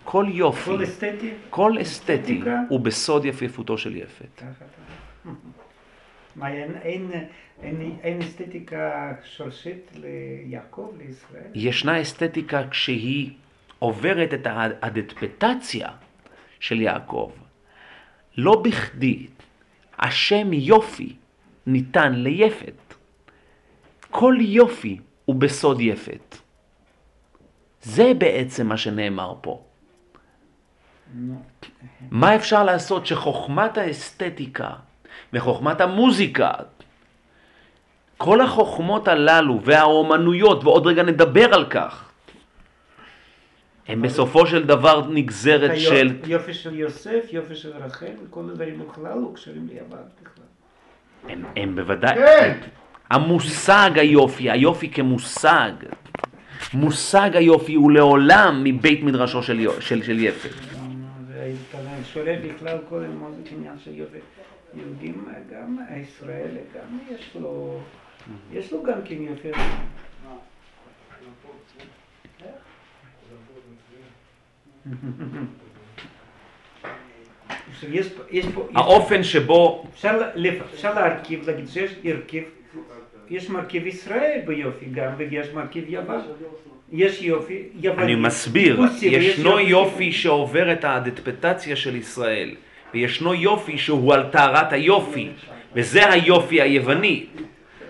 כל 0.05 0.27
יופי, 0.29 0.65
כל 0.65 0.83
אסתטי. 0.85 1.31
כל 1.51 1.77
אסתטי. 1.83 2.43
הוא 2.69 2.81
בסוד 2.81 3.25
יפייפותו 3.25 3.79
של 3.79 3.97
יפת. 3.97 4.43
מה, 6.37 6.49
אין- 6.49 6.75
אין- 6.83 7.11
אין- 7.63 7.99
אין 8.03 8.23
אסתטיקה 8.23 9.13
שורשית 9.25 9.91
ליעקב, 9.95 10.93
לישראל? 10.99 11.51
ישנה 11.55 12.03
אסתטיקה 12.03 12.69
כשהיא 12.69 13.31
עוברת 13.79 14.35
את 14.35 14.47
האדפטציה 14.47 15.89
של 16.61 16.81
יעקב. 16.81 17.33
לא 18.37 18.63
בכדי 18.65 19.27
השם 19.99 20.53
יופי 20.53 21.17
ניתן 21.67 22.13
ליפת. 22.13 22.95
כל 24.11 24.37
יופי 24.41 24.99
הוא 25.25 25.37
בסוד 25.37 25.81
יפת. 25.81 26.37
זה 27.83 28.13
בעצם 28.19 28.67
מה 28.67 28.77
שנאמר 28.77 29.35
פה. 29.41 29.65
נו. 31.15 31.43
מה 32.11 32.37
אפשר 32.37 32.65
לעשות 32.65 33.07
שחוכמת 33.07 33.79
האסתטיקה 33.79 34.71
וחוכמת 35.33 35.81
המוזיקה, 35.81 36.51
כל 38.17 38.41
החוכמות 38.41 39.09
הללו 39.09 39.61
והאומנויות, 39.63 40.65
ועוד 40.65 40.87
רגע 40.87 41.03
נדבר 41.03 41.55
על 41.55 41.65
כך, 41.65 42.11
הם 43.89 44.03
בסופו 44.03 44.47
של 44.47 44.67
דבר 44.67 45.07
נגזרת 45.09 45.71
היופ- 45.71 45.81
של... 45.81 46.17
יופי 46.27 46.55
של 46.55 46.75
יוסף, 46.75 47.25
יופי 47.33 47.55
של 47.55 47.73
רחל, 47.77 48.07
וכל 48.27 48.41
הדברים 48.51 48.83
בכלל 48.89 49.19
לא 49.19 49.31
קשורים 49.35 49.69
ליוון 49.69 49.99
בכלל. 50.23 50.45
הם, 51.29 51.45
הם 51.57 51.77
בוודאי... 51.77 52.15
כן. 52.15 52.59
המושג 53.11 53.91
היופי, 53.95 54.51
היופי 54.51 54.91
כמושג, 54.91 55.73
מושג 56.75 57.31
היופי 57.37 57.75
הוא 57.75 57.93
לעולם 57.93 58.65
מבית 58.65 59.03
מדרשו 59.03 59.43
של, 59.43 59.67
של, 59.81 60.03
של 60.03 60.19
יפת. 60.19 60.70
ואתה 61.41 61.79
שואל 62.05 62.39
בכלל 62.55 62.79
זה 63.33 63.57
עניין 63.57 63.79
של 63.79 63.95
יופי. 63.95 64.19
יהודים, 64.75 65.29
גם 65.53 65.79
ישראל, 66.03 66.57
גם 66.75 66.99
יש 67.11 67.37
לו, 67.41 67.81
יש 68.53 68.73
לו 68.73 68.83
גם 68.83 68.99
כן 69.05 69.15
יש 69.21 69.41
יש 77.91 78.07
פה, 78.17 78.23
פה- 78.55 78.69
האופן 78.75 79.23
שבו 79.23 79.87
אפשר 80.73 80.95
להרכיב, 80.95 81.51
להגיד 81.51 81.69
שיש 81.69 81.95
הרכיב, 82.05 82.45
יש 83.31 83.51
מרכיב 83.51 83.87
ישראל 83.87 84.41
ביופי 84.47 84.87
גם, 84.87 85.13
ויש 85.17 85.49
מרכיב 85.51 85.85
יוון. 85.89 86.21
יש 86.93 87.23
יופי 87.23 87.63
יווני. 87.81 88.03
אני 88.03 88.15
מסביר, 88.15 88.77
רוסי, 88.77 89.09
ויש 89.09 89.25
ישנו 89.25 89.61
יופי 89.61 90.13
שעובר 90.13 90.73
את 90.73 90.85
האדפטציה 90.85 91.77
של 91.77 91.97
ישראל, 91.97 92.55
וישנו 92.95 93.35
יופי 93.35 93.79
שהוא 93.79 94.15
על 94.15 94.23
טהרת 94.23 94.73
היופי, 94.73 95.29
וזה 95.75 96.11
היופי 96.13 96.61
היווני. 96.61 97.25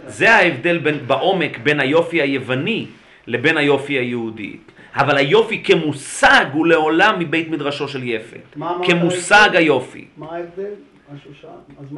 זה 0.07 0.35
ההבדל 0.35 0.79
בין, 0.79 0.99
בעומק 1.07 1.59
בין 1.59 1.81
היופי 1.81 2.23
היווני 2.23 2.87
לבין 3.27 3.57
היופי 3.57 3.93
היהודי. 3.93 4.57
אבל 4.95 5.17
היופי 5.17 5.63
כמושג 5.65 6.45
הוא 6.53 6.67
לעולם 6.67 7.19
מבית 7.19 7.49
מדרשו 7.49 7.89
של 7.89 8.05
יפת. 8.05 8.57
כמושג? 8.83 9.51
היופי. 9.53 10.05
מה 10.17 10.27
ההבדל? 10.33 10.75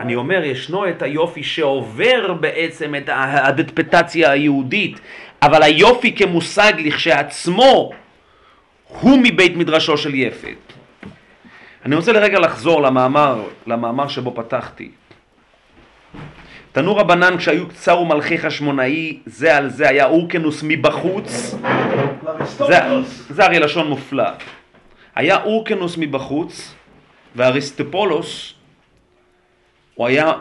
אני? 0.01 0.15
אומר, 0.15 0.45
ישנו 0.45 0.89
את 0.89 1.03
היופי 1.03 1.43
שעובר 1.43 2.33
בעצם 2.33 2.95
את 2.95 3.09
האדפטציה 3.09 4.31
היהודית, 4.31 5.01
אבל 5.43 5.63
היופי 5.63 6.17
כמושג 6.17 6.73
לכשעצמו 6.79 7.91
הוא 9.01 9.19
מבית 9.23 9.57
מדרשו 9.57 9.99
של 9.99 10.15
יפת. 10.15 10.73
אני 11.85 11.97
רוצה 11.97 12.13
לרגע 12.13 12.39
לחזור 12.39 12.83
למאמר, 12.83 13.43
למאמר 13.67 14.09
שבו 14.09 14.35
פתחתי. 14.35 14.91
תנו 16.73 16.97
רבנן 16.97 17.37
כשהיו 17.39 17.69
קצר 17.69 17.99
ומלכי 17.99 18.39
חשמונאי, 18.39 19.19
זה 19.27 19.57
על 19.57 19.71
זה 19.71 19.89
היה 19.89 20.07
אורקנוס 20.07 20.63
מבחוץ, 20.63 21.55
זה. 22.59 22.79
זה 23.31 23.45
הרי 23.45 23.59
לשון 23.59 23.89
מופלא. 23.89 24.29
היה 25.15 25.43
אורקנוס 25.43 25.97
מבחוץ, 25.99 26.75
ואריסטופולוס, 27.37 28.55
הוא 29.95 30.07
היה, 30.07 30.33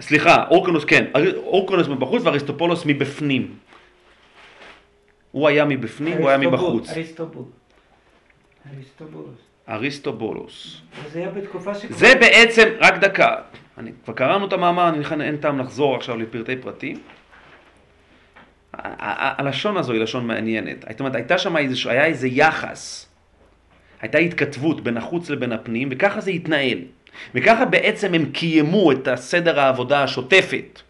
סליחה, 0.00 0.44
אורקנוס, 0.50 0.84
כן, 0.84 1.04
אורקנוס 1.36 1.88
מבחוץ 1.88 2.22
ואריסטופולוס 2.24 2.82
מבפנים. 2.86 3.65
הוא 5.36 5.48
היה 5.48 5.64
מבפנים, 5.64 6.18
הוא 6.18 6.28
היה 6.28 6.38
מבחוץ. 6.38 6.90
אריסטובול. 6.90 7.44
אריסטובולוס. 8.72 9.38
אריסטובולוס. 9.68 10.80
זה 11.12 11.18
היה 11.18 11.30
בתקופה 11.30 11.74
שכבר... 11.74 11.96
זה 11.96 12.14
בעצם, 12.20 12.68
רק 12.80 12.98
דקה, 12.98 13.34
אני, 13.78 13.92
כבר 14.04 14.14
קראנו 14.14 14.46
את 14.46 14.52
המאמר, 14.52 14.88
אני 14.88 15.00
לכן 15.00 15.20
אין 15.20 15.36
טעם 15.36 15.58
לחזור 15.58 15.96
עכשיו 15.96 16.16
לפרטי 16.16 16.56
פרטים. 16.56 17.00
הלשון 18.72 19.76
הזו 19.76 19.92
היא 19.92 20.00
לשון 20.00 20.26
מעניינת. 20.26 20.84
זאת 20.90 21.00
אומרת, 21.00 21.14
הייתה 21.14 21.38
שם 21.38 21.56
איזה, 21.56 21.90
היה 21.90 22.04
איזה 22.04 22.28
יחס, 22.28 23.08
הייתה 24.00 24.18
התכתבות 24.18 24.80
בין 24.80 24.96
החוץ 24.96 25.30
לבין 25.30 25.52
הפנים, 25.52 25.88
וככה 25.92 26.20
זה 26.20 26.30
התנהל. 26.30 26.78
וככה 27.34 27.64
בעצם 27.64 28.14
הם 28.14 28.24
קיימו 28.32 28.92
את 28.92 29.08
הסדר 29.08 29.60
העבודה 29.60 30.02
השוטפת. 30.02 30.80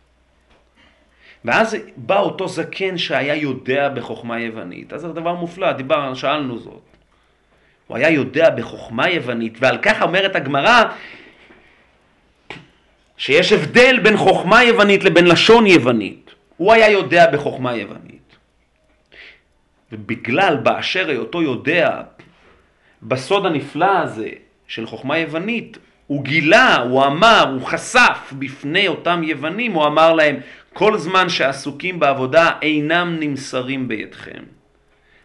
ואז 1.46 1.76
בא 1.96 2.18
אותו 2.18 2.48
זקן 2.48 2.98
שהיה 2.98 3.34
יודע 3.34 3.88
בחוכמה 3.88 4.40
יוונית. 4.40 4.92
אז 4.92 5.00
זה 5.00 5.08
דבר 5.08 5.34
מופלא, 5.34 5.72
דיברנו, 5.72 6.16
שאלנו 6.16 6.58
זאת. 6.58 6.82
הוא 7.86 7.96
היה 7.96 8.10
יודע 8.10 8.50
בחוכמה 8.50 9.10
יוונית, 9.10 9.58
ועל 9.60 9.78
כך 9.82 10.02
אומרת 10.02 10.36
הגמרא 10.36 10.84
שיש 13.16 13.52
הבדל 13.52 14.00
בין 14.02 14.16
חוכמה 14.16 14.64
יוונית 14.64 15.04
לבין 15.04 15.26
לשון 15.26 15.66
יוונית. 15.66 16.30
הוא 16.56 16.72
היה 16.72 16.90
יודע 16.90 17.30
בחוכמה 17.30 17.76
יוונית. 17.76 18.36
ובגלל 19.92 20.56
באשר 20.56 21.08
היותו 21.08 21.42
יודע 21.42 22.00
בסוד 23.02 23.46
הנפלא 23.46 23.98
הזה 23.98 24.30
של 24.66 24.86
חוכמה 24.86 25.18
יוונית, 25.18 25.78
הוא 26.06 26.24
גילה, 26.24 26.76
הוא 26.76 27.04
אמר, 27.04 27.44
הוא 27.52 27.66
חשף 27.66 28.32
בפני 28.38 28.88
אותם 28.88 29.22
יוונים, 29.24 29.72
הוא 29.72 29.86
אמר 29.86 30.12
להם, 30.12 30.36
כל 30.78 30.98
זמן 30.98 31.28
שעסוקים 31.28 32.00
בעבודה 32.00 32.50
אינם 32.62 33.16
נמסרים 33.20 33.88
בידכם. 33.88 34.42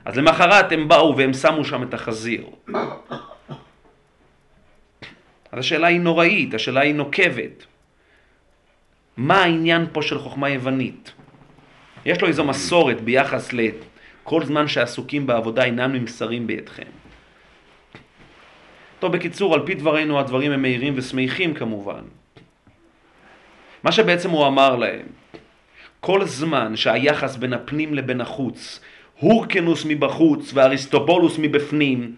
אז 0.06 0.18
למחרת 0.18 0.72
הם 0.72 0.88
באו 0.88 1.18
והם 1.18 1.34
שמו 1.34 1.66
שם 1.66 1.84
את 1.84 1.93
החזיר. 1.93 2.45
אז 5.52 5.60
השאלה 5.60 5.88
היא 5.88 5.99
נוראית, 5.99 6.54
השאלה 6.54 6.82
היא 6.82 6.95
נוקבת. 6.95 7.66
מה 9.18 9.43
העניין 9.43 9.86
פה 9.91 10.02
של 10.02 10.20
חוכמה 10.20 10.49
יוונית? 10.49 11.12
יש 12.06 12.22
לו 12.22 12.28
איזו 12.28 12.43
מסורת 12.43 13.02
ביחס 13.02 13.49
לכל 13.54 14.45
זמן 14.45 14.68
שעסוקים 14.68 15.28
בעבודה 15.28 15.64
אינם 15.64 15.91
נמסרים 15.91 16.47
בידכם. 16.47 16.91
טוב, 18.99 19.12
בקיצור, 19.12 19.54
על 19.54 19.66
פי 19.66 19.74
דברינו 19.76 20.20
הדברים 20.20 20.52
הם 20.52 20.62
מהירים 20.62 20.93
ושמחים 20.97 21.54
כמובן. 21.54 22.04
מה 23.84 23.91
שבעצם 23.91 24.30
הוא 24.30 24.47
אמר 24.47 24.76
להם, 24.76 25.20
כל 26.02 26.26
זמן 26.26 26.76
שהיחס 26.76 27.36
בין 27.36 27.54
הפנים 27.54 27.93
לבין 27.93 28.22
החוץ, 28.22 28.80
הורקנוס 29.20 29.86
מבחוץ 29.86 30.52
ואריסטובולוס 30.54 31.38
מבפנים, 31.38 32.16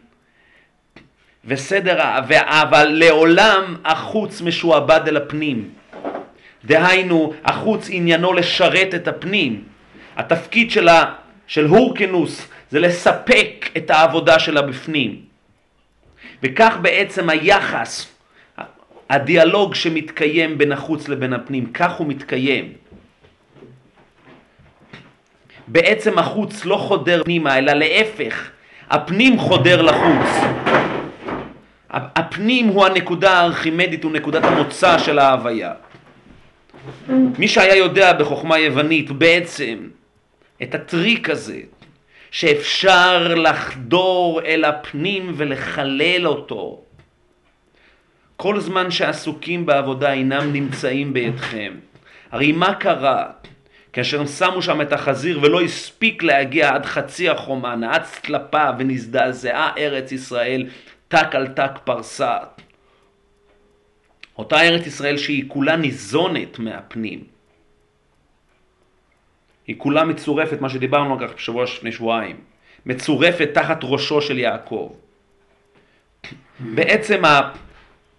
וסדר, 1.45 1.99
אבל 2.47 2.88
לעולם 2.91 3.75
החוץ 3.86 4.41
משועבד 4.41 5.01
אל 5.07 5.17
הפנים. 5.17 5.69
דהיינו, 6.65 7.34
החוץ 7.45 7.88
עניינו 7.91 8.34
לשרת 8.34 8.95
את 8.95 9.07
הפנים. 9.07 9.63
התפקיד 10.15 10.71
שלה, 10.71 11.13
של 11.47 11.65
הורקנוס 11.65 12.47
זה 12.71 12.79
לספק 12.79 13.69
את 13.77 13.89
העבודה 13.89 14.39
שלה 14.39 14.61
בפנים. 14.61 15.21
וכך 16.43 16.77
בעצם 16.81 17.29
היחס, 17.29 18.13
הדיאלוג 19.09 19.75
שמתקיים 19.75 20.57
בין 20.57 20.71
החוץ 20.71 21.07
לבין 21.07 21.34
הפנים, 21.34 21.65
כך 21.65 21.91
הוא 21.91 22.07
מתקיים. 22.07 22.82
בעצם 25.68 26.20
החוץ 26.20 26.66
לא 26.66 26.78
חודר 26.78 27.24
פנימה, 27.24 27.57
אלא 27.57 27.74
להפך, 27.74 28.49
הפנים 28.89 29.39
חודר 29.39 29.82
לחוץ. 29.82 30.43
הפנים 31.89 32.68
הוא 32.68 32.86
הנקודה 32.86 33.32
הארכימדית, 33.32 34.03
הוא 34.03 34.11
נקודת 34.11 34.43
המוצא 34.43 34.97
של 34.97 35.20
ההוויה. 35.20 35.74
מי 37.39 37.47
שהיה 37.47 37.76
יודע 37.76 38.14
בחוכמה 38.14 38.59
יוונית 38.59 39.11
בעצם 39.11 39.78
את 40.64 40.76
הטריק 40.76 41.30
הזה, 41.30 41.59
שאפשר 42.32 43.36
לחדור 43.36 44.41
אל 44.41 44.66
הפנים 44.66 45.34
ולחלל 45.38 46.28
אותו. 46.28 46.82
כל 48.38 48.59
זמן 48.59 48.91
שעסוקים 48.91 49.66
בעבודה 49.66 50.14
אינם 50.14 50.53
נמצאים 50.53 51.14
בידכם. 51.14 51.74
הרי 52.32 52.51
מה 52.51 52.74
קרה? 52.74 53.26
כאשר 53.93 54.19
הם 54.19 54.27
שמו 54.27 54.61
שם 54.61 54.81
את 54.81 54.93
החזיר 54.93 55.39
ולא 55.41 55.61
הספיק 55.61 56.23
להגיע 56.23 56.75
עד 56.75 56.85
חצי 56.85 57.29
החומה, 57.29 57.75
נעץ 57.75 58.19
טלפה 58.19 58.69
ונזדעזעה 58.79 59.71
ארץ 59.77 60.11
ישראל, 60.11 60.69
תק 61.07 61.27
על 61.31 61.47
תק 61.47 61.71
פרסה. 61.83 62.37
אותה 64.37 64.61
ארץ 64.61 64.87
ישראל 64.87 65.17
שהיא 65.17 65.45
כולה 65.47 65.75
ניזונת 65.75 66.59
מהפנים. 66.59 67.23
היא 69.67 69.75
כולה 69.77 70.03
מצורפת, 70.03 70.61
מה 70.61 70.69
שדיברנו 70.69 71.13
על 71.13 71.27
כך 71.27 71.35
בשבוע 71.35 71.63
לפני 71.63 71.91
שבועיים, 71.91 72.37
מצורפת 72.85 73.49
תחת 73.53 73.79
ראשו 73.83 74.21
של 74.21 74.39
יעקב. 74.39 74.93
בעצם 76.59 77.21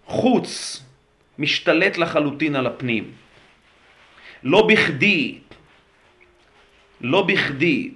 החוץ 0.07 0.83
משתלט 1.39 1.97
לחלוטין 1.97 2.55
על 2.55 2.67
הפנים. 2.67 3.11
לא 4.43 4.67
בכדי, 4.67 5.39
לא 7.01 7.21
בכדי, 7.21 7.91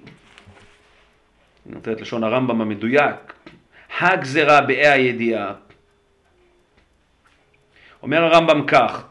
אני 1.66 1.74
נותן 1.74 1.92
את 1.92 2.00
לשון 2.00 2.24
הרמב"ם 2.24 2.60
המדויק, 2.60 3.32
הגזרה 4.00 4.60
באי 4.60 4.86
הידיעה. 4.86 5.52
אומר 8.02 8.24
הרמב"ם 8.24 8.66
כך, 8.66 9.04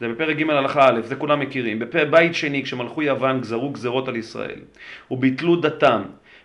זה 0.00 0.08
בפרק 0.08 0.36
ג' 0.36 0.50
הלכה 0.50 0.88
א', 0.88 1.00
זה 1.02 1.16
כולם 1.16 1.40
מכירים. 1.40 1.78
בבית 1.78 2.34
שני, 2.34 2.62
כשמלכו 2.62 3.02
יוון 3.02 3.40
גזרו 3.40 3.70
גזרות 3.70 4.08
על 4.08 4.16
ישראל, 4.16 4.60
וביטלו 5.10 5.56
דתם, 5.56 6.02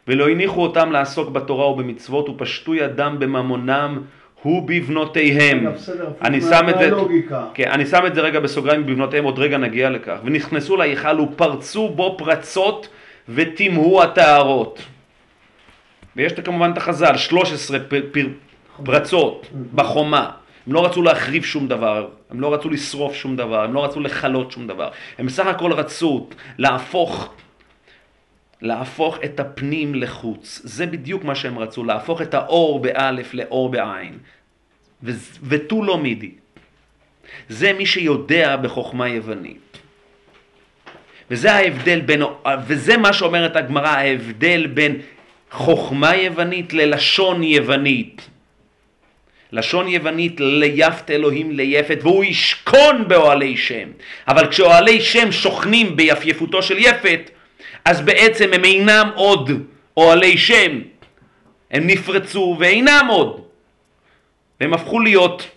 ולא 0.07 0.29
הניחו 0.29 0.61
אותם 0.63 0.91
לעסוק 0.91 1.29
בתורה 1.29 1.69
ובמצוות, 1.69 2.29
ופשטו 2.29 2.75
ידם 2.75 3.15
בממונם 3.19 4.01
בסדר, 5.75 6.07
הפוך 6.07 6.21
אני 6.21 6.41
שם 6.41 6.69
את 6.69 6.75
זה. 6.79 6.89
כן, 7.53 7.71
אני 7.71 7.85
שם 7.85 8.05
את 8.05 8.15
זה 8.15 8.21
רגע 8.21 8.39
בסוגריים 8.39 8.85
בבנותיהם, 8.85 9.23
עוד 9.23 9.39
רגע 9.39 9.57
נגיע 9.57 9.89
לכך. 9.89 10.17
ונכנסו 10.23 10.77
להיכל 10.77 11.19
ופרצו 11.19 11.89
בו 11.89 12.15
פרצות 12.17 12.87
וטימאו 13.29 14.03
הטהרות. 14.03 14.79
ויש 16.15 16.33
כמובן 16.33 16.71
את 16.73 16.77
החז"ל, 16.77 17.17
13 17.17 17.79
פ- 17.79 17.93
פר- 18.11 18.27
פרצות 18.85 19.47
בחומה. 19.75 20.29
הם 20.67 20.73
לא 20.73 20.85
רצו 20.85 21.01
להחריב 21.01 21.43
שום 21.43 21.67
דבר, 21.67 22.07
הם 22.31 22.39
לא 22.41 22.53
רצו 22.53 22.69
לשרוף 22.69 23.13
שום 23.15 23.35
דבר, 23.35 23.63
הם 23.63 23.73
לא 23.73 23.85
רצו 23.85 23.99
לכלות 23.99 24.51
שום 24.51 24.67
דבר. 24.67 24.89
הם 25.19 25.25
בסך 25.25 25.45
הכל 25.47 25.73
רצו 25.73 26.27
להפוך, 26.57 27.33
להפוך 28.63 29.17
את 29.25 29.39
הפנים 29.39 29.95
לחוץ. 29.95 30.61
זה 30.63 30.85
בדיוק 30.85 31.23
מה 31.23 31.35
שהם 31.35 31.59
רצו, 31.59 31.83
להפוך 31.83 32.21
את 32.21 32.33
האור 32.33 32.79
באלף 32.79 33.33
לאור 33.33 33.69
בעין. 33.69 34.17
ותו 35.43 35.83
לא 35.83 35.97
מידי. 35.97 36.31
זה 37.49 37.73
מי 37.73 37.85
שיודע 37.85 38.55
בחוכמה 38.55 39.07
יוונית. 39.07 39.77
וזה 41.31 41.53
ההבדל 41.53 42.01
בין, 42.01 42.21
וזה 42.67 42.97
מה 42.97 43.13
שאומרת 43.13 43.55
הגמרא, 43.55 43.87
ההבדל 43.87 44.67
בין 44.67 45.01
חוכמה 45.51 46.15
יוונית 46.15 46.73
ללשון 46.73 47.43
יוונית. 47.43 48.29
לשון 49.51 49.87
יוונית 49.87 50.35
ליפת 50.39 51.11
אלוהים 51.11 51.51
ליפת, 51.51 51.99
והוא 52.01 52.23
ישכון 52.23 53.07
באוהלי 53.07 53.57
שם. 53.57 53.89
אבל 54.27 54.47
כשאוהלי 54.47 55.01
שם 55.01 55.31
שוכנים 55.31 55.95
ביפייפותו 55.95 56.61
של 56.61 56.77
יפת, 56.77 57.29
אז 57.85 58.01
בעצם 58.01 58.53
הם 58.53 58.65
אינם 58.65 59.09
עוד 59.15 59.51
אוהלי 59.97 60.37
שם. 60.37 60.79
הם 61.71 61.87
נפרצו 61.87 62.55
ואינם 62.59 63.07
עוד. 63.09 63.41
והם 64.61 64.73
הפכו 64.73 64.99
להיות 64.99 65.49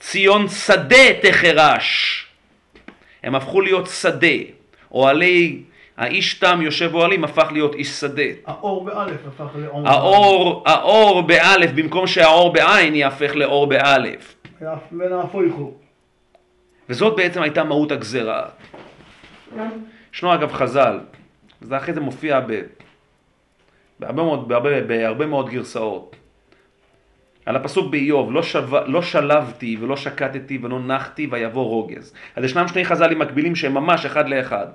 ציון 0.00 0.48
שדה 0.48 1.20
תחרש. 1.22 2.26
הם 3.22 3.34
הפכו 3.34 3.60
להיות 3.60 3.86
שדה. 3.86 4.36
אוהלי, 4.92 5.62
האיש 5.96 6.34
תם 6.34 6.60
יושב 6.62 6.94
אוהלים 6.94 7.24
הפך 7.24 7.48
להיות 7.52 7.74
איש 7.74 7.88
שדה. 7.88 8.22
האור 8.46 8.84
באלף 8.84 9.20
הפך 9.26 9.56
לאור. 9.56 9.88
האור, 9.88 10.62
האור 10.66 11.22
באלף, 11.22 11.70
במקום 11.70 12.06
שהאור 12.06 12.52
בעין 12.52 12.94
יהפך 12.94 13.32
לאור 13.34 13.66
באלף. 13.66 14.34
ונהפוכו. 14.92 15.74
וזאת 16.88 17.16
בעצם 17.16 17.42
הייתה 17.42 17.64
מהות 17.64 17.92
הגזרה. 17.92 18.42
ישנו 20.14 20.34
אגב 20.34 20.52
חז"ל, 20.52 20.98
זה 21.60 21.76
אחרי 21.76 21.94
זה 21.94 22.00
מופיע 22.00 22.40
ב, 22.40 22.62
בהרבה, 24.00 24.22
מאוד, 24.22 24.48
בהרבה, 24.48 24.80
בהרבה 24.80 25.26
מאוד 25.26 25.50
גרסאות. 25.50 26.16
על 27.46 27.56
הפסוק 27.56 27.90
באיוב, 27.90 28.32
לא, 28.32 28.42
שו, 28.42 28.58
לא 28.86 29.02
שלבתי 29.02 29.76
ולא 29.80 29.96
שקטתי 29.96 30.58
ולא 30.62 30.80
נחתי 30.86 31.28
ויבוא 31.30 31.64
רוגז. 31.64 32.12
אז 32.36 32.44
ישנם 32.44 32.68
שני 32.68 32.84
חז"לים 32.84 33.18
מקבילים 33.18 33.56
שהם 33.56 33.74
ממש 33.74 34.06
אחד 34.06 34.28
לאחד. 34.28 34.66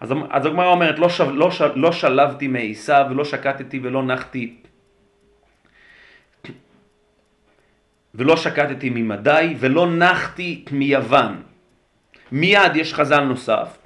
אז, 0.00 0.12
אז 0.30 0.46
הגמרא 0.46 0.66
אומרת, 0.66 0.98
לא, 0.98 1.08
שו, 1.08 1.30
לא, 1.30 1.50
של, 1.50 1.72
לא 1.74 1.92
שלבתי 1.92 2.48
מעשיו 2.48 3.06
ולא 3.10 3.24
שקטתי 3.24 3.80
ולא 3.82 4.02
נחתי 4.02 4.56
ולא 8.14 8.36
שקטתי 8.36 8.90
ממדי 8.90 9.54
ולא 9.58 9.90
נחתי 9.90 10.64
מיוון. 10.70 11.42
מיד 12.32 12.76
יש 12.76 12.94
חז"ל 12.94 13.20
נוסף. 13.20 13.78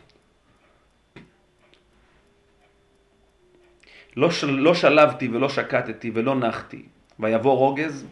לא, 4.16 4.30
של, 4.30 4.50
לא 4.50 4.74
שלבתי 4.74 5.28
ולא 5.28 5.48
שקטתי 5.48 6.10
ולא 6.14 6.34
נחתי 6.34 6.82
ויבוא 7.18 7.52
רוגז. 7.52 8.06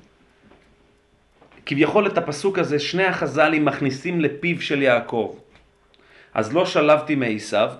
כביכול 1.66 2.06
את 2.06 2.18
הפסוק 2.18 2.58
הזה 2.58 2.78
שני 2.78 3.04
החז"לים 3.04 3.64
מכניסים 3.64 4.20
לפיו 4.20 4.62
של 4.62 4.82
יעקב. 4.82 5.34
אז 6.34 6.54
לא 6.54 6.66
שלבתי 6.66 7.14
מעשיו 7.14 7.70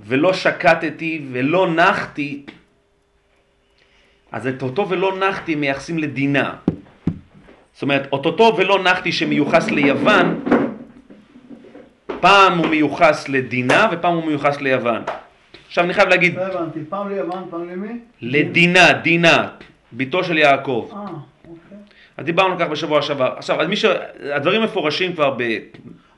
ולא 0.00 0.32
שקטתי 0.32 1.26
ולא 1.32 1.74
נחתי. 1.74 2.46
אז 4.32 4.46
את 4.46 4.62
אותו 4.62 4.88
ולא 4.88 5.18
נחתי 5.18 5.54
מייחסים 5.54 5.98
לדינה. 5.98 6.54
זאת 7.72 7.82
אומרת, 7.82 8.08
אותו 8.12 8.54
ולא 8.58 8.82
נחתי 8.82 9.12
שמיוחס 9.12 9.70
ליוון, 9.70 10.44
פעם 12.20 12.58
הוא 12.58 12.66
מיוחס 12.66 13.28
לדינה 13.28 13.88
ופעם 13.92 14.14
הוא 14.14 14.24
מיוחס 14.24 14.60
ליוון. 14.60 15.02
עכשיו 15.68 15.84
אני 15.84 15.94
חייב 15.94 16.08
להגיד, 16.08 16.36
לא 16.36 16.42
הבנתי, 16.42 16.80
פעם 16.88 17.08
ליוון, 17.08 17.46
פעם 17.50 17.68
למי? 17.68 17.98
לדינה, 18.22 18.92
דינה, 18.92 19.48
בתו 19.92 20.24
של 20.24 20.38
יעקב. 20.38 20.90
אה, 20.92 20.98
אוקיי. 20.98 21.78
אז 22.16 22.24
דיברנו 22.24 22.52
על 22.52 22.58
כך 22.58 22.66
בשבוע 22.66 23.02
שעבר. 23.02 23.32
עכשיו, 23.36 23.60
אז 23.60 23.68
מי 23.68 23.76
ש... 23.76 23.84
הדברים 24.32 24.62
מפורשים 24.62 25.12
כבר 25.12 25.34
ב... 25.38 25.42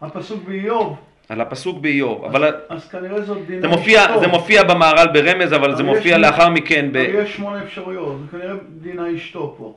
הפסוק 0.01 0.44
באיוב, 0.44 0.97
על 1.28 1.40
הפסוק 1.40 1.78
באיוב, 1.78 2.24
אבל 2.24 2.52
אז 2.68 2.89
כנראה 2.89 3.22
זאת 3.22 3.47
דינה 3.47 3.60
זה 3.60 3.68
מופיע, 3.68 4.05
אשתו. 4.05 4.20
זה 4.20 4.27
מופיע 4.27 4.62
במהר"ל 4.62 5.09
ברמז, 5.12 5.52
אבל 5.52 5.77
זה 5.77 5.82
מופיע 5.82 6.18
לאחר 6.18 6.48
מכן 6.48 6.89
ב... 6.93 6.97
יש 6.97 7.36
שמונה 7.36 7.62
אפשרויות, 7.62 8.18
זה 8.20 8.39
כנראה 8.39 8.55
דינה 8.81 9.14
אשתו 9.16 9.55
פה. 9.59 9.74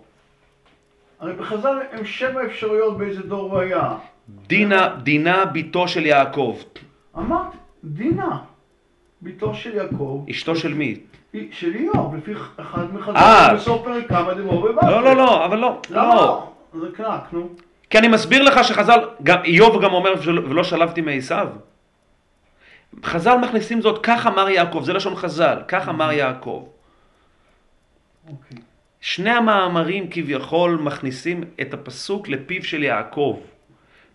הרי 1.19 1.33
בחז"ל 1.33 1.79
הם 1.91 2.05
שבע 2.05 2.45
אפשרויות 2.45 2.97
באיזה 2.97 3.21
דור 3.21 3.51
הוא 3.51 3.59
היה. 3.59 3.93
דינה, 4.47 4.95
דינה 5.03 5.45
בתו 5.45 5.87
של 5.87 6.05
יעקב. 6.05 6.57
אמרת, 7.17 7.47
דינה, 7.83 8.37
בתו 9.23 9.53
של 9.53 9.75
יעקב, 9.75 10.25
אשתו 10.29 10.55
של 10.55 10.73
מי? 10.73 10.99
של 11.51 11.75
איוב, 11.75 12.15
לפי 12.15 12.33
אחד 12.57 12.79
אה. 12.81 12.85
מחז"ל, 12.93 13.55
בסוף 13.55 13.83
פרק 13.85 14.07
כמה 14.09 14.33
דבור 14.33 14.61
בבבל. 14.67 14.89
לא, 14.91 15.03
לא, 15.03 15.15
לא, 15.15 15.45
אבל 15.45 15.57
לא. 15.57 15.79
לא. 15.89 16.51
זה 16.73 16.87
קנק, 16.95 17.21
נו. 17.31 17.49
כי 17.89 17.97
אני 17.97 18.07
מסביר 18.07 18.43
לך 18.43 18.63
שחז"ל, 18.63 18.99
גם 19.23 19.43
איוב 19.43 19.83
גם 19.83 19.93
אומר 19.93 20.13
"ולא- 20.25 20.63
שלבתי 20.63 21.01
מעשיו. 21.01 21.47
חז"ל 23.03 23.37
מכניסים 23.37 23.81
זאת, 23.81 23.99
כך 24.03 24.27
אמר 24.27 24.49
יעקב, 24.49 24.81
זה 24.83 24.93
לשון 24.93 25.15
חז"ל, 25.15 25.57
כך 25.67 25.89
אמר 25.89 26.11
יעקב. 26.11 26.65
אוקיי. 28.29 28.57
שני 29.01 29.29
המאמרים 29.29 30.07
כביכול 30.11 30.79
מכניסים 30.83 31.43
את 31.61 31.73
הפסוק 31.73 32.27
לפיו 32.27 32.63
של 32.63 32.83
יעקב. 32.83 33.39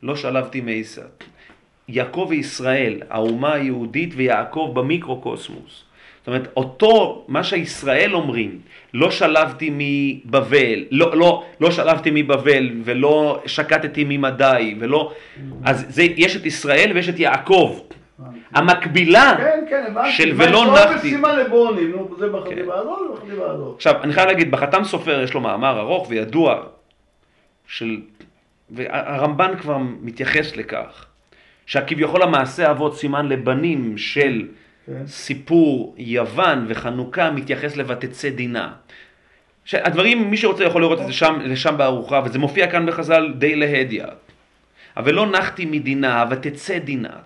לא 0.02 0.16
שלבתי 0.16 0.60
מעשיו. 0.60 1.04
יעקב 1.88 2.26
וישראל, 2.28 3.00
האומה 3.10 3.52
היהודית 3.52 4.12
ויעקב 4.16 4.70
במיקרוקוסמוס. 4.74 5.84
זאת 6.18 6.26
אומרת, 6.26 6.48
אותו, 6.56 7.24
מה 7.28 7.44
שישראל 7.44 8.14
אומרים, 8.14 8.58
לא 8.94 9.10
שלבתי 9.10 9.70
מבבל, 9.72 10.84
לא, 10.90 11.16
לא, 11.16 11.44
לא 11.60 11.70
שלבתי 11.70 12.10
מבבל 12.12 12.70
ולא 12.84 13.42
שקטתי 13.46 14.04
ממדי 14.08 14.74
ולא... 14.78 15.12
אז 15.64 15.86
זה, 15.88 16.02
יש 16.02 16.36
את 16.36 16.46
ישראל 16.46 16.92
ויש 16.94 17.08
את 17.08 17.18
יעקב. 17.18 17.78
הבנתי. 18.18 18.38
המקבילה 18.54 19.34
כן, 19.38 19.64
כן, 19.70 19.84
הבנתי. 19.88 20.12
של 20.12 20.32
ולא 20.36 20.58
יש 20.58 20.64
לו 20.64 20.74
נחתי. 20.74 20.94
בסימן 20.94 21.38
לבונים, 21.38 21.90
נו, 21.90 22.16
זה 22.18 22.26
כן. 22.26 22.32
בחטיבה 22.32 22.74
הזאת 22.74 22.98
ובחטיבה 23.10 23.50
הזאת. 23.50 23.74
עכשיו, 23.76 23.94
אני 24.02 24.12
חייב 24.12 24.28
להגיד, 24.28 24.50
בחתם 24.50 24.84
סופר 24.84 25.20
יש 25.20 25.34
לו 25.34 25.40
מאמר 25.40 25.80
ארוך 25.80 26.06
וידוע 26.10 26.62
של... 27.66 28.00
והרמב"ן 28.70 29.52
כבר 29.60 29.78
מתייחס 29.78 30.56
לכך, 30.56 31.06
שכביכול 31.68 32.22
המעשה 32.22 32.70
אבות 32.70 32.96
סימן 32.96 33.28
לבנים 33.28 33.98
של 33.98 34.48
כן. 34.86 35.06
סיפור 35.06 35.94
יוון 35.98 36.66
וחנוכה 36.68 37.30
מתייחס 37.30 37.76
לבתצא 37.76 38.28
דינה. 38.28 38.72
שהדברים, 39.64 40.30
מי 40.30 40.36
שרוצה 40.36 40.64
יכול 40.64 40.82
לראות 40.82 41.00
את 41.00 41.06
זה 41.06 41.12
שם, 41.12 41.38
לשם 41.44 41.76
בארוחה, 41.76 42.22
וזה 42.24 42.38
מופיע 42.38 42.70
כאן 42.70 42.86
בחז"ל 42.86 43.34
די 43.38 43.56
להדיא. 43.56 44.04
אבל 44.96 45.14
לא 45.14 45.30
נחתי 45.30 45.64
מדינה, 45.64 46.24
ותצא 46.30 46.78
דינה. 46.78 47.16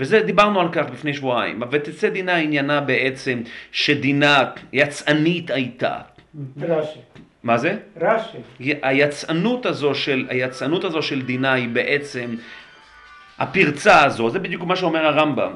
וזה, 0.00 0.22
דיברנו 0.22 0.60
על 0.60 0.68
כך 0.72 0.84
לפני 0.92 1.14
שבועיים. 1.14 1.62
ותצא 1.70 2.08
דינה 2.08 2.36
עניינה 2.36 2.80
בעצם 2.80 3.42
שדינה 3.72 4.44
יצאנית 4.72 5.50
הייתה. 5.50 5.98
רש"י. 6.60 6.98
מה 7.42 7.58
זה? 7.58 7.76
רש"י. 8.00 8.74
היצאנות 8.82 9.66
הזו 9.66 9.94
של, 9.94 10.26
היצאנות 10.28 10.84
הזו 10.84 11.02
של 11.02 11.22
דינה 11.22 11.52
היא 11.52 11.68
בעצם 11.68 12.34
הפרצה 13.40 14.04
הזו, 14.04 14.30
זה 14.30 14.38
בדיוק 14.38 14.62
מה 14.64 14.76
שאומר 14.76 15.06
הרמב"ם. 15.06 15.52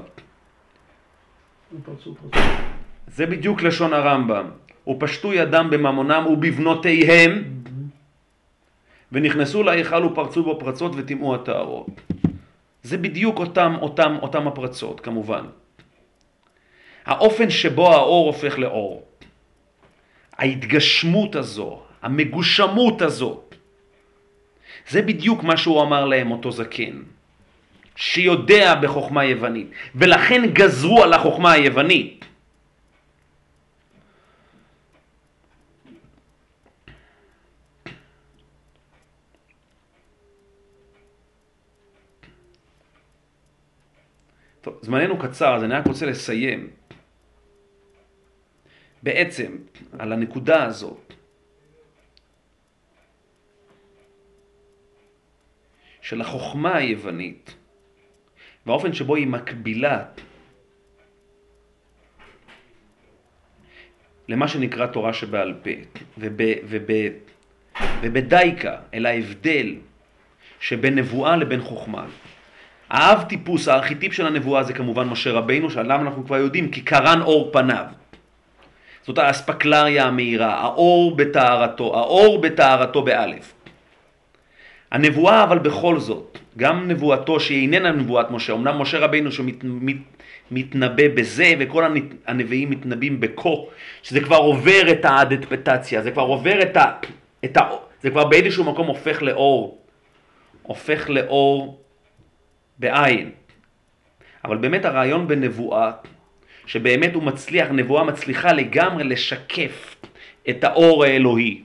זה 3.07 3.27
בדיוק 3.27 3.63
לשון 3.63 3.93
הרמב"ם. 3.93 4.47
ופשטו 4.89 5.33
ידם 5.33 5.69
בממונם 5.71 6.27
ובבנותיהם, 6.27 7.33
ונכנסו 9.13 9.63
להיכל 9.63 10.05
ופרצו 10.05 10.43
בו 10.43 10.61
פרצות 10.61 10.93
וטימאו 10.97 11.35
הטהרות. 11.35 11.87
זה 12.83 12.97
בדיוק 12.99 13.39
אותם, 13.39 13.77
אותם, 13.81 14.17
אותם 14.23 14.49
הפרצות, 14.49 15.01
כמובן. 15.01 15.45
האופן 17.05 17.51
שבו 17.51 17.93
האור 17.93 18.27
הופך 18.27 18.59
לאור. 18.59 19.05
ההתגשמות 20.39 21.37
הזו, 21.37 21.83
המגושמות 22.03 23.03
הזאת. 23.03 23.55
זה 24.89 25.03
בדיוק 25.03 25.43
מה 25.43 25.57
שהוא 25.57 25.83
אמר 25.83 26.05
להם, 26.05 26.31
אותו 26.31 26.51
זקן. 26.51 27.14
שיודע 27.97 28.75
בחוכמה 28.75 29.25
יוונית, 29.25 29.71
ולכן 29.95 30.43
גזרו 30.53 31.03
על 31.03 31.13
החוכמה 31.13 31.53
היוונית. 31.53 32.25
טוב, 44.61 44.79
זמננו 44.83 45.19
קצר, 45.19 45.55
אז 45.55 45.65
אני 45.65 45.75
רק 45.75 45.87
רוצה 45.87 46.07
לסיים. 46.07 46.71
בעצם, 49.03 49.57
על 49.99 50.13
הנקודה 50.13 50.65
הזאת, 50.65 51.15
של 56.01 56.21
החוכמה 56.21 56.77
היוונית, 56.77 57.55
והאופן 58.67 58.93
שבו 58.93 59.17
היא 59.17 59.27
מקבילה 59.27 60.03
למה 64.29 64.49
שנקרא 64.49 64.87
תורה 64.87 65.13
שבעל 65.13 65.55
פה, 65.63 65.71
וב, 66.19 66.41
וב, 66.69 66.91
ובדייקה, 68.03 68.77
אל 68.95 69.07
ההבדל 69.07 69.75
שבין 70.61 70.95
נבואה 70.95 71.37
לבין 71.37 71.61
חוכמה. 71.61 72.07
האב 72.91 73.23
טיפוס, 73.29 73.69
הארכיטיפ 73.69 74.13
של 74.13 74.27
הנבואה 74.27 74.63
זה 74.63 74.73
כמובן 74.73 75.07
משה 75.09 75.33
רבינו, 75.33 75.71
שעליו 75.71 76.01
אנחנו 76.01 76.25
כבר 76.25 76.37
יודעים, 76.37 76.71
כי 76.71 76.81
קרן 76.81 77.21
אור 77.21 77.51
פניו. 77.53 77.85
זאת 79.03 79.19
האספקלריה 79.19 80.05
המהירה, 80.05 80.55
האור 80.55 81.17
בטהרתו, 81.17 81.99
האור 81.99 82.41
בטהרתו 82.41 83.03
באלף. 83.03 83.55
הנבואה 84.91 85.45
אבל 85.45 85.59
בכל 85.59 85.99
זאת, 85.99 86.39
גם 86.57 86.89
נבואתו 86.89 87.41
שהיא 87.41 87.63
איננה 87.63 87.93
נבואת 87.93 88.31
משה, 88.31 88.53
אמנם 88.53 88.79
משה 88.79 88.99
רבינו 88.99 89.31
שמתנבא 89.33 91.09
בזה 91.15 91.55
וכל 91.59 91.85
הנביאים 92.27 92.71
מתנבאים 92.71 93.21
בכה, 93.21 93.51
שזה 94.03 94.21
כבר 94.21 94.37
עובר 94.37 94.91
את 94.91 95.05
האדפטציה, 95.05 96.03
זה 96.03 96.11
כבר 96.11 96.23
עובר 96.23 96.63
את 96.63 96.77
ה... 96.77 96.93
את 97.45 97.57
ה 97.57 97.61
זה 98.03 98.11
כבר 98.11 98.25
באיזשהו 98.25 98.65
מקום 98.65 98.87
הופך 98.87 99.23
לאור, 99.23 99.79
הופך 100.63 101.11
לאור 101.11 101.81
בעין. 102.79 103.31
אבל 104.45 104.57
באמת 104.57 104.85
הרעיון 104.85 105.29
בנבואה, 105.29 105.91
שבאמת 106.67 107.15
הוא 107.15 107.23
מצליח, 107.23 107.69
נבואה 107.71 108.05
מצליחה 108.05 108.53
לגמרי 108.53 109.05
לשקף 109.05 109.97
את 110.49 110.65
האור 110.65 111.05
האלוהי. 111.05 111.63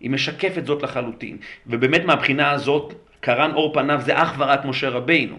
היא 0.00 0.10
משקפת 0.10 0.66
זאת 0.66 0.82
לחלוטין. 0.82 1.36
ובאמת 1.66 2.04
מהבחינה 2.04 2.50
הזאת, 2.50 2.94
קרן 3.24 3.50
אור 3.54 3.74
פניו 3.74 4.00
זה 4.00 4.22
אך 4.22 4.34
ורק 4.38 4.64
משה 4.64 4.88
רבינו. 4.88 5.38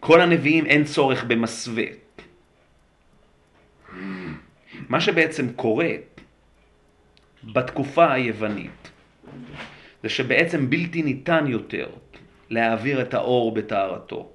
כל 0.00 0.20
הנביאים 0.20 0.66
אין 0.66 0.84
צורך 0.84 1.24
במסווה. 1.24 1.84
מה 4.88 5.00
שבעצם 5.00 5.52
קורה 5.52 5.92
בתקופה 7.44 8.12
היוונית, 8.12 8.90
זה 10.02 10.08
שבעצם 10.08 10.70
בלתי 10.70 11.02
ניתן 11.02 11.46
יותר 11.46 11.88
להעביר 12.50 13.02
את 13.02 13.14
האור 13.14 13.54
בטהרתו. 13.54 14.32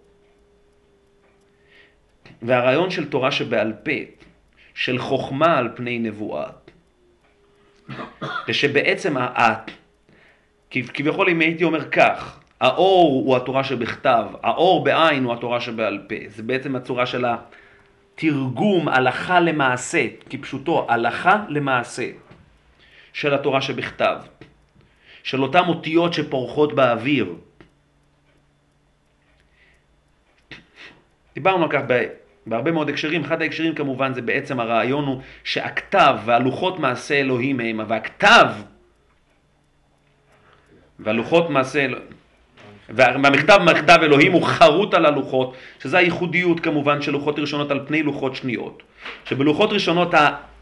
והרעיון 2.41 2.89
של 2.89 3.09
תורה 3.09 3.31
שבעל 3.31 3.73
פה, 3.83 3.99
של 4.73 4.97
חוכמה 4.97 5.57
על 5.57 5.69
פני 5.75 5.99
נבואה, 5.99 6.49
זה 8.47 8.53
שבעצם 8.53 9.17
כביכול 10.71 11.29
אם 11.29 11.39
הייתי 11.39 11.63
אומר 11.63 11.89
כך, 11.89 12.39
האור 12.61 13.23
הוא 13.25 13.37
התורה 13.37 13.63
שבכתב, 13.63 14.25
האור 14.43 14.83
בעין 14.83 15.23
הוא 15.23 15.33
התורה 15.33 15.61
שבעל 15.61 15.99
פה, 16.09 16.15
זה 16.27 16.43
בעצם 16.43 16.75
הצורה 16.75 17.05
של 17.05 17.25
התרגום 17.25 18.87
הלכה 18.87 19.39
למעשה, 19.39 20.07
כפשוטו, 20.29 20.87
הלכה 20.89 21.43
למעשה 21.49 22.09
של 23.13 23.33
התורה 23.33 23.61
שבכתב, 23.61 24.17
של 25.23 25.43
אותן 25.43 25.63
אותיות 25.67 26.13
שפורחות 26.13 26.73
באוויר. 26.73 27.35
דיברנו 31.33 31.63
על 31.63 31.71
כך 31.71 31.81
בהרבה 32.45 32.71
מאוד 32.71 32.89
הקשרים, 32.89 33.21
אחד 33.21 33.41
ההקשרים 33.41 33.75
כמובן 33.75 34.13
זה 34.13 34.21
בעצם 34.21 34.59
הרעיון 34.59 35.05
הוא 35.05 35.21
שהכתב 35.43 36.17
והלוחות 36.25 36.79
מעשה 36.79 37.15
אלוהים 37.15 37.59
הם, 37.59 37.79
והכתב 37.87 38.47
והלוחות 40.99 41.49
מעשה 41.49 41.85
אלוהים, 41.85 42.05
והמכתב 42.89 43.59
מכתב 43.65 43.99
אלוהים 44.01 44.31
הוא 44.31 44.43
חרוט 44.43 44.93
על 44.93 45.05
הלוחות, 45.05 45.55
שזה 45.83 45.97
הייחודיות 45.97 46.59
כמובן 46.59 47.01
של 47.01 47.11
לוחות 47.11 47.39
ראשונות 47.39 47.71
על 47.71 47.79
פני 47.87 48.03
לוחות 48.03 48.35
שניות. 48.35 48.83
שבלוחות 49.25 49.71
ראשונות 49.71 50.13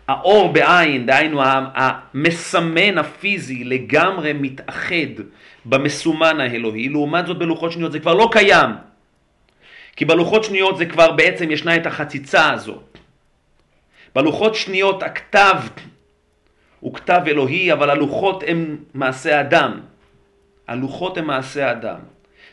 האור 0.08 0.54
בעין, 0.54 1.06
דהיינו 1.06 1.42
המסמן 1.76 2.98
הפיזי 2.98 3.64
לגמרי 3.64 4.34
מתאחד 4.34 5.24
במסומן 5.66 6.40
האלוהי, 6.40 6.90
לעומת 6.90 7.28
זאת 7.28 7.38
בלוחות 7.38 7.72
שניות 7.72 7.92
זה 7.92 8.00
כבר 8.00 8.14
לא 8.14 8.30
קיים. 8.32 8.70
כי 9.96 10.06
בלוחות 10.06 10.44
שניות 10.44 10.78
זה 10.78 10.86
כבר 10.86 11.12
בעצם 11.12 11.52
ישנה 11.52 11.76
את 11.76 11.86
החציצה 11.86 12.52
הזאת. 12.54 12.98
בלוחות 14.16 14.56
שניות 14.56 15.04
הכתב 15.04 15.58
הוא 16.80 16.94
כתב 16.94 17.22
אלוהי, 17.28 17.74
אבל 17.74 17.90
הלוחות 17.90 18.44
הם 18.48 18.78
מעשה 18.94 19.42
אדם. 19.42 19.80
הלוחות 20.68 21.18
הם 21.18 21.28
מעשה 21.28 21.72
אדם. 21.72 22.00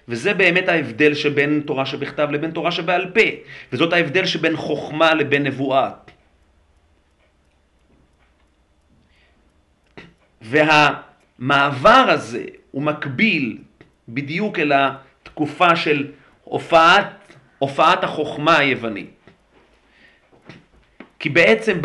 וזה 0.08 0.34
באמת 0.34 0.68
ההבדל 0.68 1.14
שבין 1.14 1.62
תורה 1.66 1.86
שבכתב 1.86 2.28
לבין 2.30 2.50
תורה 2.50 2.72
שבעל 2.72 3.10
פה. 3.14 3.20
וזאת 3.72 3.92
ההבדל 3.92 4.26
שבין 4.26 4.56
חוכמה 4.56 5.14
לבין 5.14 5.42
נבואה. 5.42 5.90
והמעבר 10.42 12.04
הזה 12.08 12.44
הוא 12.70 12.82
מקביל 12.82 13.58
בדיוק 14.08 14.58
אל 14.58 14.72
התקופה 14.72 15.76
של 15.76 16.12
הופעת 16.44 17.22
הופעת 17.62 18.04
החוכמה 18.04 18.58
היוונית. 18.58 19.10
כי 21.18 21.28
בעצם 21.28 21.80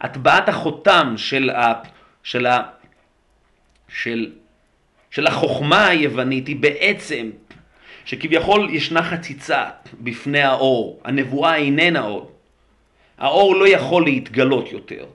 הטבעת 0.00 0.48
החותם 0.48 1.14
של, 1.16 1.50
ה, 1.50 1.72
של, 2.22 2.46
ה, 2.46 2.62
של, 3.88 4.32
של 5.16 5.26
החוכמה 5.26 5.86
היוונית 5.86 6.46
היא 6.46 6.56
בעצם 6.56 7.30
שכביכול 8.04 8.68
ישנה 8.70 9.02
חציצה 9.02 9.64
בפני 10.00 10.42
האור, 10.42 11.00
הנבואה 11.04 11.56
איננה 11.56 12.00
עוד. 12.00 12.26
האור 13.18 13.56
לא 13.56 13.68
יכול 13.68 14.04
להתגלות 14.04 14.72
יותר. 14.72 15.06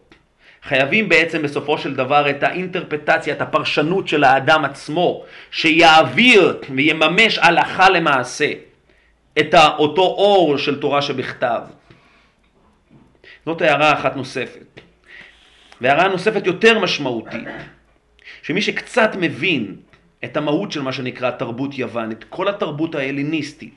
חייבים 0.64 1.10
בעצם 1.10 1.42
בסופו 1.42 1.78
של 1.78 1.96
דבר 1.96 2.30
את 2.30 2.44
האינטרפטציה, 2.44 3.34
את 3.34 3.42
הפרשנות 3.42 4.08
של 4.08 4.24
האדם 4.24 4.66
עצמו, 4.66 5.24
שיעביר 5.52 6.60
ויממש 6.76 7.38
הלכה 7.38 7.90
למעשה 7.90 8.52
את 9.40 9.56
אותו 9.78 10.02
אור 10.02 10.58
של 10.58 10.80
תורה 10.80 11.02
שבכתב. 11.02 11.62
זאת 13.46 13.62
הערה 13.62 13.94
אחת 13.94 14.16
נוספת. 14.16 14.82
והערה 15.82 16.08
נוספת 16.08 16.48
יותר 16.48 16.80
משמעותית, 16.80 17.48
שמי 18.42 18.62
שקצת 18.62 19.12
מבין 19.20 19.76
את 20.26 20.38
המהות 20.38 20.72
של 20.72 20.82
מה 20.82 20.94
שנקרא 20.94 21.32
תרבות 21.32 21.78
יוון, 21.78 22.12
את 22.12 22.24
כל 22.24 22.48
התרבות 22.48 22.96
ההליניסטית, 22.96 23.74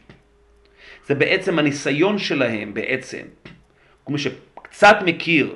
זה 1.06 1.14
בעצם 1.14 1.58
הניסיון 1.58 2.18
שלהם 2.18 2.74
בעצם, 2.74 3.22
מי 4.08 4.18
שקצת 4.18 4.96
מכיר 5.04 5.54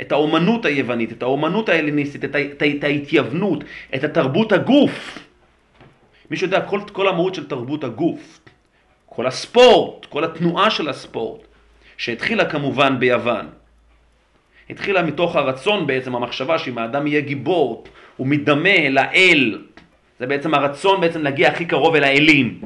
את 0.00 0.12
האומנות 0.12 0.64
היוונית, 0.64 1.12
את 1.12 1.22
האומנות 1.22 1.68
ההליניסטית, 1.68 2.24
את, 2.24 2.36
את, 2.36 2.62
את 2.62 2.84
ההתייוונות, 2.84 3.64
את 3.94 4.04
התרבות 4.04 4.52
הגוף, 4.52 5.18
מי 6.30 6.36
שיודע 6.36 6.60
כל, 6.60 6.80
כל 6.92 7.08
המהות 7.08 7.34
של 7.34 7.48
תרבות 7.48 7.84
הגוף, 7.84 8.40
כל 9.06 9.26
הספורט, 9.26 10.06
כל 10.06 10.24
התנועה 10.24 10.70
של 10.70 10.88
הספורט, 10.88 11.40
שהתחילה 11.96 12.44
כמובן 12.44 13.00
ביוון. 13.00 13.46
התחילה 14.70 15.02
מתוך 15.02 15.36
הרצון 15.36 15.86
בעצם, 15.86 16.14
המחשבה 16.14 16.58
שאם 16.58 16.78
האדם 16.78 17.06
יהיה 17.06 17.20
גיבור, 17.20 17.84
הוא 18.16 18.26
מדמה 18.26 18.88
לאל. 18.88 19.58
זה 20.20 20.26
בעצם 20.26 20.54
הרצון 20.54 21.00
בעצם 21.00 21.22
להגיע 21.22 21.48
הכי 21.48 21.64
קרוב 21.64 21.94
אל 21.94 22.04
האלים, 22.04 22.60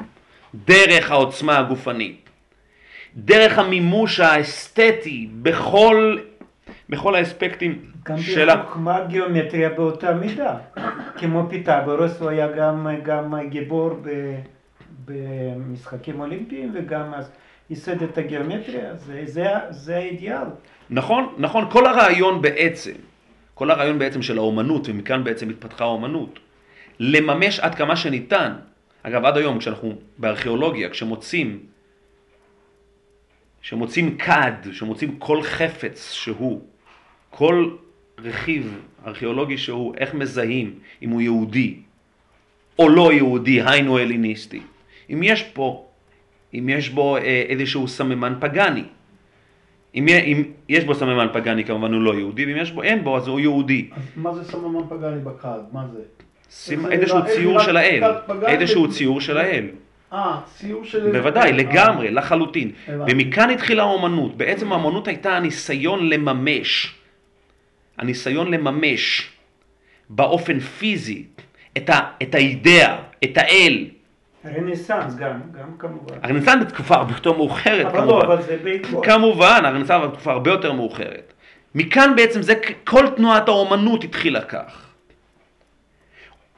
דרך 0.54 1.10
העוצמה 1.10 1.58
הגופנית. 1.58 2.28
דרך 3.16 3.58
המימוש 3.58 4.20
האסתטי 4.20 5.28
בכל, 5.42 6.18
בכל 6.88 7.14
האספקטים 7.14 7.78
של 8.16 8.50
ה... 8.50 8.54
גם 8.54 8.60
בחוכמה 8.60 9.00
גיאומטריה 9.08 9.68
באותה 9.68 10.14
מידה. 10.14 10.54
כמו 11.16 11.46
פיתגורוס 11.50 12.20
הוא 12.20 12.28
היה 12.28 12.48
גם, 12.52 12.88
גם 13.02 13.34
גיבור 13.48 13.90
ב... 14.02 14.34
במשחקים 15.04 16.20
אולימפיים 16.20 16.72
וגם 16.74 17.14
אז 17.14 17.30
ייסד 17.70 18.02
את 18.02 18.18
הגיאומטריה, 18.18 18.94
זה, 18.94 19.22
זה, 19.24 19.46
זה 19.70 19.96
האידיאל. 19.96 20.46
נכון, 20.90 21.34
נכון, 21.38 21.64
כל 21.70 21.86
הרעיון 21.86 22.42
בעצם, 22.42 22.92
כל 23.54 23.70
הרעיון 23.70 23.98
בעצם 23.98 24.22
של 24.22 24.38
האומנות, 24.38 24.88
ומכאן 24.88 25.24
בעצם 25.24 25.50
התפתחה 25.50 25.84
האומנות, 25.84 26.38
לממש 27.00 27.60
עד 27.60 27.74
כמה 27.74 27.96
שניתן, 27.96 28.52
אגב 29.02 29.24
עד 29.24 29.36
היום 29.36 29.58
כשאנחנו 29.58 29.94
בארכיאולוגיה, 30.18 30.90
כשמוצאים, 30.90 31.58
כשמוצאים 33.62 34.18
כד, 34.18 34.52
כשמוצאים 34.70 35.18
כל 35.18 35.42
חפץ 35.42 36.12
שהוא, 36.12 36.60
כל 37.30 37.76
רכיב 38.18 38.80
ארכיאולוגי 39.06 39.58
שהוא, 39.58 39.94
איך 39.98 40.14
מזהים 40.14 40.78
אם 41.02 41.10
הוא 41.10 41.20
יהודי 41.20 41.76
או 42.78 42.88
לא 42.88 43.12
יהודי, 43.12 43.62
היינו 43.62 43.98
הליניסטי. 43.98 44.60
אם 45.10 45.22
יש 45.22 45.42
פה, 45.42 45.86
אם 46.54 46.68
יש 46.68 46.88
בו 46.88 47.16
אה, 47.16 47.22
איזשהו 47.48 47.88
סממן 47.88 48.34
פגאני. 48.40 48.84
אם, 49.94 50.08
אם 50.08 50.42
יש 50.68 50.84
בו 50.84 50.94
סממן 50.94 51.26
פגאני 51.32 51.64
כמובן 51.64 51.92
הוא 51.92 52.02
לא 52.02 52.14
יהודי, 52.14 52.46
ואם 52.46 52.56
יש 52.56 52.72
בו 52.72 52.82
אין 52.82 53.04
בו 53.04 53.16
אז 53.16 53.28
הוא 53.28 53.40
יהודי. 53.40 53.90
אז 53.96 54.02
מה 54.16 54.34
זה 54.34 54.44
סממן 54.44 54.88
פגאני 54.88 55.20
בכד? 55.24 55.58
מה 55.72 55.86
זה? 55.92 56.23
איזשהו 56.90 57.24
ציור 57.24 57.60
של 57.60 57.76
האל, 57.76 58.02
איזשהו 58.46 58.90
ציור 58.90 59.20
של 59.20 59.36
האל. 59.38 59.66
אה, 60.12 60.40
ציור 60.54 60.84
של... 60.84 61.12
בוודאי, 61.12 61.52
לגמרי, 61.52 62.10
לחלוטין. 62.10 62.70
ומכאן 62.88 63.50
התחילה 63.50 63.82
האומנות. 63.82 64.36
בעצם 64.36 64.72
האומנות 64.72 65.08
הייתה 65.08 65.36
הניסיון 65.36 66.08
לממש, 66.08 66.94
הניסיון 67.98 68.50
לממש 68.54 69.30
באופן 70.08 70.60
פיזי 70.60 71.24
את, 71.76 71.90
ה, 71.90 72.00
את 72.22 72.34
האידאה, 72.34 72.96
את 73.24 73.38
האל, 73.38 73.86
הרנסאנס 74.44 75.14
גם, 75.16 75.40
גם 75.52 75.68
כמובן. 75.78 76.14
הרנסאנס 76.22 76.64
בתקופה 76.64 76.94
הרבה 76.94 77.12
יותר 77.12 77.32
מאוחרת, 77.32 77.86
אבל 77.86 77.98
כמובן. 77.98 78.26
לא, 78.26 78.34
אבל 78.34 78.42
זה 78.42 78.56
בעקבות. 78.64 79.04
כמובן, 79.04 79.60
הרנסאנס 79.64 80.04
בתקופה 80.04 80.32
הרבה 80.32 80.50
יותר 80.50 80.72
מאוחרת. 80.72 81.32
מכאן 81.74 82.12
בעצם 82.16 82.42
זה, 82.42 82.54
כל 82.84 83.06
תנועת 83.16 83.48
האומנות 83.48 84.04
התחילה 84.04 84.40
כך. 84.40 84.83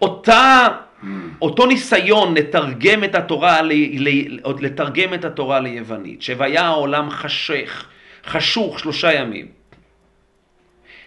אותה, 0.03 0.69
אותו 1.43 1.67
ניסיון 1.67 2.35
לתרגם 2.35 3.05
את 3.05 3.15
התורה, 3.15 3.63
ל, 3.63 3.73
ל, 4.09 4.39
לתרגם 4.61 5.15
את 5.15 5.25
התורה 5.25 5.61
ליוונית, 5.61 6.23
שהיה 6.23 6.65
העולם 6.65 7.11
חשך, 7.11 7.87
חשוך 8.27 8.79
שלושה 8.79 9.13
ימים. 9.13 9.47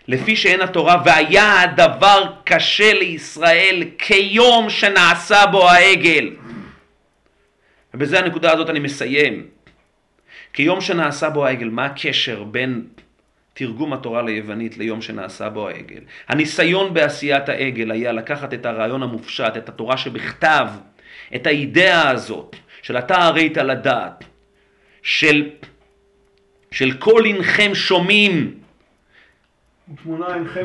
לפי 0.08 0.36
שאין 0.36 0.62
התורה, 0.62 1.02
והיה 1.06 1.62
הדבר 1.62 2.32
קשה 2.44 2.94
לישראל 2.94 3.84
כיום 3.98 4.70
שנעשה 4.70 5.46
בו 5.46 5.70
העגל. 5.70 6.30
ובזה 7.94 8.20
הנקודה 8.20 8.52
הזאת 8.52 8.70
אני 8.70 8.80
מסיים. 8.80 9.48
כי 10.54 10.64
יום 10.64 10.82
שנעשה 10.82 11.30
בו 11.30 11.46
העגל, 11.46 11.70
מה 11.70 11.86
הקשר 11.86 12.44
בין 12.44 12.88
תרגום 13.60 13.94
התורה 13.94 14.22
ליוונית 14.22 14.78
ליום 14.78 15.02
שנעשה 15.02 15.50
בו 15.50 15.68
העגל? 15.68 16.02
הניסיון 16.28 16.94
בעשיית 16.94 17.50
העגל 17.50 17.92
היה 17.92 18.12
לקחת 18.12 18.54
את 18.54 18.66
הרעיון 18.66 19.04
המופשט, 19.04 19.58
את 19.58 19.70
התורה 19.70 19.98
שבכתב, 19.98 20.68
את 21.36 21.48
האידאה 21.48 22.10
הזאת, 22.10 22.56
של 22.82 22.98
אתה 22.98 23.16
הראית 23.16 23.58
לדעת, 23.58 24.24
של, 25.02 25.50
של 26.72 26.92
כל 26.92 27.26
אינכם 27.26 27.76
שומעים, 27.76 28.54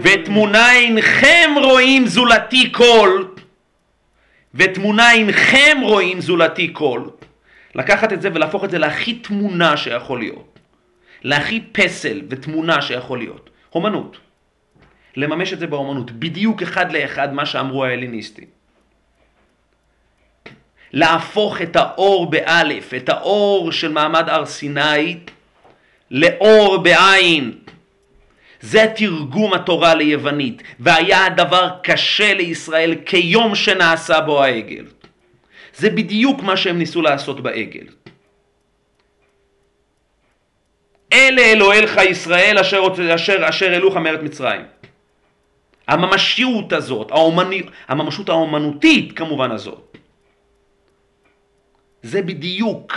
ותמונה 0.02 0.72
אינכם... 0.72 1.50
רואים 1.62 2.06
זולתי 2.06 2.70
קול, 2.70 3.34
ותמונה 4.54 5.12
אינכם 5.12 5.78
רואים 5.82 6.20
זולתי 6.20 6.68
קול. 6.68 7.10
לקחת 7.74 8.12
את 8.12 8.22
זה 8.22 8.28
ולהפוך 8.34 8.64
את 8.64 8.70
זה 8.70 8.78
להכי 8.78 9.14
תמונה 9.14 9.76
שיכול 9.76 10.18
להיות. 10.18 10.53
להכי 11.24 11.60
פסל 11.72 12.22
ותמונה 12.28 12.82
שיכול 12.82 13.18
להיות. 13.18 13.50
אומנות. 13.74 14.18
לממש 15.16 15.52
את 15.52 15.58
זה 15.58 15.66
באומנות. 15.66 16.10
בדיוק 16.10 16.62
אחד 16.62 16.92
לאחד 16.92 17.34
מה 17.34 17.46
שאמרו 17.46 17.84
ההליניסטים. 17.84 18.44
להפוך 20.92 21.62
את 21.62 21.76
האור 21.76 22.30
באלף, 22.30 22.94
את 22.94 23.08
האור 23.08 23.72
של 23.72 23.92
מעמד 23.92 24.28
הר 24.28 24.46
סיני, 24.46 25.18
לאור 26.10 26.76
בעין. 26.76 27.52
זה 28.60 28.86
תרגום 28.96 29.54
התורה 29.54 29.94
ליוונית, 29.94 30.62
והיה 30.80 31.26
הדבר 31.26 31.70
קשה 31.82 32.34
לישראל 32.34 32.94
כיום 33.06 33.54
שנעשה 33.54 34.20
בו 34.20 34.42
העגל. 34.42 34.84
זה 35.76 35.90
בדיוק 35.90 36.42
מה 36.42 36.56
שהם 36.56 36.78
ניסו 36.78 37.02
לעשות 37.02 37.40
בעגל. 37.40 37.86
אלה 41.14 41.42
אלוהיך 41.42 41.96
ישראל 42.10 42.58
אשר, 42.58 42.82
אשר, 43.14 43.48
אשר 43.48 43.76
אלוך 43.76 43.96
מארץ 43.96 44.20
מצרים. 44.20 44.62
הממשיות 45.88 46.72
הזאת, 46.72 47.10
האומני, 47.10 47.62
הממשות 47.88 48.28
האומנותית 48.28 49.12
כמובן 49.16 49.50
הזאת, 49.50 49.96
זה 52.02 52.22
בדיוק, 52.22 52.92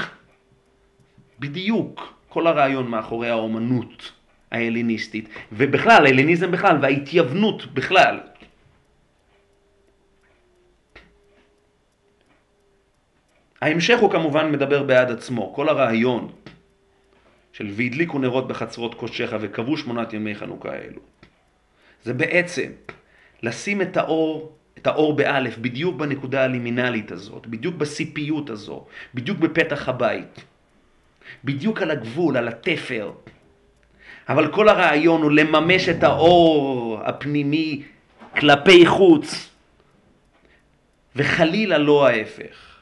בדיוק 1.40 2.14
כל 2.30 2.48
הרעיון 2.48 2.88
מאחורי 2.88 3.30
האומנות 3.30 4.12
ההליניסטית, 4.52 5.30
ובכלל, 5.52 6.06
ההליניזם 6.06 6.52
בכלל, 6.52 6.78
וההתייוונות 6.82 7.66
בכלל. 7.74 8.20
ההמשך 13.62 14.00
הוא 14.00 14.12
כמובן 14.12 14.52
מדבר 14.52 14.84
בעד 14.84 15.12
עצמו, 15.12 15.54
כל 15.54 15.70
הרעיון 15.70 16.32
של 17.58 17.68
והדליקו 17.72 18.20
נרות 18.20 18.48
בחצרות 18.48 18.96
קודשך 18.96 19.34
וקבעו 19.40 19.78
שמונת 19.78 20.14
ימי 20.14 20.36
חנוכה 20.36 20.72
האלו. 20.72 21.02
זה 22.04 22.14
בעצם 22.14 22.72
לשים 23.44 23.82
את 23.82 23.98
האור, 23.98 24.56
את 24.78 24.88
האור 24.88 25.16
באלף, 25.16 25.58
בדיוק 25.58 25.96
בנקודה 25.96 26.44
הלימינלית 26.44 27.12
הזאת, 27.12 27.48
בדיוק 27.48 27.76
בסיפיות 27.76 28.50
הזו, 28.50 28.86
בדיוק 29.14 29.38
בפתח 29.38 29.90
הבית, 29.90 30.44
בדיוק 31.44 31.82
על 31.82 31.92
הגבול, 31.92 32.38
על 32.38 32.48
התפר. 32.48 33.12
אבל 34.30 34.52
כל 34.54 34.70
הרעיון 34.70 35.22
הוא 35.22 35.32
לממש 35.32 35.90
את 35.90 36.04
האור 36.04 37.00
הפנימי 37.04 37.84
כלפי 38.40 38.86
חוץ, 38.86 39.50
וחלילה 41.16 41.78
לא 41.78 42.08
ההפך. 42.08 42.78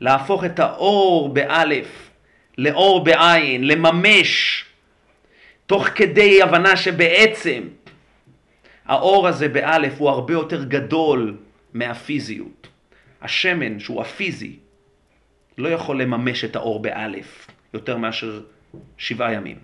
להפוך 0.00 0.44
את 0.44 0.58
האור 0.58 1.28
באלף 1.28 2.09
לאור 2.60 3.04
בעין, 3.04 3.64
לממש, 3.64 4.64
תוך 5.66 5.88
כדי 5.88 6.42
הבנה 6.42 6.76
שבעצם 6.76 7.62
האור 8.86 9.28
הזה 9.28 9.48
באלף 9.48 9.92
הוא 9.98 10.10
הרבה 10.10 10.32
יותר 10.32 10.64
גדול 10.64 11.36
מהפיזיות. 11.72 12.68
השמן, 13.22 13.80
שהוא 13.80 14.00
הפיזי, 14.00 14.56
לא 15.58 15.68
יכול 15.68 16.02
לממש 16.02 16.44
את 16.44 16.56
האור 16.56 16.82
באלף 16.82 17.46
יותר 17.74 17.96
מאשר 17.96 18.40
שבעה 18.98 19.32
ימים. 19.32 19.58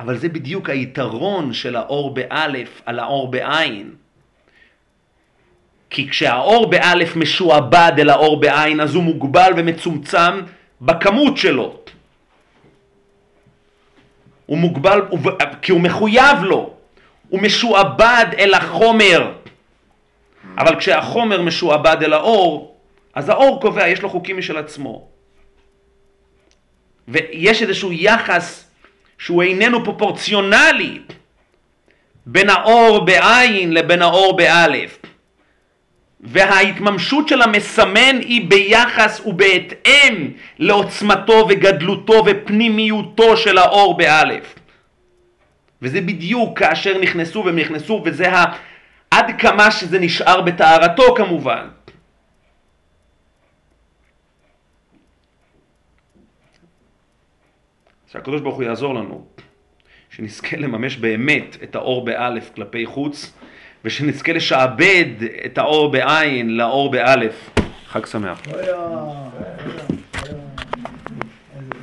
אבל 0.00 0.18
זה 0.18 0.28
בדיוק 0.28 0.70
היתרון 0.70 1.52
של 1.52 1.76
האור 1.76 2.14
באלף 2.14 2.82
על 2.86 2.98
האור 2.98 3.30
בעין. 3.30 3.94
כי 5.90 6.08
כשהאור 6.08 6.70
באלף 6.70 7.16
משועבד 7.16 7.92
אל 7.98 8.10
האור 8.10 8.40
בעין, 8.40 8.80
אז 8.80 8.94
הוא 8.94 9.04
מוגבל 9.04 9.52
ומצומצם 9.56 10.42
בכמות 10.82 11.36
שלו. 11.36 11.76
הוא 14.46 14.58
מוגבל, 14.58 15.00
כי 15.62 15.72
הוא 15.72 15.80
מחויב 15.80 16.38
לו, 16.42 16.74
הוא 17.28 17.42
משועבד 17.42 18.26
אל 18.38 18.54
החומר. 18.54 19.32
אבל 20.58 20.78
כשהחומר 20.78 21.42
משועבד 21.42 21.96
אל 22.02 22.12
האור, 22.12 22.76
אז 23.14 23.28
האור 23.28 23.60
קובע, 23.60 23.88
יש 23.88 24.02
לו 24.02 24.08
חוקים 24.08 24.38
משל 24.38 24.56
עצמו. 24.56 25.08
ויש 27.08 27.62
איזשהו 27.62 27.92
יחס 27.92 28.68
שהוא 29.18 29.42
איננו 29.42 29.84
פרופורציונלי 29.84 31.00
בין 32.26 32.48
האור 32.48 33.04
בעין 33.04 33.72
לבין 33.72 34.02
האור 34.02 34.36
באלף. 34.36 35.01
וההתממשות 36.22 37.28
של 37.28 37.42
המסמן 37.42 38.16
היא 38.20 38.50
ביחס 38.50 39.20
ובהתאם 39.26 40.30
לעוצמתו 40.58 41.46
וגדלותו 41.48 42.22
ופנימיותו 42.26 43.36
של 43.36 43.58
האור 43.58 43.96
באלף. 43.96 44.54
וזה 45.82 46.00
בדיוק 46.00 46.58
כאשר 46.58 46.98
נכנסו 46.98 47.42
והם 47.44 47.58
נכנסו, 47.58 48.02
וזה 48.04 48.32
ה... 48.32 48.44
עד 49.10 49.26
כמה 49.38 49.70
שזה 49.70 49.98
נשאר 49.98 50.40
בטהרתו 50.40 51.14
כמובן. 51.16 51.68
שהקדוש 58.12 58.40
ברוך 58.40 58.56
הוא 58.56 58.64
יעזור 58.64 58.94
לנו, 58.94 59.26
שנזכה 60.10 60.56
לממש 60.56 60.96
באמת 60.96 61.56
את 61.62 61.74
האור 61.74 62.04
באלף 62.04 62.50
כלפי 62.54 62.86
חוץ, 62.86 63.32
ושנזכה 63.84 64.32
לשעבד 64.32 65.04
את 65.44 65.58
האור 65.58 65.92
בעין 65.92 66.56
לאור 66.56 66.90
באלף. 66.90 67.50
חג 67.88 68.06
שמח. 68.06 68.42
אה. 68.54 70.01